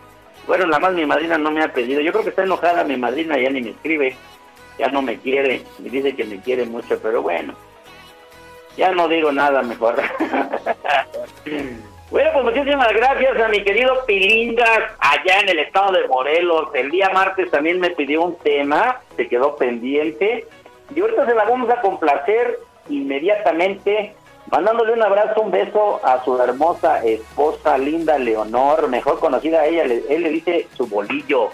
[0.47, 2.97] Bueno, la más mi madrina no me ha pedido, yo creo que está enojada mi
[2.97, 4.17] madrina, ya ni me escribe,
[4.79, 7.55] ya no me quiere, me dice que me quiere mucho, pero bueno,
[8.77, 9.97] ya no digo nada mejor.
[12.11, 16.69] bueno, pues muchísimas gracias a mi querido Pilingas, allá en el estado de Morelos.
[16.75, 20.47] El día martes también me pidió un tema, se quedó pendiente,
[20.95, 22.59] y ahorita se la vamos a complacer
[22.89, 24.15] inmediatamente
[24.51, 29.83] mandándole un abrazo, un beso a su hermosa esposa Linda Leonor, mejor conocida a ella,
[29.85, 31.51] él le dice su bolillo.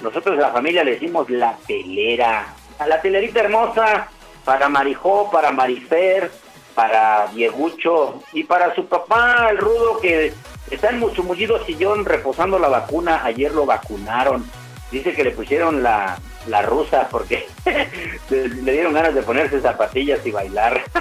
[0.00, 2.54] Nosotros la familia le decimos la telera.
[2.78, 4.08] A la telerita hermosa,
[4.44, 6.30] para Marijó, para Marifer,
[6.74, 10.32] para Diegucho y para su papá, el rudo que
[10.70, 13.24] está en su mullido sillón reposando la vacuna.
[13.24, 14.44] Ayer lo vacunaron.
[14.90, 17.46] Dice que le pusieron la, la rusa porque
[18.30, 20.82] le le dieron ganas de ponerse zapatillas y bailar.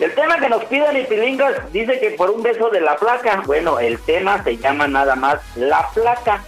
[0.00, 3.42] El tema que nos piden y pilingas dice que por un beso de la placa.
[3.44, 6.42] Bueno, el tema se llama nada más La Placa.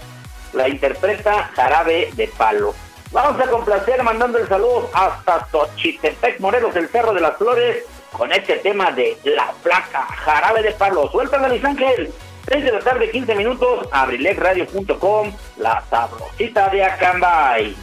[0.54, 2.74] La interpreta Jarabe de Palo.
[3.12, 8.32] Vamos a complacer mandando el saludo hasta Tochitepec, Morelos, el Cerro de las Flores, con
[8.32, 11.10] este tema de La Placa, Jarabe de Palo.
[11.10, 12.10] Suéltame, Luis Ángel.
[12.48, 17.76] 6 de la tarde, 15 minutos, abrilexradio.com, la sabrosita de Acambay.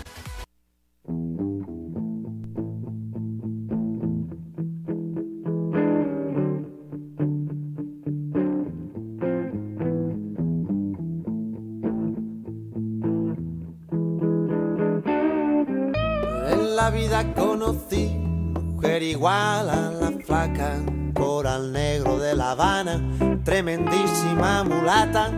[19.19, 20.77] Igual a la flaca,
[21.13, 23.03] coral negro de La Habana,
[23.43, 25.29] tremendísima mulata,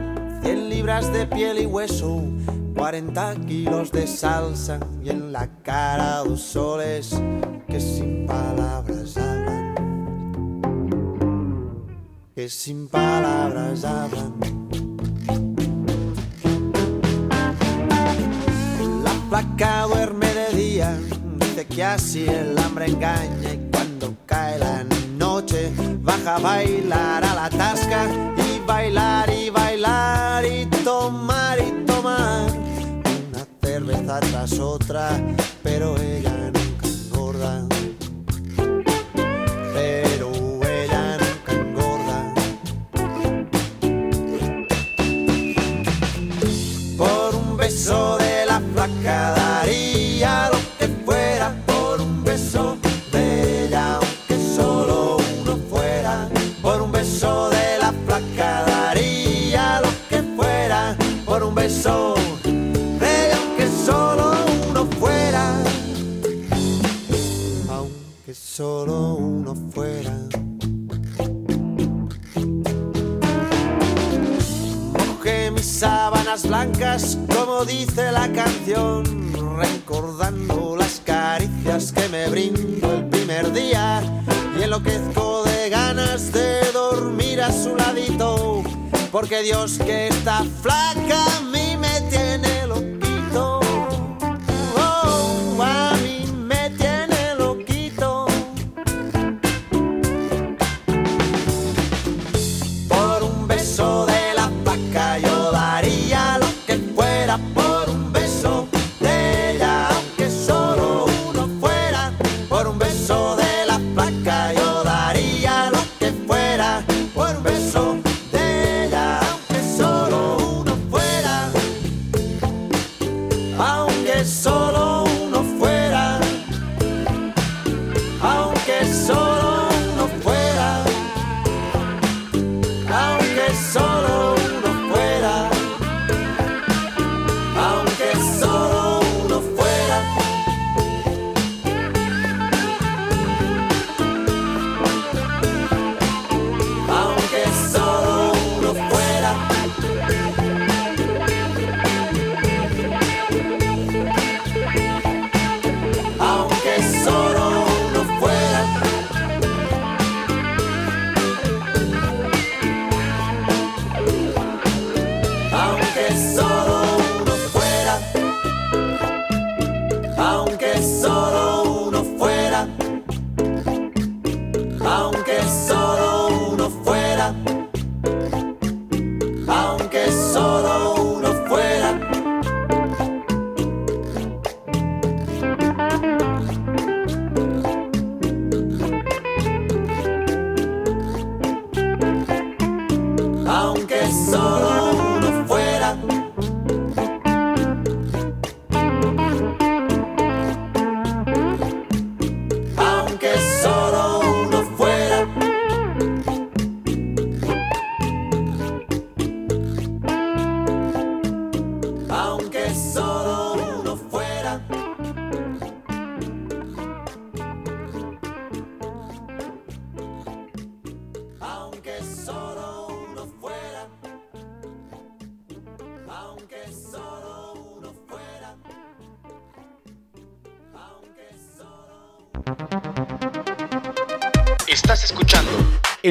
[0.43, 2.21] 100 libras de piel y hueso,
[2.77, 7.19] 40 kilos de salsa y en la cara dos soles
[7.67, 9.73] que sin palabras hablan,
[12.35, 14.69] que sin palabras hablan.
[19.03, 20.99] La placa duerme de día,
[21.39, 23.60] dice que así el hambre engaña
[24.51, 24.83] cae la
[25.17, 25.71] noche
[26.01, 28.05] baja a bailar a la tasca
[28.37, 35.09] y bailar y bailar y tomar y tomar una cerveza tras otra,
[35.63, 37.67] pero ella nunca engorda.
[39.73, 40.31] Pero
[40.63, 42.33] ella nunca engorda.
[46.97, 48.20] Por un beso
[77.65, 79.03] dice la canción,
[79.57, 84.01] recordando las caricias que me brindó el primer día.
[84.57, 88.63] Y enloquezco de ganas de dormir a su ladito,
[89.11, 91.41] porque Dios que está flaca a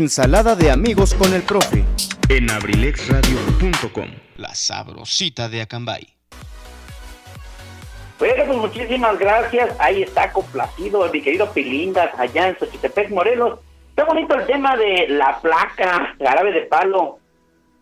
[0.00, 1.84] Ensalada de amigos con el profe.
[2.30, 4.06] en abrilexradio.com.
[4.38, 6.08] La sabrosita de Acambay.
[8.18, 9.76] Bueno, pues muchísimas gracias.
[9.78, 13.58] Ahí está complacido mi querido Pilindas, allá en Xochitepec, Morelos.
[13.90, 17.18] Está bonito el tema de la placa, árabe de palo,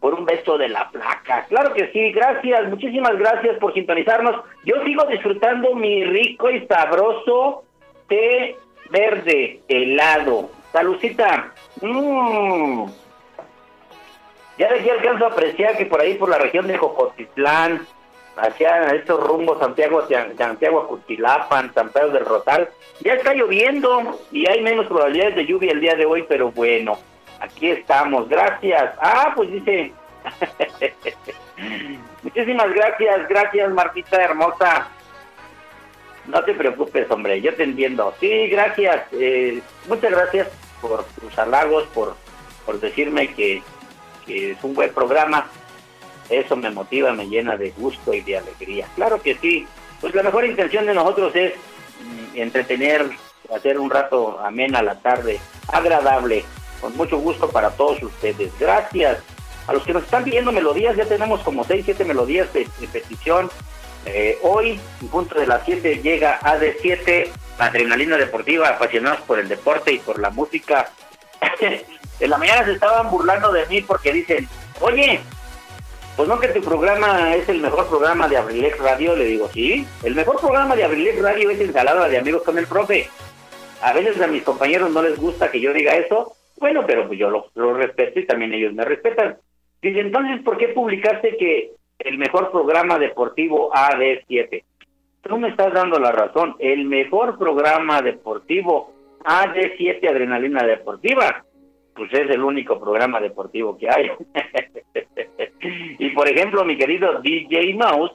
[0.01, 1.47] por un beso de la placa.
[1.49, 4.45] Claro que sí, gracias, muchísimas gracias por sintonizarnos.
[4.65, 7.62] Yo sigo disfrutando mi rico y sabroso
[8.09, 8.57] té
[8.90, 10.57] verde helado.
[10.82, 11.52] Salucita.
[11.80, 12.86] Mmm.
[14.59, 17.84] Ya de aquí alcanzo a apreciar que por ahí, por la región de Jocotitlán,
[18.36, 22.68] hacia estos rumbos Santiago, San- Santiago Cutilapan, San Pedro del Rotal,
[23.00, 26.96] ya está lloviendo y hay menos probabilidades de lluvia el día de hoy, pero bueno,
[27.40, 28.94] aquí estamos, gracias.
[29.00, 29.92] Ah, pues dice,
[32.22, 34.86] muchísimas gracias, gracias Martita hermosa.
[36.26, 38.14] No te preocupes, hombre, yo te entiendo.
[38.20, 40.48] Sí, gracias, eh, muchas gracias
[40.80, 42.16] por tus halagos, por,
[42.64, 43.62] por decirme que,
[44.26, 45.46] que es un buen programa
[46.28, 48.86] eso me motiva, me llena de gusto y de alegría.
[48.94, 49.66] Claro que sí,
[50.00, 53.10] pues la mejor intención de nosotros es mm, entretener,
[53.55, 55.40] hacer un rato amena la tarde,
[55.72, 56.44] agradable,
[56.80, 58.52] con mucho gusto para todos ustedes.
[58.59, 59.22] Gracias
[59.66, 62.88] a los que nos están pidiendo melodías, ya tenemos como 6, 7 melodías de, de
[62.88, 63.50] petición.
[64.05, 67.28] Eh, hoy, en punto de las 7, llega AD7,
[67.59, 70.90] Adrenalina Deportiva, apasionados por el deporte y por la música.
[71.60, 74.48] en la mañana se estaban burlando de mí porque dicen,
[74.80, 75.20] oye,
[76.16, 79.86] pues no que tu programa es el mejor programa de Abrilex Radio, le digo, sí,
[80.02, 83.09] el mejor programa de Abrilex Radio es Ensalada de Amigos con el Profe.
[83.82, 87.18] A veces a mis compañeros no les gusta que yo diga eso, bueno, pero pues
[87.18, 89.39] yo lo, respeto y también ellos me respetan.
[89.80, 94.64] Dice, entonces, ¿por qué publicaste que el mejor programa deportivo AD7?
[95.23, 98.93] Tú me estás dando la razón, el mejor programa deportivo
[99.24, 101.45] AD7 Adrenalina Deportiva,
[101.95, 104.11] pues es el único programa deportivo que hay.
[105.99, 108.12] y por ejemplo, mi querido DJ Mouse,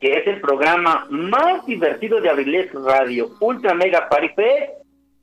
[0.00, 4.72] que es el programa más divertido de Abrilex Radio, Ultra Mega Party Fest,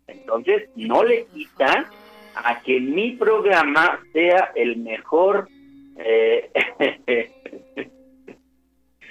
[0.07, 1.89] entonces no le quita
[2.35, 5.47] a que mi programa sea el mejor,
[5.97, 6.51] eh,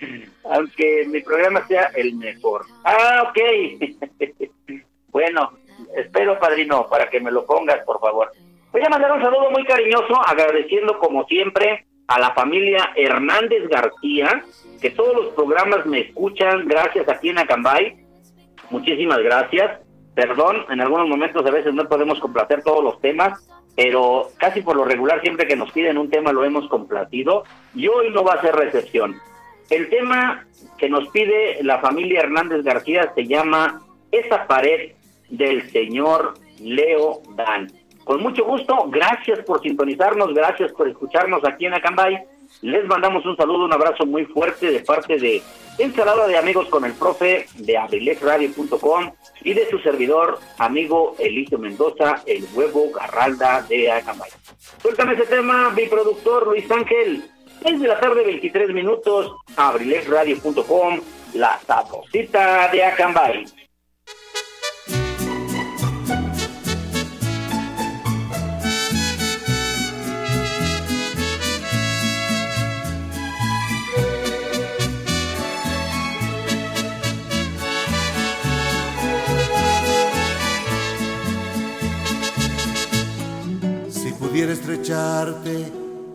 [0.44, 2.66] aunque mi programa sea el mejor.
[2.84, 4.50] Ah, ok.
[5.08, 5.52] bueno,
[5.96, 8.30] espero, padrino, para que me lo pongas, por favor.
[8.72, 14.44] Voy a mandar un saludo muy cariñoso, agradeciendo como siempre a la familia Hernández García,
[14.80, 17.96] que todos los programas me escuchan, gracias aquí en Acambay.
[18.70, 19.80] Muchísimas gracias.
[20.14, 24.76] Perdón, en algunos momentos a veces no podemos complacer todos los temas, pero casi por
[24.76, 27.44] lo regular siempre que nos piden un tema lo hemos complacido
[27.74, 29.16] y hoy no va a ser recepción.
[29.70, 30.46] El tema
[30.78, 34.92] que nos pide la familia Hernández García se llama Esa pared
[35.28, 37.70] del señor Leo Dan.
[38.04, 42.18] Con mucho gusto, gracias por sintonizarnos, gracias por escucharnos aquí en Acambay.
[42.60, 45.42] Les mandamos un saludo, un abrazo muy fuerte de parte de
[45.78, 49.12] Ensalada de Amigos con el Profe, de abrilexradio.com
[49.42, 54.30] y de su servidor, amigo Eligio Mendoza, el huevo Garralda de Acambay.
[54.82, 57.24] Suéltame ese tema, mi productor Luis Ángel.
[57.64, 61.00] Es de la tarde, 23 minutos, abrilexradio.com,
[61.34, 63.44] la sabrosita de Acambay.
[83.88, 85.81] Si pudiera estrecharte,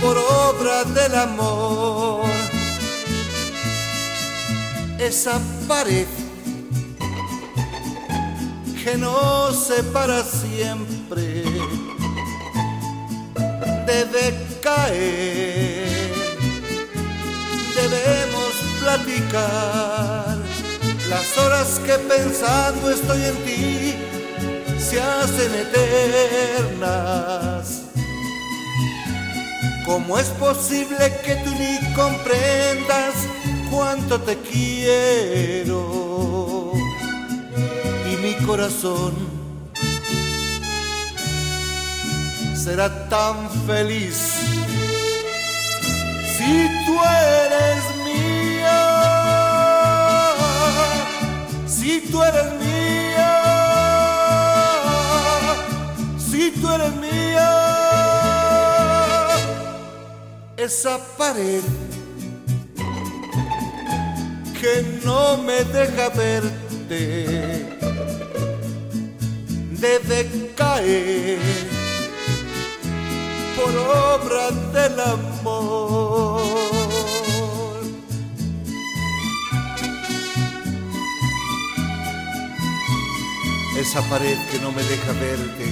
[0.00, 2.24] por obra del amor.
[4.98, 6.06] Esa pared
[8.82, 11.44] que nos separa siempre
[13.86, 15.86] debe caer.
[17.74, 20.36] Debemos platicar
[21.08, 23.94] las horas que pensando estoy en ti
[24.78, 27.06] se hacen eternas.
[29.86, 33.14] ¿Cómo es posible que tú ni comprendas
[33.70, 36.06] cuánto te quiero?
[38.46, 39.12] corazón
[42.54, 44.16] será tan feliz
[46.36, 48.82] si tú eres mía,
[51.66, 53.32] si tú eres mía,
[56.30, 57.25] si tú eres mía,
[60.66, 61.62] esa pared
[64.60, 67.04] que no me deja verte
[69.84, 71.38] debe caer
[73.56, 76.42] por obra del amor.
[83.78, 85.66] Esa pared que no me deja verte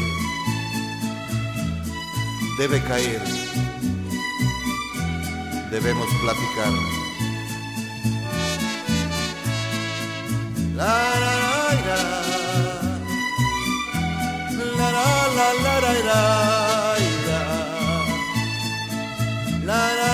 [2.59, 3.44] debe caer.
[5.75, 6.73] Debemos platicar.
[10.77, 10.87] La
[11.23, 11.99] la la
[14.95, 15.75] la
[19.67, 20.14] la la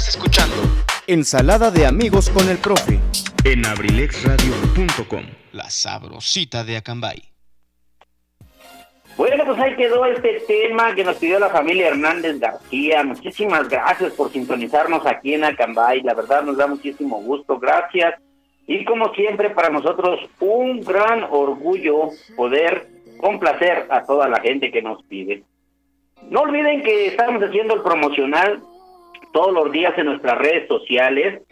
[0.00, 0.56] Estás escuchando
[1.06, 2.98] Ensalada de amigos con el profe.
[3.44, 5.24] en abrilexradio.com.
[5.52, 7.22] La sabrosita de Acambay.
[9.18, 13.04] Bueno, pues ahí quedó este tema que nos pidió la familia Hernández García.
[13.04, 16.00] Muchísimas gracias por sintonizarnos aquí en Acambay.
[16.00, 17.58] La verdad nos da muchísimo gusto.
[17.58, 18.14] Gracias.
[18.66, 24.80] Y como siempre, para nosotros un gran orgullo poder complacer a toda la gente que
[24.80, 25.42] nos pide.
[26.30, 28.62] No olviden que estamos haciendo el promocional
[29.32, 31.42] todos los días en nuestras redes sociales.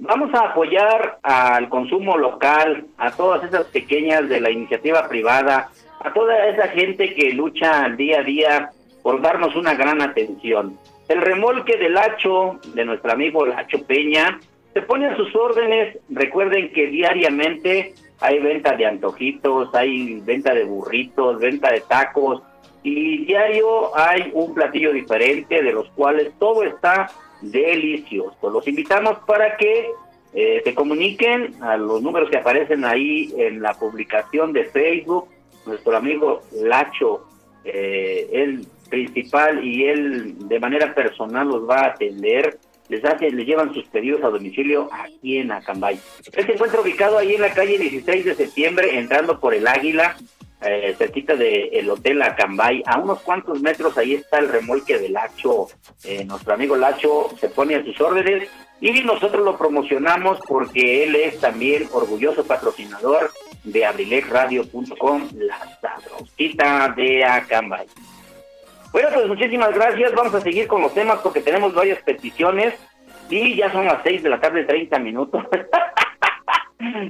[0.00, 6.12] Vamos a apoyar al consumo local, a todas esas pequeñas de la iniciativa privada, a
[6.12, 8.70] toda esa gente que lucha día a día
[9.02, 10.78] por darnos una gran atención.
[11.08, 14.40] El remolque del Hacho, de nuestro amigo Lacho Peña,
[14.72, 15.98] se pone a sus órdenes.
[16.08, 22.42] Recuerden que diariamente hay venta de antojitos, hay venta de burritos, venta de tacos,
[22.82, 27.10] y diario hay un platillo diferente de los cuales todo está
[27.40, 28.50] delicioso.
[28.50, 29.90] Los invitamos para que
[30.34, 35.28] eh, se comuniquen a los números que aparecen ahí en la publicación de Facebook.
[35.66, 37.28] Nuestro amigo Lacho,
[37.64, 42.58] eh, el principal y él de manera personal los va a atender.
[42.88, 45.98] Les hace, les llevan sus pedidos a domicilio aquí en Acambay.
[46.32, 50.16] Él se encuentra ubicado ahí en la calle 16 de septiembre, entrando por el Águila,
[50.64, 55.68] eh, cerquita del Hotel Acambay, a unos cuantos metros ahí está el remolque del Lacho.
[56.04, 58.48] Eh, nuestro amigo Lacho se pone a sus órdenes
[58.80, 63.30] y nosotros lo promocionamos porque él es también orgulloso patrocinador
[63.64, 67.86] de abrilexradio.com, la sabrosita de Acambay.
[68.92, 70.12] Bueno, pues muchísimas gracias.
[70.14, 72.74] Vamos a seguir con los temas porque tenemos varias peticiones
[73.30, 75.44] y ya son las 6 de la tarde, 30 minutos.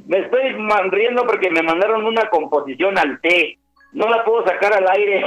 [0.06, 0.56] me estoy
[0.90, 3.58] riendo porque me mandaron una composición al té.
[3.92, 5.24] No la puedo sacar al aire.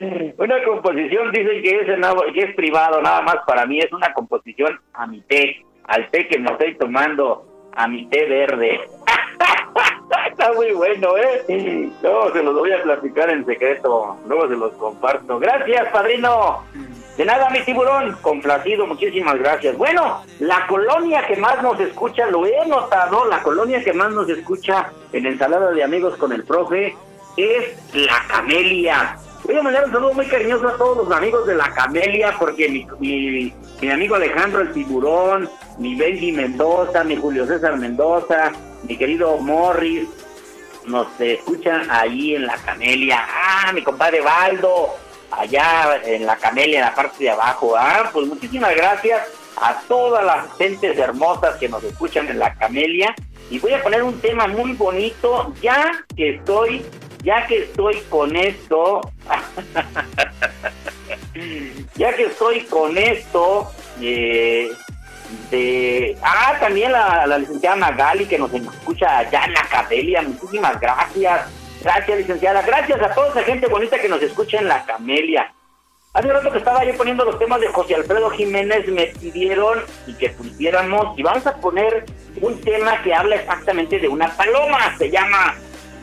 [0.38, 3.78] una composición dicen que es, que es privado, nada más para mí.
[3.78, 8.26] Es una composición a mi té, al té que me estoy tomando, a mi té
[8.26, 8.80] verde.
[10.30, 11.90] Está muy bueno, ¿eh?
[12.02, 14.16] Luego se los voy a platicar en secreto.
[14.26, 15.38] Luego se los comparto.
[15.38, 16.64] Gracias, padrino.
[17.16, 18.16] De nada, mi tiburón.
[18.22, 19.76] Complacido, muchísimas gracias.
[19.76, 24.28] Bueno, la colonia que más nos escucha, lo he notado, la colonia que más nos
[24.28, 26.96] escucha en Ensalada de Amigos con el Profe
[27.36, 29.16] es La Camelia.
[29.44, 32.68] Voy a mandar un saludo muy cariñoso a todos los amigos de La Camelia, porque
[32.68, 38.52] mi, mi, mi amigo Alejandro el Tiburón, mi Benji Mendoza, mi Julio César Mendoza,
[38.84, 40.08] mi querido Morris,
[40.86, 43.26] nos escuchan ahí en La Camelia.
[43.28, 44.90] Ah, mi compadre Baldo,
[45.30, 47.74] allá en la camelia, en la parte de abajo.
[47.76, 49.28] Ah, pues muchísimas gracias
[49.60, 53.14] a todas las gentes hermosas que nos escuchan en la camelia.
[53.50, 56.84] Y voy a poner un tema muy bonito, ya que estoy,
[57.22, 59.00] ya que estoy con esto,
[61.96, 63.70] ya que estoy con esto,
[64.00, 64.70] eh,
[65.50, 70.80] de, ah, también la, la licenciada Magali que nos escucha allá en la Camelia, muchísimas
[70.80, 71.48] gracias,
[71.82, 75.52] gracias licenciada, gracias a toda esa gente bonita que nos escucha en la Camelia.
[76.12, 80.14] Hace rato que estaba yo poniendo los temas de José Alfredo Jiménez, me pidieron y
[80.14, 82.04] que pusiéramos, y vamos a poner
[82.40, 85.54] un tema que habla exactamente de una paloma, se llama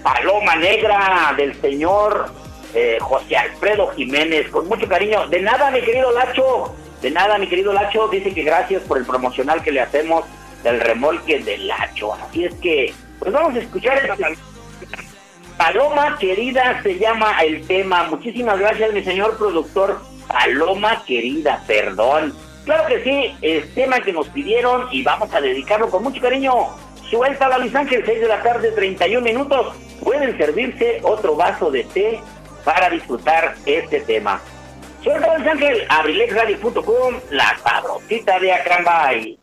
[0.04, 2.32] Paloma Negra del señor
[2.74, 5.28] eh, José Alfredo Jiménez, con mucho cariño.
[5.28, 9.06] De nada, mi querido Lacho, de nada, mi querido Lacho, dice que gracias por el
[9.06, 10.24] promocional que le hacemos
[10.64, 12.14] del remolque del Lacho.
[12.14, 14.16] Así es que, pues vamos a escuchar esta
[15.58, 18.04] Paloma querida se llama el tema.
[18.04, 20.00] Muchísimas gracias, mi señor productor.
[20.28, 22.34] Paloma querida, perdón.
[22.64, 26.54] Claro que sí, el tema que nos pidieron y vamos a dedicarlo con mucho cariño.
[27.10, 29.76] Suelta la Luis Ángel, 6 de la tarde, 31 minutos.
[30.04, 32.20] Pueden servirse otro vaso de té
[32.64, 34.40] para disfrutar este tema.
[35.02, 39.40] Suelta Luis Ángel, abrilexradio.com, la sabrosita de Acambay.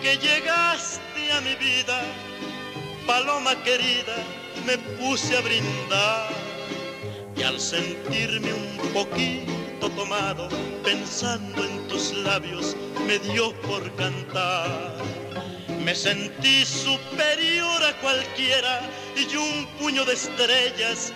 [0.00, 2.02] Que llegaste a mi vida,
[3.06, 4.16] paloma querida,
[4.66, 6.30] me puse a brindar.
[7.36, 10.48] Y al sentirme un poquito tomado,
[10.84, 12.76] pensando en tus labios,
[13.06, 14.96] me dio por cantar.
[15.84, 18.80] Me sentí superior a cualquiera
[19.16, 21.12] y un puño de estrellas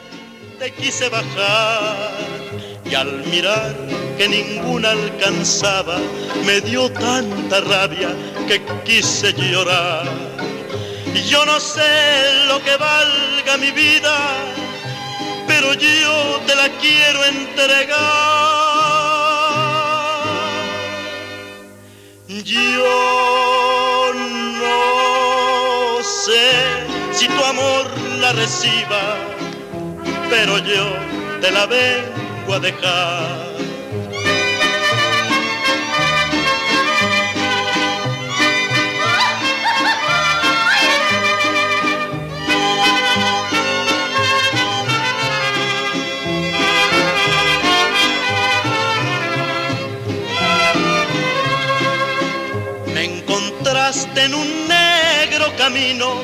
[0.58, 2.75] te quise bajar.
[2.90, 3.74] Y al mirar
[4.16, 5.98] que ninguna alcanzaba,
[6.44, 8.10] me dio tanta rabia
[8.46, 10.04] que quise llorar.
[11.28, 14.16] Yo no sé lo que valga mi vida,
[15.48, 18.56] pero yo te la quiero entregar.
[22.28, 26.50] Yo no sé
[27.12, 27.86] si tu amor
[28.20, 29.16] la reciba,
[30.30, 30.84] pero yo
[31.40, 31.66] te la
[32.54, 33.56] dejar.
[52.94, 56.14] Me encontraste en un negro camino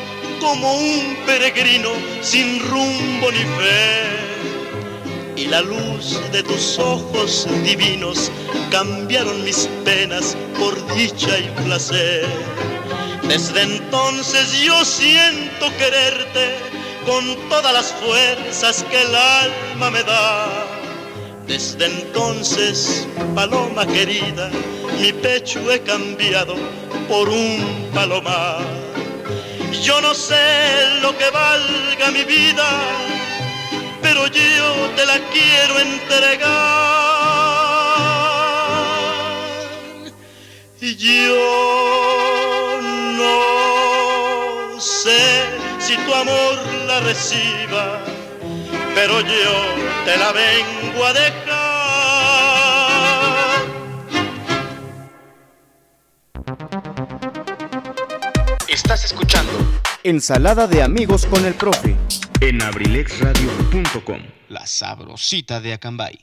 [0.41, 1.91] como un peregrino
[2.23, 4.23] sin rumbo ni fe.
[5.43, 8.31] Y la luz de tus ojos divinos
[8.71, 12.29] cambiaron mis penas por dicha y placer.
[13.25, 16.55] Desde entonces yo siento quererte
[17.05, 20.47] con todas las fuerzas que el alma me da.
[21.49, 24.49] Desde entonces, paloma querida,
[25.01, 26.55] mi pecho he cambiado
[27.09, 28.63] por un palomar.
[29.83, 32.71] Yo no sé lo que valga mi vida,
[34.03, 36.43] pero yo te la quiero entregar.
[40.81, 45.47] Y yo no sé
[45.79, 48.01] si tu amor la reciba,
[48.95, 49.55] pero yo
[50.05, 51.63] te la vengo a dejar.
[58.67, 59.53] Estás escuchando
[60.05, 61.95] Ensalada de amigos con el profe.
[62.41, 64.19] en abrilexradio.com.
[64.49, 66.19] La sabrosita de Acambay.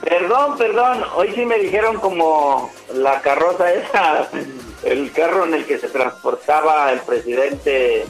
[0.00, 4.28] Perdón, perdón, hoy sí me dijeron como la carroza esa,
[4.84, 8.06] el carro en el que se transportaba el presidente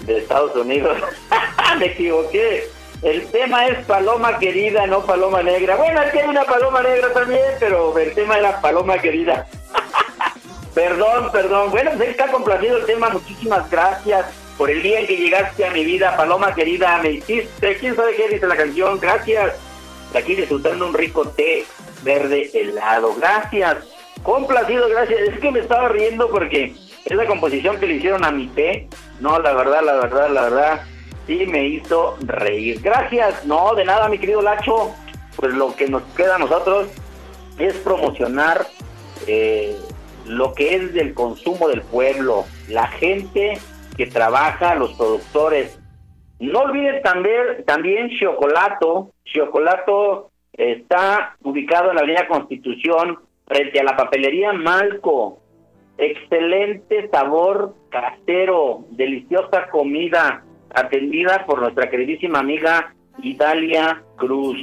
[0.00, 0.98] de Estados Unidos.
[1.78, 2.68] me equivoqué.
[3.02, 5.76] El tema es paloma querida, no paloma negra.
[5.76, 9.46] Bueno, aquí hay una paloma negra también, pero el tema era paloma querida.
[10.76, 11.70] perdón, perdón.
[11.70, 13.08] Bueno, pues está complacido el tema.
[13.08, 14.26] Muchísimas gracias
[14.58, 16.98] por el día en que llegaste a mi vida, paloma querida.
[16.98, 19.00] Me hiciste, quién sabe qué dice la canción.
[19.00, 19.54] Gracias
[20.14, 21.64] aquí disfrutando un rico té
[22.04, 23.14] verde helado.
[23.14, 23.78] Gracias.
[24.22, 25.18] Complacido, gracias.
[25.20, 26.74] Es que me estaba riendo porque
[27.06, 28.86] es la composición que le hicieron a mi té.
[29.18, 30.82] No, la verdad, la verdad, la verdad,
[31.26, 32.82] sí me hizo reír.
[32.82, 33.46] Gracias.
[33.46, 34.90] No, de nada, mi querido Lacho.
[35.36, 36.88] Pues lo que nos queda a nosotros
[37.58, 38.66] es promocionar
[39.26, 39.74] eh,
[40.28, 43.58] lo que es del consumo del pueblo, la gente
[43.96, 45.78] que trabaja, los productores.
[46.38, 49.10] No olviden también, también Chocolato.
[49.24, 55.38] Chocolato está ubicado en la Avenida Constitución, frente a la papelería Malco.
[55.98, 60.44] Excelente sabor casero, deliciosa comida,
[60.74, 64.58] atendida por nuestra queridísima amiga Italia Cruz.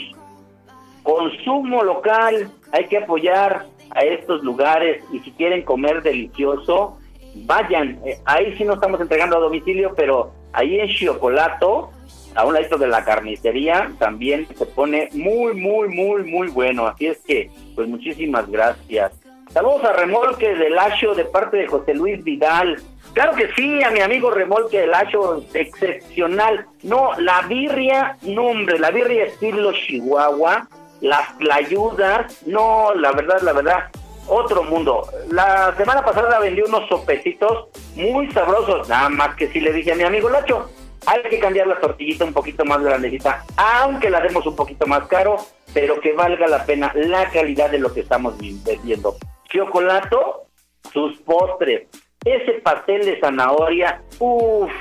[1.01, 3.65] Consumo local, hay que apoyar
[3.95, 6.97] a estos lugares y si quieren comer delicioso,
[7.35, 7.99] vayan.
[8.05, 11.91] Eh, ahí sí no estamos entregando a domicilio, pero ahí en Chiocolato,
[12.35, 16.87] a un lado de la carnicería, también se pone muy, muy, muy, muy bueno.
[16.87, 19.13] Así es que, pues muchísimas gracias.
[19.51, 22.81] Saludos a Remolque del Lacho de parte de José Luis Vidal.
[23.13, 26.65] Claro que sí, a mi amigo Remolque del Lacho, excepcional.
[26.81, 30.67] No, la birria, no hombre, la birria estilo Chihuahua,
[31.03, 33.89] las playudas, no, la verdad, la verdad,
[34.25, 35.05] otro mundo.
[35.29, 39.95] La semana pasada vendí unos sopecitos muy sabrosos, nada más que si le dije a
[39.95, 40.69] mi amigo Lacho,
[41.05, 45.05] hay que cambiar la tortillita un poquito más grandecita, aunque la demos un poquito más
[45.07, 45.35] caro,
[45.73, 49.17] pero que valga la pena la calidad de lo que estamos vendiendo.
[49.49, 50.45] Chocolato,
[50.93, 51.89] sus postres,
[52.23, 54.71] ese pastel de zanahoria, uff,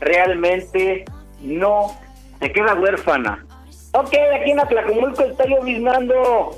[0.00, 1.04] realmente
[1.42, 1.94] no
[2.40, 3.44] se queda huérfana.
[3.94, 6.50] Ok, aquí en Atlacomulco está lloviznando.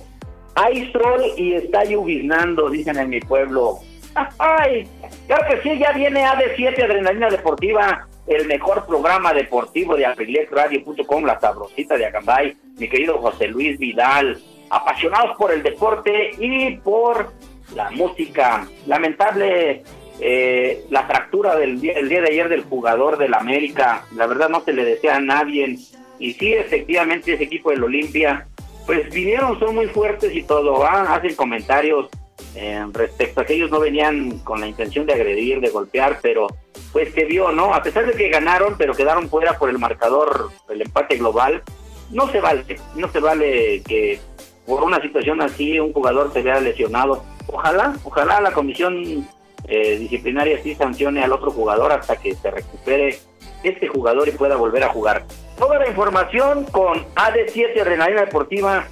[0.55, 3.81] Hay sol y está lloviznando, dicen en mi pueblo.
[4.39, 4.89] Ay,
[5.27, 10.07] claro que sí, ya viene AD7 Adrenalina Deportiva, el mejor programa deportivo de
[10.49, 14.41] Radio.com, la sabrosita de Acambay, mi querido José Luis Vidal,
[14.71, 17.33] apasionados por el deporte y por
[17.75, 18.67] la música.
[18.87, 19.83] Lamentable
[20.21, 24.49] eh, la fractura del día, el día de ayer del jugador del América, la verdad
[24.49, 25.77] no se le desea a nadie.
[26.19, 28.47] Y sí, efectivamente, ese equipo del Olimpia,
[28.87, 32.09] pues vinieron, son muy fuertes y todo, hacen comentarios
[32.55, 36.47] eh, respecto a que ellos no venían con la intención de agredir, de golpear, pero
[36.93, 37.75] pues que vio, ¿no?
[37.75, 41.63] A pesar de que ganaron, pero quedaron fuera por el marcador, el empate global,
[42.11, 42.65] no se vale,
[42.95, 44.21] no se vale que
[44.67, 47.25] por una situación así un jugador se vea lesionado.
[47.47, 49.27] Ojalá, ojalá la comisión
[49.67, 53.19] eh, disciplinaria sí sancione al otro jugador hasta que se recupere
[53.63, 55.25] este jugador y pueda volver a jugar.
[55.59, 58.87] Toda la información con AD7 Adrenalina Deportiva,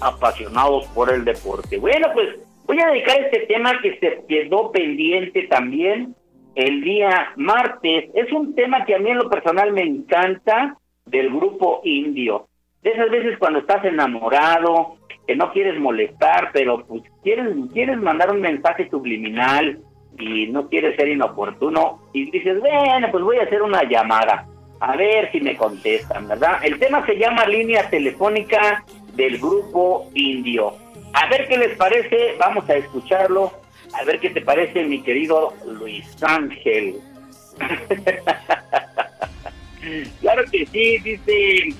[0.00, 1.76] apasionados por el deporte.
[1.78, 2.36] Bueno, pues
[2.66, 6.14] voy a dedicar este tema que se quedó pendiente también
[6.54, 8.10] el día martes.
[8.14, 10.76] Es un tema que a mí en lo personal me encanta
[11.06, 12.46] del grupo indio.
[12.82, 14.96] De esas veces cuando estás enamorado,
[15.26, 19.80] que no quieres molestar, pero pues quieres, quieres mandar un mensaje subliminal
[20.18, 24.46] y no quieres ser inoportuno y dices, bueno, pues voy a hacer una llamada.
[24.86, 26.58] A ver si me contestan, ¿verdad?
[26.62, 28.84] El tema se llama línea telefónica
[29.14, 30.74] del grupo indio.
[31.14, 33.50] A ver qué les parece, vamos a escucharlo.
[33.94, 36.96] A ver qué te parece, mi querido Luis Ángel.
[40.20, 41.74] claro que sí, dice.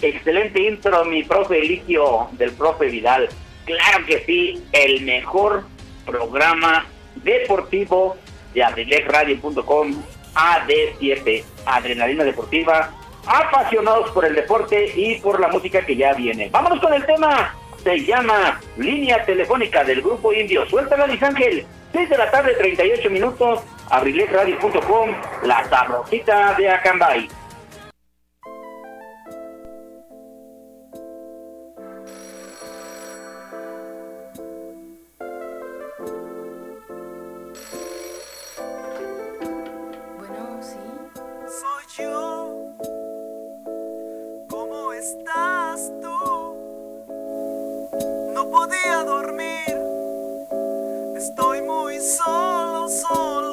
[0.00, 3.28] Excelente intro, mi profe Eligio del profe Vidal.
[3.64, 5.64] Claro que sí, el mejor
[6.06, 6.86] programa
[7.24, 8.16] deportivo
[8.54, 9.96] de adrilexradio.com
[10.34, 12.90] AD7, Adrenalina Deportiva,
[13.26, 16.48] apasionados por el deporte y por la música que ya viene.
[16.50, 20.66] Vámonos con el tema, se llama Línea Telefónica del Grupo Indio.
[20.68, 25.10] Suéltala, Luis Ángel, 6 de la tarde, 38 minutos, abrilexradio.com,
[25.44, 27.28] la sabrosita de Acambay.
[52.10, 53.49] Solo, solo.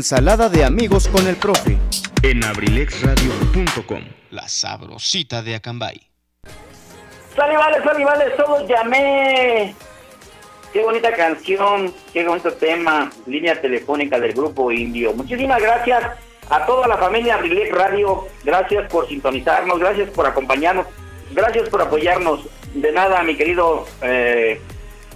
[0.00, 1.76] Ensalada de amigos con el profe.
[2.22, 4.02] en abrilexradio.com.
[4.30, 6.00] La sabrosita de Acambay.
[7.36, 9.74] Salivales, salivales, todos llamé.
[10.72, 15.12] Qué bonita canción, qué bonito tema, línea telefónica del grupo Indio.
[15.12, 16.02] Muchísimas gracias
[16.48, 20.86] a toda la familia Abrilex Radio, gracias por sintonizarnos, gracias por acompañarnos,
[21.32, 22.48] gracias por apoyarnos.
[22.72, 24.62] De nada, mi querido eh,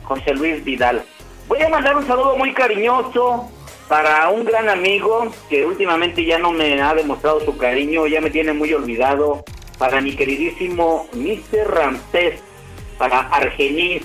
[0.02, 1.02] José Luis Vidal.
[1.48, 3.50] Voy a mandar un saludo muy cariñoso
[3.88, 8.30] para un gran amigo que últimamente ya no me ha demostrado su cariño, ya me
[8.30, 9.44] tiene muy olvidado,
[9.78, 11.68] para mi queridísimo Mr.
[11.68, 12.42] Ramsés,
[12.98, 14.02] para Argenis.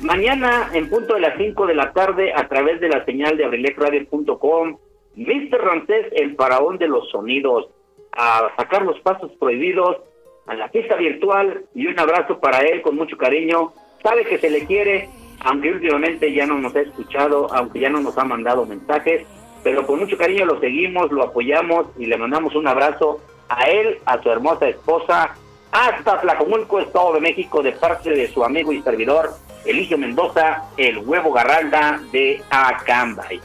[0.00, 3.44] Mañana, en punto de las 5 de la tarde, a través de la señal de
[3.44, 4.78] abrilexradio.com,
[5.16, 5.60] Mr.
[5.60, 7.68] Ramsés, el faraón de los sonidos,
[8.12, 9.98] a sacar los pasos prohibidos,
[10.46, 13.72] a la fiesta virtual y un abrazo para él con mucho cariño.
[14.02, 15.08] Sabe que se le quiere,
[15.40, 19.26] aunque últimamente ya no nos ha escuchado, aunque ya no nos ha mandado mensajes,
[19.62, 23.98] pero con mucho cariño lo seguimos, lo apoyamos y le mandamos un abrazo a él,
[24.06, 25.34] a su hermosa esposa,
[25.72, 29.30] hasta Tlacomulco, Estado de México, de parte de su amigo y servidor,
[29.64, 33.40] Eligio Mendoza, el huevo garralda de Acambay.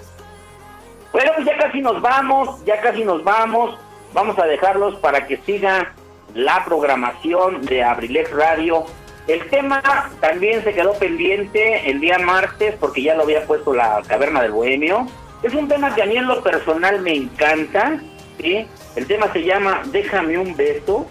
[1.12, 3.78] Bueno, pues ya casi nos vamos, ya casi nos vamos.
[4.14, 5.94] Vamos a dejarlos para que siga
[6.34, 8.86] la programación de Abrilex Radio.
[9.28, 14.02] El tema también se quedó pendiente el día martes porque ya lo había puesto la
[14.08, 15.08] Caverna del Bohemio.
[15.42, 18.00] Es un tema que a mí en lo personal me encanta,
[18.40, 18.68] ¿sí?
[18.96, 21.08] El tema se llama Déjame un beso.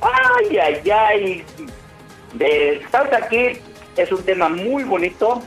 [0.00, 1.44] Ay, ay, ay.
[2.34, 3.58] De Salsa Kid
[3.96, 5.42] es un tema muy bonito.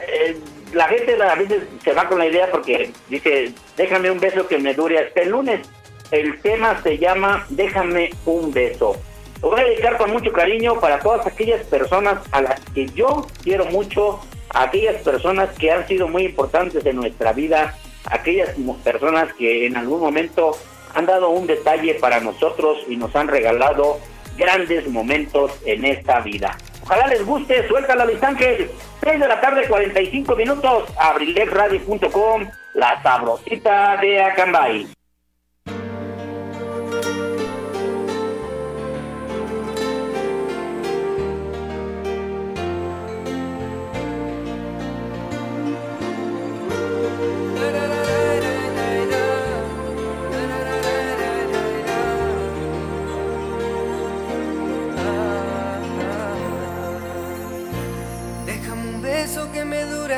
[0.00, 0.38] Eh,
[0.72, 4.58] la gente a veces se va con la idea porque dice, déjame un beso que
[4.58, 5.68] me dure hasta el lunes.
[6.10, 8.96] El tema se llama Déjame un beso.
[9.42, 13.26] Lo voy a dedicar con mucho cariño para todas aquellas personas a las que yo
[13.42, 18.50] quiero mucho, aquellas personas que han sido muy importantes en nuestra vida, aquellas
[18.84, 20.52] personas que en algún momento
[20.94, 23.98] han dado un detalle para nosotros y nos han regalado
[24.36, 26.56] grandes momentos en esta vida.
[26.82, 28.70] Ojalá les guste, suéltala Luis Ángel.
[29.02, 34.99] 6 de la tarde, 45 minutos, abrilexradio.com, la sabrosita de Acambay.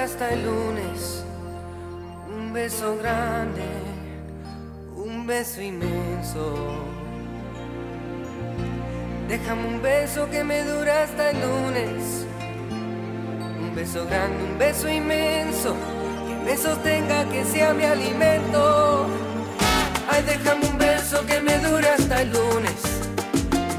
[0.02, 1.24] Hasta el lunes.
[2.28, 3.62] Un beso grande,
[4.96, 6.54] un beso inmenso.
[9.28, 12.26] Déjame un beso que me dura hasta el lunes.
[13.60, 15.76] Un beso grande, un beso inmenso.
[16.26, 19.06] Que me sostenga, que sea mi alimento.
[20.10, 22.80] Ay, déjame un beso que me dure hasta el lunes.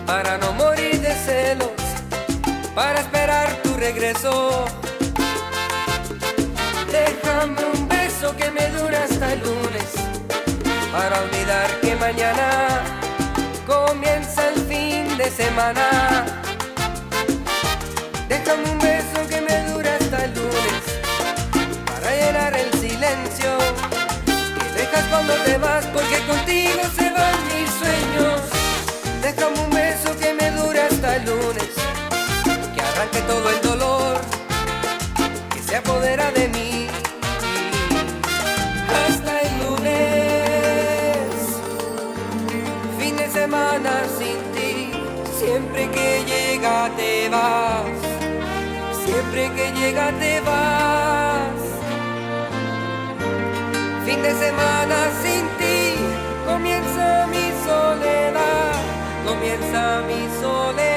[0.05, 1.81] Para no morir de celos.
[2.73, 4.65] Para esperar tu regreso.
[7.43, 9.89] Déjame un beso que me dure hasta el lunes.
[10.93, 12.81] Para olvidar que mañana
[13.67, 16.23] comienza el fin de semana.
[18.29, 20.83] Déjame un beso que me dure hasta el lunes.
[21.85, 23.57] Para llenar el silencio
[24.25, 28.39] que dejas cuando te vas, porque contigo se van mis sueños.
[29.21, 31.71] Déjame un beso que me dure hasta el lunes.
[32.73, 34.21] Que arranque todo el dolor
[35.53, 36.92] que se apodera de mí.
[46.89, 47.83] Te vas.
[49.05, 51.61] Siempre que llega te vas.
[54.05, 55.95] Fin de semana sin ti.
[56.45, 58.73] Comienza mi soledad.
[59.25, 60.92] Comienza mi soledad.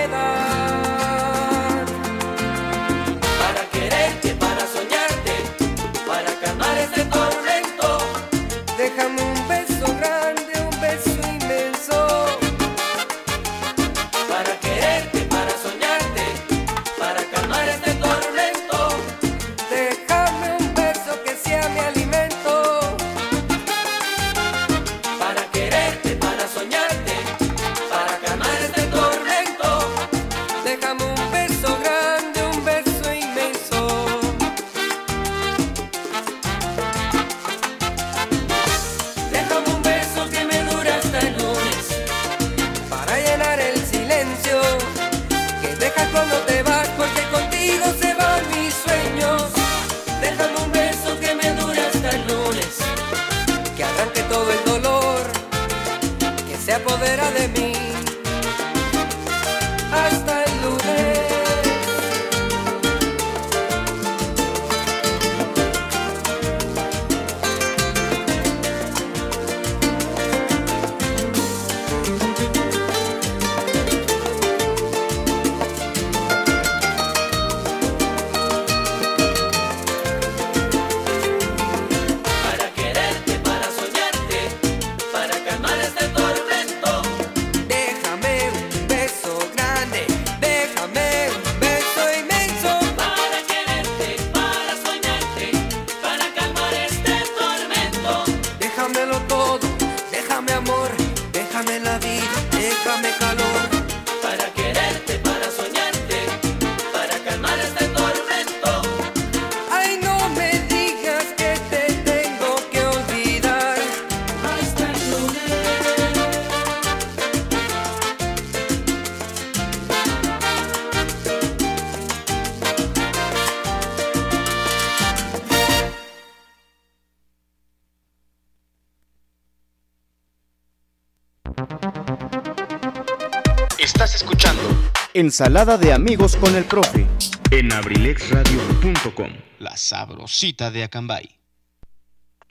[135.31, 137.05] Ensalada de amigos con el profe.
[137.51, 139.31] en abrilexradio.com.
[139.59, 141.29] La sabrosita de Acambay.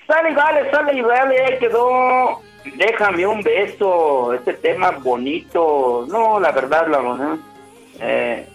[0.05, 2.41] Sale y vale, sale y vale, ahí quedó.
[2.75, 6.05] Déjame un beso, este tema bonito.
[6.09, 7.37] No, la verdad, la verdad.
[8.01, 8.45] eh,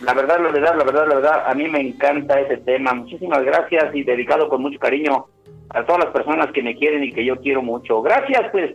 [0.00, 2.92] la verdad, la verdad, la verdad, la verdad, a mí me encanta ese tema.
[2.94, 5.26] Muchísimas gracias y dedicado con mucho cariño
[5.70, 8.02] a todas las personas que me quieren y que yo quiero mucho.
[8.02, 8.72] Gracias, pues.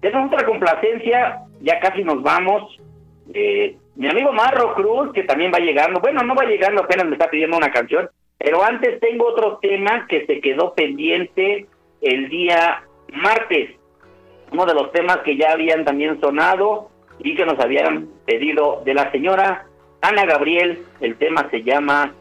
[0.00, 2.78] Tenemos otra complacencia, ya casi nos vamos.
[3.34, 6.00] Eh, mi amigo Marro Cruz, que también va llegando.
[6.00, 8.10] Bueno, no va llegando, apenas me está pidiendo una canción.
[8.36, 11.68] Pero antes tengo otro tema que se quedó pendiente
[12.00, 13.70] el día martes.
[14.50, 18.94] Uno de los temas que ya habían también sonado y que nos habían pedido de
[18.94, 19.66] la señora
[20.00, 20.82] Ana Gabriel.
[21.00, 22.12] El tema se llama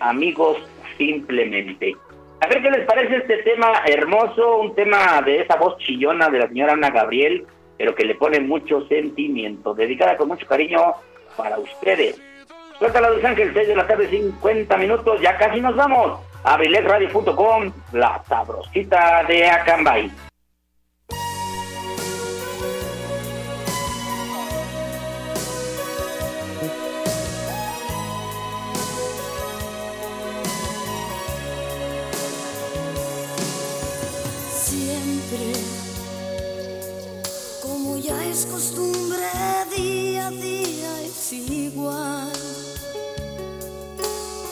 [0.00, 0.58] Amigos
[0.98, 1.96] Simplemente.
[2.42, 6.40] A ver qué les parece este tema hermoso, un tema de esa voz chillona de
[6.40, 7.46] la señora Ana Gabriel,
[7.78, 10.94] pero que le pone mucho sentimiento, dedicada con mucho cariño
[11.36, 12.20] para ustedes.
[12.78, 16.20] Suéltala Luis Ángel, 6 de la tarde, 50 minutos, ya casi nos vamos.
[16.44, 20.10] Abriletradio.com, la sabrosita de Acambay.
[34.50, 35.52] Siempre,
[37.62, 39.22] como ya es costumbre
[39.76, 41.01] día a día
[41.36, 42.32] igual.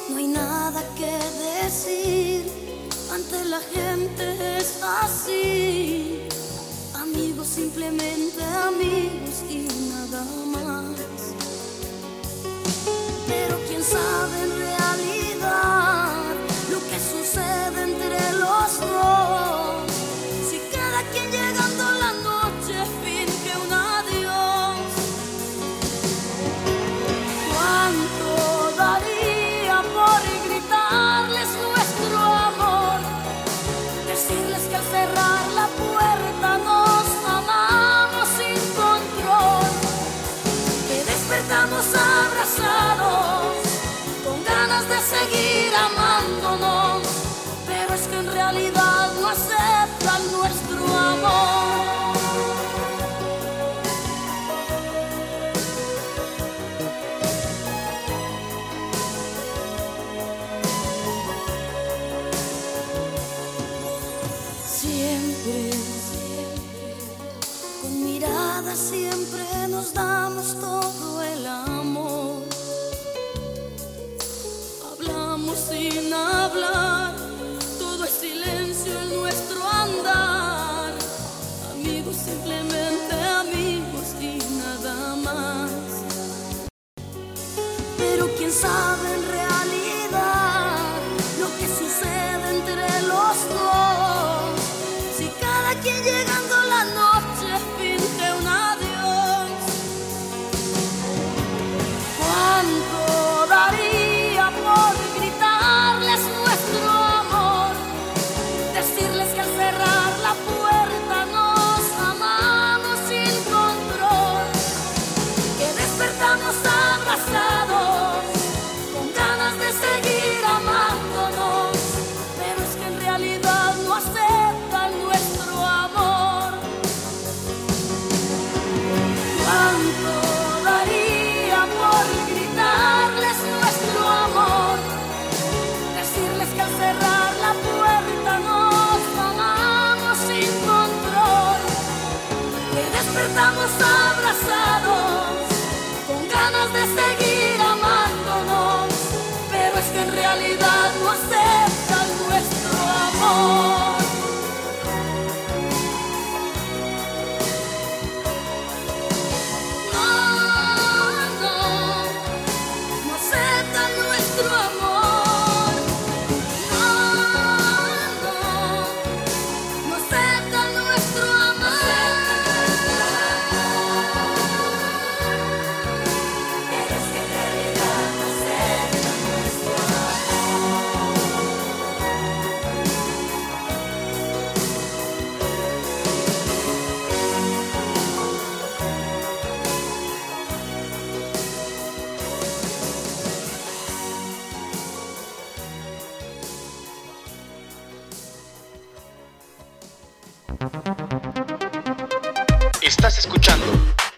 [0.08, 1.12] No hay nada que
[1.64, 2.50] decir,
[3.12, 6.20] ante la gente es así.
[6.94, 10.96] Amigos, simplemente amigos y nada más.
[13.26, 16.08] Pero quién sabe en realidad
[16.70, 19.49] lo que sucede entre los dos.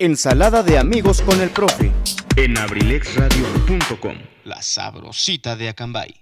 [0.03, 1.93] Ensalada de amigos con el profe.
[2.35, 4.17] en abrilexradio.com.
[4.43, 6.13] La sabrosita de Acambay.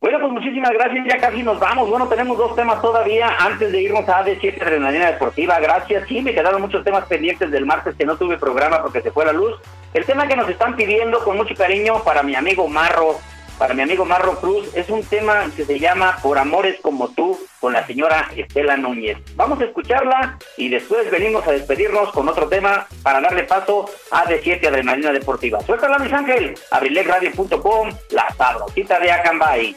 [0.00, 1.90] Bueno, pues muchísimas gracias, ya casi nos vamos.
[1.90, 5.58] Bueno, tenemos dos temas todavía antes de irnos a AD7 Adrenalina Deportiva.
[5.58, 9.10] Gracias, sí, me quedaron muchos temas pendientes del martes que no tuve programa porque se
[9.10, 9.56] fue la luz.
[9.92, 13.18] El tema que nos están pidiendo con mucho cariño para mi amigo Marro,
[13.60, 17.38] para mi amigo Marro Cruz, es un tema que se llama Por Amores como tú,
[17.60, 19.18] con la señora Estela Núñez.
[19.36, 24.24] Vamos a escucharla y después venimos a despedirnos con otro tema para darle paso a
[24.24, 25.60] AD7 Adrenalina Deportiva.
[25.60, 29.76] Suéltala, Luis Ángel, abrilexradio.com, la sabrosita de Acambay.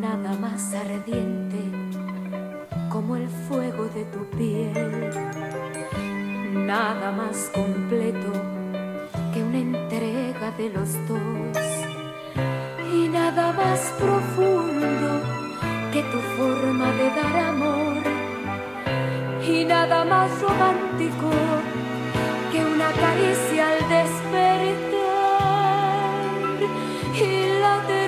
[0.00, 1.58] Nada más ardiente
[2.88, 5.10] como el fuego de tu piel,
[6.66, 8.32] nada más completo
[9.34, 11.58] que una entrega de los dos.
[12.94, 15.20] Y nada más profundo
[15.92, 17.96] que tu forma de dar amor.
[19.46, 21.30] Y nada más romántico
[22.52, 24.88] que una caricia al despertar.
[27.14, 28.07] Y la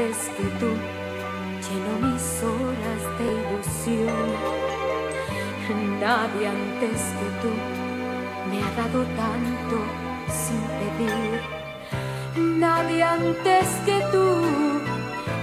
[0.00, 0.70] antes que tú,
[1.66, 4.28] lleno mis horas de ilusión.
[6.00, 7.52] Nadie antes que tú
[8.48, 9.76] me ha dado tanto
[10.40, 11.40] sin pedir.
[12.58, 14.26] Nadie antes que tú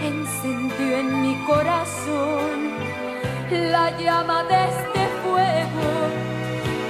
[0.01, 2.57] encendió en mi corazón
[3.51, 5.87] la llama de este fuego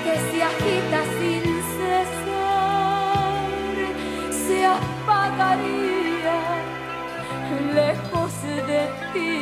[0.03, 1.43] que se agita sin
[1.75, 3.47] cesar.
[4.31, 6.06] Se apagaría
[7.73, 8.33] lejos
[8.67, 9.33] de ti.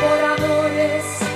[0.00, 1.29] Por amores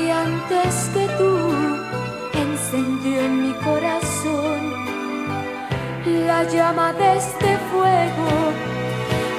[0.00, 1.32] Nadie antes que tú
[2.32, 4.72] encendió en mi corazón
[6.26, 8.28] la llama de este fuego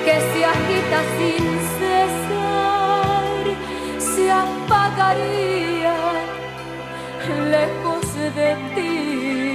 [0.05, 1.45] que se agita sin
[1.79, 3.43] cesar,
[3.97, 5.95] se apagaría
[7.49, 9.50] lejos de ti.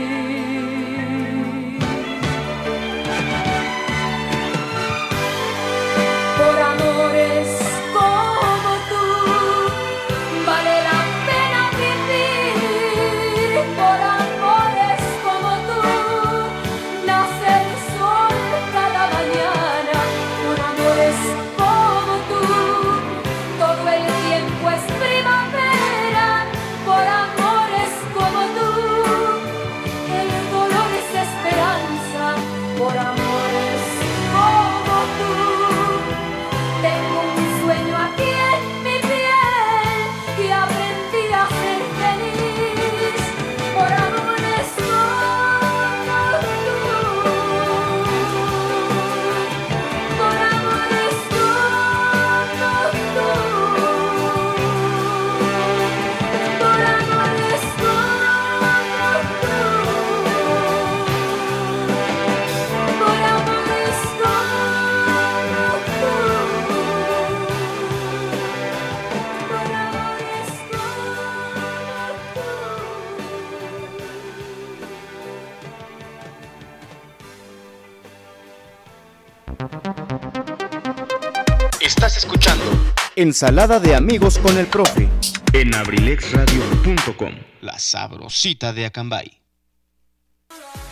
[83.18, 85.09] Ensalada de amigos con el profe.
[85.55, 87.32] en abrilexradio.com.
[87.62, 89.40] La sabrosita de Acambay.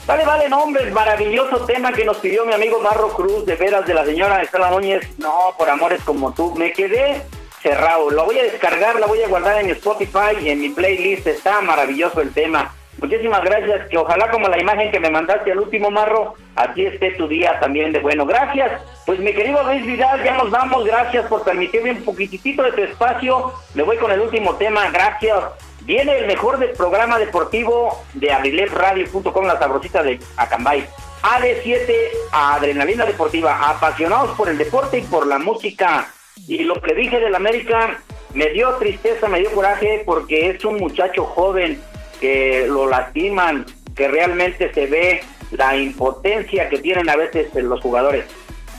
[0.07, 3.93] Vale, vale, nombres, maravilloso tema que nos pidió mi amigo Marro Cruz, de veras, de
[3.93, 5.07] la señora Estela Núñez.
[5.19, 6.55] No, por amores como tú.
[6.55, 7.21] Me quedé
[7.63, 8.09] cerrado.
[8.09, 11.27] Lo voy a descargar, la voy a guardar en mi Spotify y en mi playlist.
[11.27, 12.75] Está maravilloso el tema.
[12.99, 13.89] Muchísimas gracias.
[13.89, 17.59] Que ojalá como la imagen que me mandaste al último Marro, aquí esté tu día
[17.61, 18.27] también de bueno.
[18.27, 18.83] Gracias.
[19.07, 20.85] Pues mi querido Luis Vidal, ya nos vamos.
[20.85, 23.53] Gracias por permitirme un poquitito de tu espacio.
[23.75, 24.91] Me voy con el último tema.
[24.91, 25.39] Gracias.
[25.83, 30.87] Viene el mejor del programa deportivo de abriletradio.com, la sabrosita de Acambay.
[31.23, 31.95] AD7,
[32.33, 36.09] Adrenalina Deportiva, apasionados por el deporte y por la música.
[36.47, 37.99] Y lo que dije del América
[38.35, 41.81] me dio tristeza, me dio coraje porque es un muchacho joven
[42.25, 45.21] que lo lastiman, que realmente se ve
[45.51, 48.25] la impotencia que tienen a veces los jugadores.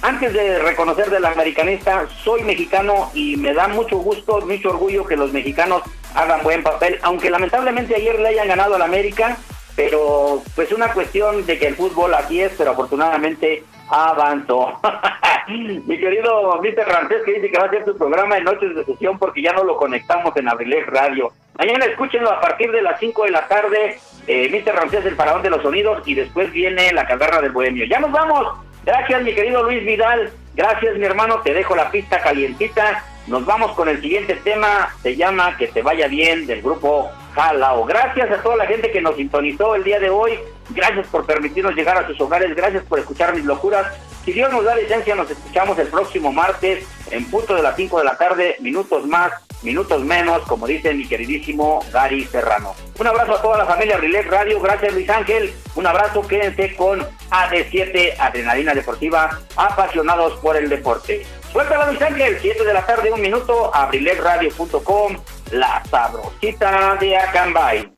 [0.02, 5.16] Antes de reconocer del americanista, soy mexicano y me da mucho gusto, mucho orgullo que
[5.16, 5.84] los mexicanos
[6.16, 9.38] hagan buen papel, aunque lamentablemente ayer le hayan ganado al América,
[9.76, 14.80] pero pues una cuestión de que el fútbol aquí es, pero afortunadamente avanzó.
[15.48, 16.88] Mi querido Mr.
[16.88, 19.54] Rancés que dice que va a hacer su programa en noches de sesión porque ya
[19.54, 21.32] no lo conectamos en Abrilex Radio.
[21.58, 24.76] Mañana escúchenlo a partir de las 5 de la tarde, eh, Mr.
[24.76, 27.86] Rancés, el paradón de los sonidos, y después viene la caverna del bohemio.
[27.86, 28.60] ¡Ya nos vamos!
[28.86, 30.32] Gracias, mi querido Luis Vidal.
[30.54, 31.42] Gracias, mi hermano.
[31.42, 33.04] Te dejo la pista calientita.
[33.28, 34.90] Nos vamos con el siguiente tema.
[35.02, 37.86] Se llama Que te vaya bien del grupo Jalao.
[37.86, 40.40] Gracias a toda la gente que nos sintonizó el día de hoy.
[40.70, 42.56] Gracias por permitirnos llegar a sus hogares.
[42.56, 43.94] Gracias por escuchar mis locuras.
[44.24, 48.00] Si Dios nos da licencia, nos escuchamos el próximo martes en punto de las 5
[48.00, 49.32] de la tarde, minutos más,
[49.62, 52.74] minutos menos, como dice mi queridísimo Gary Serrano.
[53.00, 54.60] Un abrazo a toda la familia Relax Radio.
[54.60, 55.54] Gracias, Luis Ángel.
[55.76, 56.26] Un abrazo.
[56.28, 61.24] Quédense con AD7 Adrenalina Deportiva, apasionados por el deporte.
[61.56, 62.38] Suéltala, Luis Ángel.
[62.42, 65.16] 7 de la tarde, un minuto, abrilexradio.com,
[65.52, 67.94] la sabrosita de Acambay.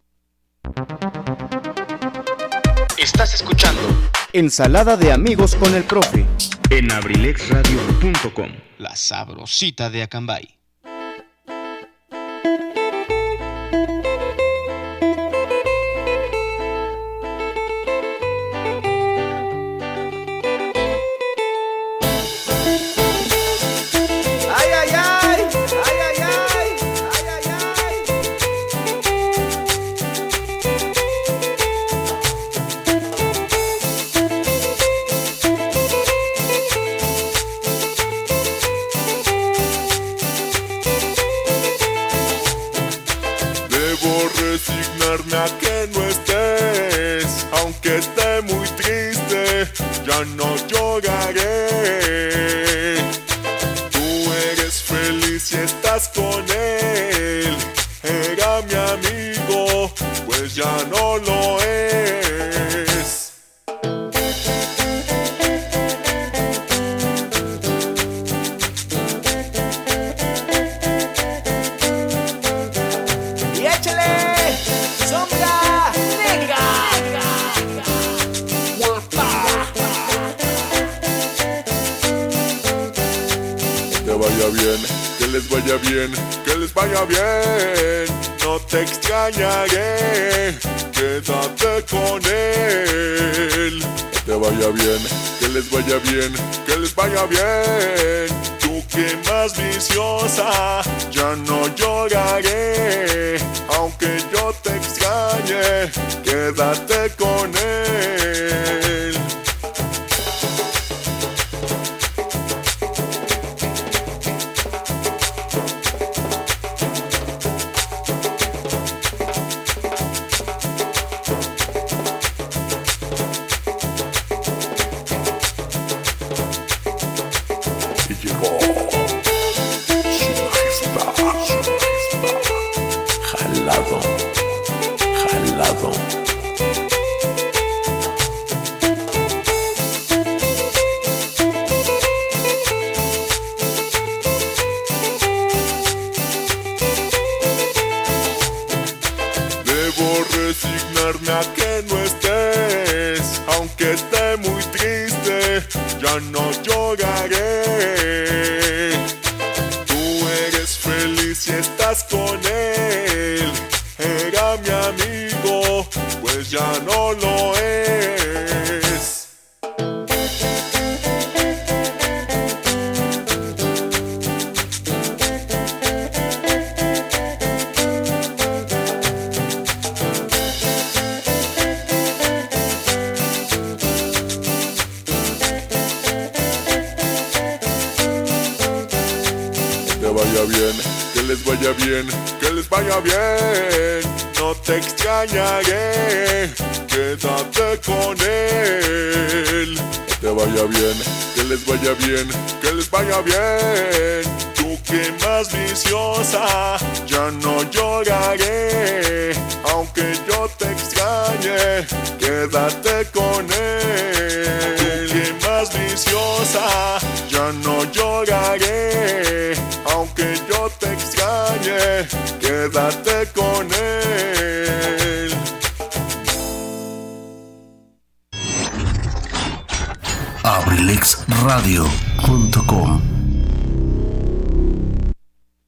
[3.00, 3.82] Estás escuchando
[4.32, 6.28] Ensalada de amigos con el profe.
[6.70, 8.52] en abrilexradio.com.
[8.78, 10.57] La sabrosita de Acambay.